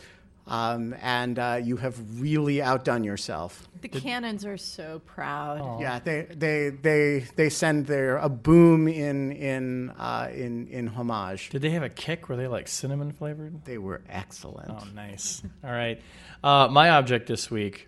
um, 0.47 0.93
and 1.01 1.39
uh, 1.39 1.59
you 1.63 1.77
have 1.77 2.21
really 2.21 2.61
outdone 2.61 3.03
yourself. 3.03 3.67
The 3.81 3.87
cannons 3.87 4.45
are 4.45 4.57
so 4.57 5.01
proud. 5.05 5.61
Aww. 5.61 5.81
Yeah, 5.81 5.99
they, 5.99 6.21
they, 6.29 6.69
they, 6.69 7.25
they 7.35 7.49
send 7.49 7.87
their 7.87 8.17
a 8.17 8.29
boom 8.29 8.87
in 8.87 9.31
in 9.31 9.89
uh, 9.91 10.29
in 10.33 10.67
in 10.67 10.87
homage. 10.87 11.49
Did 11.49 11.61
they 11.61 11.71
have 11.71 11.83
a 11.83 11.89
kick? 11.89 12.29
Were 12.29 12.35
they 12.35 12.47
like 12.47 12.67
cinnamon 12.67 13.11
flavored? 13.11 13.63
They 13.65 13.77
were 13.77 14.01
excellent. 14.09 14.71
Oh, 14.71 14.87
nice. 14.93 15.41
All 15.63 15.71
right, 15.71 16.01
uh, 16.43 16.67
my 16.69 16.89
object 16.91 17.27
this 17.27 17.49
week. 17.49 17.87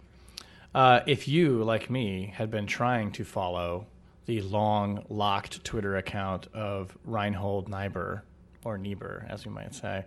Uh, 0.74 1.00
if 1.08 1.30
you, 1.30 1.64
like 1.64 1.90
me, 1.90 2.34
had 2.36 2.52
been 2.52 2.68
trying 2.68 3.12
to 3.14 3.24
follow 3.24 3.88
the 4.26 4.42
long 4.42 5.06
locked 5.08 5.64
Twitter 5.64 5.96
account 5.96 6.48
of 6.54 6.98
Reinhold 7.06 7.70
Niebuhr, 7.70 8.24
or 8.66 8.78
Niebuhr, 8.78 9.26
as 9.30 9.46
we 9.46 9.54
might 9.54 9.74
say, 9.74 10.04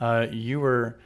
uh, 0.00 0.26
you 0.30 0.60
were 0.60 0.98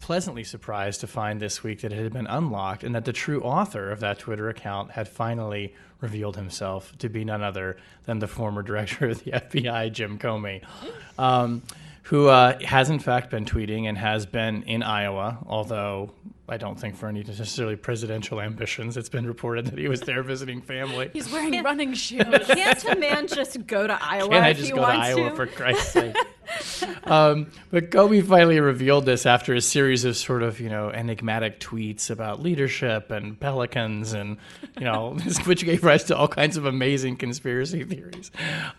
pleasantly 0.00 0.44
surprised 0.44 1.00
to 1.00 1.06
find 1.06 1.40
this 1.40 1.62
week 1.62 1.82
that 1.82 1.92
it 1.92 2.02
had 2.02 2.12
been 2.12 2.26
unlocked 2.26 2.82
and 2.82 2.94
that 2.94 3.04
the 3.04 3.12
true 3.12 3.40
author 3.42 3.90
of 3.90 4.00
that 4.00 4.18
Twitter 4.18 4.48
account 4.48 4.92
had 4.92 5.06
finally 5.08 5.74
revealed 6.00 6.36
himself 6.36 6.96
to 6.98 7.08
be 7.08 7.24
none 7.24 7.42
other 7.42 7.76
than 8.04 8.18
the 8.18 8.26
former 8.26 8.62
director 8.62 9.08
of 9.08 9.22
the 9.22 9.30
FBI, 9.32 9.92
Jim 9.92 10.18
Comey, 10.18 10.62
um, 11.18 11.62
who 12.04 12.28
uh, 12.28 12.58
has 12.64 12.90
in 12.90 12.98
fact 12.98 13.30
been 13.30 13.44
tweeting 13.44 13.84
and 13.84 13.98
has 13.98 14.26
been 14.26 14.62
in 14.64 14.82
Iowa, 14.82 15.38
although 15.46 16.12
I 16.50 16.56
don't 16.56 16.78
think 16.78 16.96
for 16.96 17.08
any 17.08 17.22
necessarily 17.22 17.76
presidential 17.76 18.40
ambitions. 18.40 18.96
It's 18.96 19.08
been 19.08 19.26
reported 19.26 19.66
that 19.66 19.78
he 19.78 19.88
was 19.88 20.00
there 20.00 20.22
visiting 20.22 20.60
family. 20.60 21.10
He's 21.12 21.30
wearing 21.30 21.62
running 21.62 21.94
shoes. 21.94 22.24
Can't 22.24 22.84
a 22.84 22.96
man 22.96 23.28
just 23.28 23.66
go 23.66 23.86
to 23.86 23.98
Iowa 24.02 24.30
Can't 24.30 24.44
I 24.44 24.48
if 24.50 24.56
just 24.56 24.68
he 24.68 24.74
go 24.74 24.80
to 24.80 24.86
Iowa 24.86 25.30
to? 25.30 25.36
for 25.36 25.46
Christ's 25.46 25.92
sake? 25.92 26.16
um, 27.04 27.50
but 27.70 27.90
Comey 27.90 28.26
finally 28.26 28.58
revealed 28.60 29.06
this 29.06 29.26
after 29.26 29.54
a 29.54 29.60
series 29.60 30.04
of 30.04 30.16
sort 30.16 30.42
of 30.42 30.60
you 30.60 30.68
know 30.68 30.90
enigmatic 30.90 31.60
tweets 31.60 32.10
about 32.10 32.42
leadership 32.42 33.10
and 33.10 33.38
pelicans, 33.38 34.12
and 34.12 34.36
you 34.76 34.84
know 34.84 35.16
which 35.44 35.64
gave 35.64 35.84
rise 35.84 36.04
to 36.04 36.16
all 36.16 36.28
kinds 36.28 36.56
of 36.56 36.66
amazing 36.66 37.16
conspiracy 37.16 37.84
theories 37.84 38.30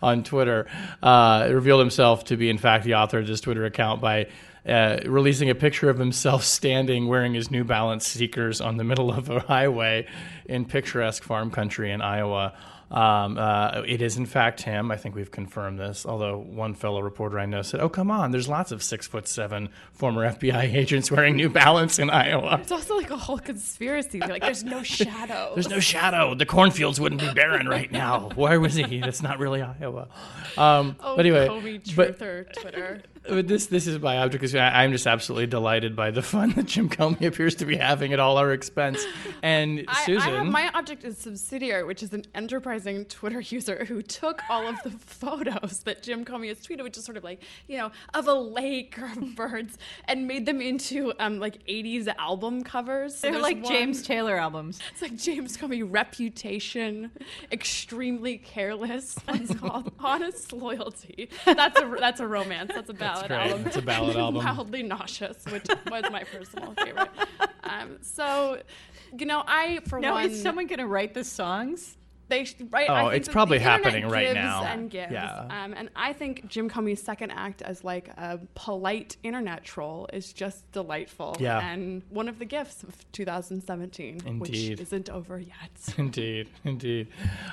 on 0.02 0.22
Twitter. 0.22 0.66
Uh, 1.02 1.48
revealed 1.50 1.80
himself 1.80 2.24
to 2.24 2.36
be 2.36 2.50
in 2.50 2.58
fact 2.58 2.84
the 2.84 2.94
author 2.94 3.18
of 3.18 3.26
this 3.26 3.40
Twitter 3.40 3.64
account 3.64 4.00
by. 4.00 4.26
Uh, 4.66 4.98
releasing 5.06 5.50
a 5.50 5.54
picture 5.56 5.90
of 5.90 5.98
himself 5.98 6.44
standing 6.44 7.08
wearing 7.08 7.34
his 7.34 7.50
New 7.50 7.64
Balance 7.64 8.06
sneakers 8.06 8.60
on 8.60 8.76
the 8.76 8.84
middle 8.84 9.10
of 9.12 9.28
a 9.28 9.40
highway 9.40 10.06
in 10.46 10.64
picturesque 10.64 11.24
farm 11.24 11.50
country 11.50 11.90
in 11.90 12.00
Iowa. 12.00 12.54
Um, 12.88 13.38
uh, 13.38 13.82
it 13.86 14.02
is 14.02 14.18
in 14.18 14.26
fact 14.26 14.60
him. 14.60 14.90
I 14.92 14.96
think 14.98 15.14
we've 15.14 15.30
confirmed 15.30 15.80
this. 15.80 16.04
Although 16.04 16.36
one 16.38 16.74
fellow 16.74 17.00
reporter 17.00 17.38
I 17.40 17.46
know 17.46 17.62
said, 17.62 17.80
"Oh, 17.80 17.88
come 17.88 18.10
on! 18.10 18.32
There's 18.32 18.48
lots 18.50 18.70
of 18.70 18.82
six 18.82 19.06
foot 19.06 19.26
seven 19.26 19.70
former 19.94 20.30
FBI 20.30 20.62
agents 20.74 21.10
wearing 21.10 21.34
New 21.36 21.48
Balance 21.48 21.98
in 21.98 22.10
Iowa. 22.10 22.58
It's 22.60 22.70
also 22.70 22.94
like 22.96 23.10
a 23.10 23.16
whole 23.16 23.38
conspiracy. 23.38 24.20
Like 24.20 24.42
there's 24.42 24.62
no 24.62 24.82
shadow. 24.84 25.52
There's 25.54 25.70
no 25.70 25.80
shadow. 25.80 26.34
The 26.34 26.44
cornfields 26.46 27.00
wouldn't 27.00 27.22
be 27.22 27.32
barren 27.32 27.66
right 27.66 27.90
now. 27.90 28.28
Where 28.34 28.60
was 28.60 28.74
he? 28.74 29.00
That's 29.00 29.22
not 29.22 29.38
really 29.38 29.62
Iowa." 29.62 30.08
Um, 30.58 30.94
Oh, 31.00 31.16
but 31.16 31.24
anyway, 31.26 31.48
Comey 31.48 31.96
but- 31.96 32.18
truther 32.18 32.52
Twitter. 32.60 33.02
But 33.28 33.46
this 33.46 33.66
this 33.66 33.86
is 33.86 34.00
my 34.00 34.18
object 34.18 34.40
because 34.40 34.54
I'm 34.54 34.92
just 34.92 35.06
absolutely 35.06 35.46
delighted 35.46 35.94
by 35.94 36.10
the 36.10 36.22
fun 36.22 36.50
that 36.56 36.66
Jim 36.66 36.88
Comey 36.88 37.26
appears 37.26 37.54
to 37.56 37.64
be 37.64 37.76
having 37.76 38.12
at 38.12 38.18
all 38.20 38.36
our 38.36 38.52
expense. 38.52 39.04
And 39.42 39.84
I, 39.88 40.04
Susan, 40.04 40.32
I 40.32 40.36
have 40.38 40.46
my 40.46 40.70
object 40.74 41.04
is 41.04 41.18
subsidiary, 41.18 41.84
which 41.84 42.02
is 42.02 42.12
an 42.12 42.24
enterprising 42.34 43.04
Twitter 43.04 43.40
user 43.40 43.84
who 43.84 44.02
took 44.02 44.42
all 44.50 44.66
of 44.66 44.76
the 44.82 44.90
photos 44.90 45.80
that 45.84 46.02
Jim 46.02 46.24
Comey 46.24 46.48
has 46.48 46.58
tweeted, 46.66 46.82
which 46.82 46.96
is 46.96 47.04
sort 47.04 47.16
of 47.16 47.24
like 47.24 47.42
you 47.68 47.76
know 47.78 47.92
of 48.14 48.26
a 48.26 48.34
lake 48.34 48.98
or 48.98 49.12
birds, 49.36 49.78
and 50.06 50.26
made 50.26 50.46
them 50.46 50.60
into 50.60 51.12
um, 51.18 51.38
like 51.38 51.64
'80s 51.66 52.12
album 52.18 52.64
covers. 52.64 53.16
So 53.16 53.30
They're 53.30 53.40
like 53.40 53.62
one- 53.62 53.72
James 53.72 54.02
Taylor 54.02 54.36
albums. 54.36 54.80
It's 54.92 55.02
like 55.02 55.16
James 55.16 55.56
Comey 55.56 55.86
reputation, 55.88 57.12
extremely 57.52 58.38
careless. 58.38 59.16
One's 59.28 59.54
called 59.54 59.92
honest 60.00 60.52
loyalty. 60.52 61.28
That's 61.44 61.80
a 61.80 61.96
that's 62.00 62.20
a 62.20 62.26
romance. 62.26 62.72
That's 62.74 62.90
a 62.90 62.94
ballad 63.14 63.28
great. 63.28 63.40
album. 63.40 63.66
It's 63.66 63.76
a 63.76 63.82
ballad 63.82 64.16
album. 64.24 64.44
Mildly 64.44 64.82
nauseous, 64.82 65.44
which 65.50 65.66
was 65.90 66.04
my 66.10 66.24
personal 66.24 66.74
favorite. 66.74 67.10
Um, 67.64 67.98
so, 68.02 68.60
you 69.18 69.26
know, 69.26 69.42
I 69.46 69.80
for 69.88 70.00
Now, 70.00 70.14
one, 70.14 70.30
is 70.30 70.42
someone 70.42 70.66
going 70.66 70.78
to 70.80 70.86
write 70.86 71.14
the 71.14 71.24
songs? 71.24 71.96
they 72.32 72.44
sh- 72.44 72.54
right. 72.70 72.88
Oh, 72.88 72.94
I 72.94 73.02
think 73.02 73.14
it's 73.16 73.28
probably 73.28 73.58
the 73.58 73.64
happening 73.64 74.08
right 74.08 74.24
gives 74.28 74.34
now. 74.36 74.64
And 74.64 74.90
gives. 74.90 75.12
Yeah. 75.12 75.46
Um, 75.50 75.74
and 75.74 75.90
I 75.94 76.14
think 76.14 76.48
Jim 76.48 76.70
Comey's 76.70 77.02
second 77.02 77.30
act 77.30 77.60
as 77.60 77.84
like 77.84 78.08
a 78.08 78.40
polite 78.54 79.16
internet 79.22 79.64
troll 79.64 80.08
is 80.12 80.32
just 80.32 80.70
delightful. 80.72 81.36
Yeah. 81.38 81.60
And 81.60 82.02
one 82.08 82.28
of 82.28 82.38
the 82.38 82.46
gifts 82.46 82.82
of 82.84 82.96
2017, 83.12 84.22
Indeed. 84.24 84.40
which 84.40 84.80
isn't 84.80 85.10
over 85.10 85.38
yet. 85.38 85.94
Indeed, 85.98 86.48
indeed. 86.64 87.08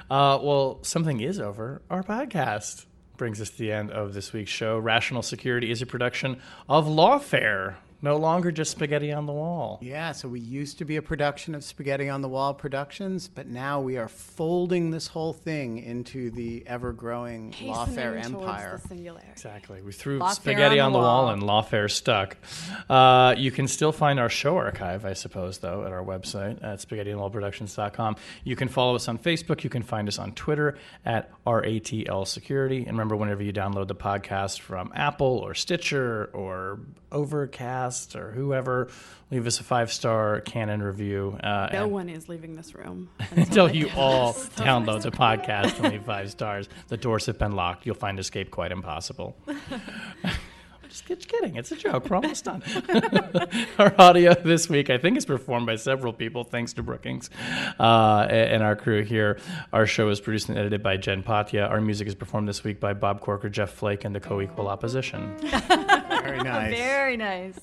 Uh, 0.10 0.40
well, 0.42 0.80
something 0.84 1.20
is 1.20 1.40
over. 1.42 1.82
Our 1.90 2.04
podcast 2.04 2.86
brings 3.20 3.40
us 3.40 3.52
to 3.52 3.58
the 3.60 3.72
end 3.72 3.92
of 3.92 4.16
this 4.16 4.34
week's 4.34 4.50
show. 4.50 4.80
Rational 4.80 5.22
Security 5.22 5.70
is 5.70 5.84
a 5.84 5.86
production 5.86 6.42
of 6.68 6.88
Lawfare, 6.88 7.76
no 8.02 8.18
longer 8.18 8.52
just 8.52 8.72
Spaghetti 8.72 9.12
on 9.12 9.26
the 9.26 9.34
Wall. 9.34 9.80
Yeah, 9.82 10.12
so 10.14 10.28
we 10.28 10.40
used 10.40 10.78
to 10.80 10.86
be 10.86 10.96
a 10.96 11.02
production 11.02 11.56
of 11.56 11.64
Spaghetti 11.64 12.10
on 12.10 12.22
the 12.22 12.30
Wall 12.30 12.54
Productions, 12.54 13.28
but 13.28 13.48
now 13.48 13.82
we 13.82 13.98
are 13.98 14.08
folding 14.08 14.92
this 14.92 15.08
whole 15.08 15.34
thing 15.34 15.80
into 15.80 16.32
the 16.32 16.64
ever 16.68 16.94
growing 16.94 17.52
Lawfare 17.54 18.16
Hastening 18.16 18.34
towards 18.34 18.48
empire. 18.50 18.80
the 18.82 18.88
singularity. 18.88 19.28
Exactly. 19.32 19.82
We 19.82 19.92
threw 19.92 20.20
Lawfare 20.20 20.34
spaghetti 20.36 20.80
on 20.80 20.88
on 20.88 20.92
the 20.94 21.00
the 21.00 21.04
wall, 21.04 21.24
wall. 21.26 21.34
and 21.34 21.42
Lawfare 21.44 21.92
stuck. 21.92 22.38
Uh, 22.90 23.36
you 23.38 23.52
can 23.52 23.68
still 23.68 23.92
find 23.92 24.20
our 24.20 24.30
show 24.30 24.56
archive, 24.58 25.06
I 25.06 25.14
suppose, 25.14 25.58
though, 25.58 25.86
at 25.86 25.92
our 25.92 26.04
website 26.04 26.64
at 26.64 26.80
spaghettiandwallproductions.com. 26.80 28.16
You 28.44 28.56
can 28.56 28.68
follow 28.70 28.96
us 28.96 29.08
on 29.08 29.18
Facebook. 29.18 29.64
You 29.64 29.70
can 29.70 29.84
find 29.84 30.08
us 30.08 30.20
on 30.20 30.32
Twitter 30.34 30.78
at 31.06 31.32
RATL 31.46 32.26
Security. 32.28 32.80
And 32.80 32.92
remember, 32.92 33.16
whenever 33.16 33.44
you 33.44 33.52
download 33.54 33.88
the 33.88 33.96
podcast 33.96 34.60
from 34.60 34.92
Apple 34.96 35.28
or 35.40 35.54
Stitcher 35.54 36.30
or 36.34 36.80
Overcast 37.12 37.89
or 38.16 38.32
whoever, 38.32 38.90
leave 39.32 39.46
us 39.48 39.60
a 39.60 39.64
five 39.64 39.92
star 39.92 40.42
canon 40.42 40.82
review. 40.82 41.38
Uh, 41.44 41.70
No 41.74 41.88
one 41.88 42.10
is 42.10 42.30
leaving 42.30 42.56
this 42.56 42.76
room 42.76 43.10
until 43.32 43.70
you 43.74 43.90
all 43.96 44.34
download 44.34 45.02
the 45.02 45.12
podcast 45.12 45.80
and 45.80 45.92
leave 45.94 46.06
five 46.06 46.30
stars. 46.32 46.70
The 46.88 46.98
doors 46.98 47.26
have 47.26 47.38
been 47.38 47.54
locked. 47.54 47.86
You'll 47.86 47.96
find 47.96 48.20
escape 48.20 48.52
quite 48.52 48.72
impossible. 48.72 49.36
Just 50.88 51.06
just 51.06 51.28
kidding. 51.28 51.56
It's 51.56 51.72
a 51.72 51.76
joke. 51.76 52.10
We're 52.10 52.16
almost 52.16 52.46
done. 52.46 52.64
our 53.78 53.94
audio 54.02 54.34
this 54.34 54.68
week, 54.70 54.90
I 54.90 54.98
think, 54.98 55.18
is 55.18 55.26
performed 55.26 55.68
by 55.68 55.76
several 55.76 56.12
people, 56.14 56.44
thanks 56.44 56.74
to 56.74 56.82
Brookings 56.84 57.30
uh, 57.80 58.26
and 58.28 58.64
our 58.64 58.76
crew 58.76 59.04
here. 59.04 59.38
Our 59.72 59.86
show 59.86 60.10
is 60.10 60.20
produced 60.20 60.50
and 60.50 60.58
edited 60.58 60.82
by 60.82 60.98
Jen 60.98 61.22
Patja. 61.22 61.70
Our 61.70 61.80
music 61.80 62.08
is 62.08 62.16
performed 62.16 62.48
this 62.48 62.64
week 62.64 62.80
by 62.80 62.94
Bob 62.94 63.22
Corker, 63.22 63.50
Jeff 63.50 63.70
Flake, 63.70 64.04
and 64.04 64.16
the 64.16 64.20
Co-Equal 64.20 64.68
Opposition, 64.68 65.36
Very 66.32 66.44
nice. 66.44 66.78
Very 66.78 67.18
nice. 67.18 67.60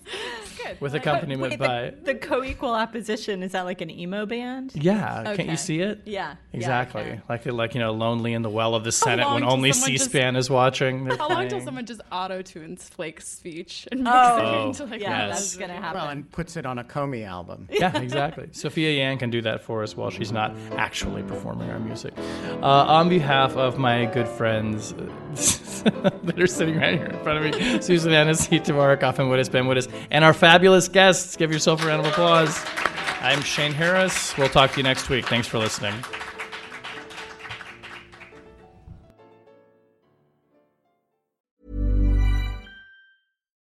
with 0.80 0.94
accompaniment 0.94 1.50
Wait, 1.52 1.58
by. 1.58 1.90
the, 2.02 2.12
the 2.12 2.14
co-equal 2.14 2.74
opposition 2.74 3.42
is 3.42 3.52
that 3.52 3.62
like 3.64 3.80
an 3.80 3.90
emo 3.90 4.26
band? 4.26 4.72
Yeah, 4.74 5.34
can't 5.36 5.48
you 5.48 5.56
see 5.56 5.80
it? 5.80 6.02
Yeah. 6.04 6.34
Exactly. 6.52 7.02
Yeah, 7.02 7.08
okay. 7.08 7.20
Like 7.28 7.46
like 7.46 7.74
you 7.74 7.80
know, 7.80 7.92
lonely 7.92 8.32
in 8.32 8.42
the 8.42 8.50
well 8.50 8.74
of 8.74 8.84
the 8.84 8.92
Senate 8.92 9.28
when 9.30 9.44
only 9.44 9.72
C-SPAN 9.72 10.36
is 10.36 10.48
watching. 10.50 11.04
They're 11.04 11.16
How 11.16 11.28
long 11.28 11.48
till 11.48 11.60
someone 11.60 11.86
just 11.86 12.00
auto 12.10 12.42
tunes 12.42 12.88
Flake's 12.88 13.28
speech 13.28 13.86
and 13.90 14.02
makes 14.04 14.16
Oh, 14.16 14.38
it 14.62 14.66
into 14.66 14.84
like 14.84 15.00
yeah, 15.00 15.26
yes. 15.28 15.38
that's 15.38 15.56
gonna 15.56 15.74
happen. 15.74 16.00
Well, 16.00 16.08
and 16.10 16.30
puts 16.30 16.56
it 16.56 16.66
on 16.66 16.78
a 16.78 16.84
Comey 16.84 17.26
album. 17.26 17.68
yeah, 17.70 17.96
exactly. 17.98 18.48
Sophia 18.52 18.90
Yan 18.90 19.18
can 19.18 19.30
do 19.30 19.42
that 19.42 19.62
for 19.62 19.82
us 19.82 19.96
while 19.96 20.10
she's 20.10 20.32
not 20.32 20.54
actually 20.76 21.22
performing 21.22 21.70
our 21.70 21.78
music. 21.78 22.14
Uh, 22.62 22.66
on 22.66 23.08
behalf 23.08 23.56
of 23.56 23.78
my 23.78 24.06
good 24.06 24.28
friends 24.28 24.94
that 25.82 26.40
are 26.40 26.46
sitting 26.46 26.78
right 26.78 26.98
here 26.98 27.06
in 27.06 27.22
front 27.22 27.44
of 27.44 27.60
me, 27.60 27.80
Susan 27.80 28.12
Hennessey, 28.12 28.60
Tamara 28.60 28.96
Cofman 28.96 29.28
Wittes, 29.28 29.50
Ben 29.50 29.64
Wittes, 29.64 29.90
and 30.10 30.24
our 30.24 30.32
fabulous 30.32 30.88
guests, 30.88 31.36
give 31.36 31.52
yourself 31.52 31.82
a 31.82 31.86
round 31.86 32.04
of 32.04 32.12
applause. 32.12 32.64
I'm 33.20 33.42
Shane 33.42 33.72
Harris. 33.72 34.36
We'll 34.36 34.48
talk 34.48 34.72
to 34.72 34.76
you 34.76 34.82
next 34.82 35.08
week. 35.08 35.26
Thanks 35.26 35.48
for 35.48 35.58
listening. 35.58 35.94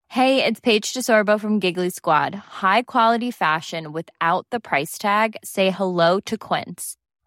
Hey, 0.08 0.44
it's 0.44 0.60
Paige 0.60 0.94
DeSorbo 0.94 1.40
from 1.40 1.60
Giggly 1.60 1.90
Squad. 1.90 2.36
High 2.36 2.84
quality 2.84 3.32
fashion 3.32 3.94
without 3.94 4.46
the 4.52 4.60
price 4.60 4.98
tag. 4.98 5.38
Say 5.44 5.72
hello 5.72 6.20
to 6.22 6.38
Quince. 6.38 6.98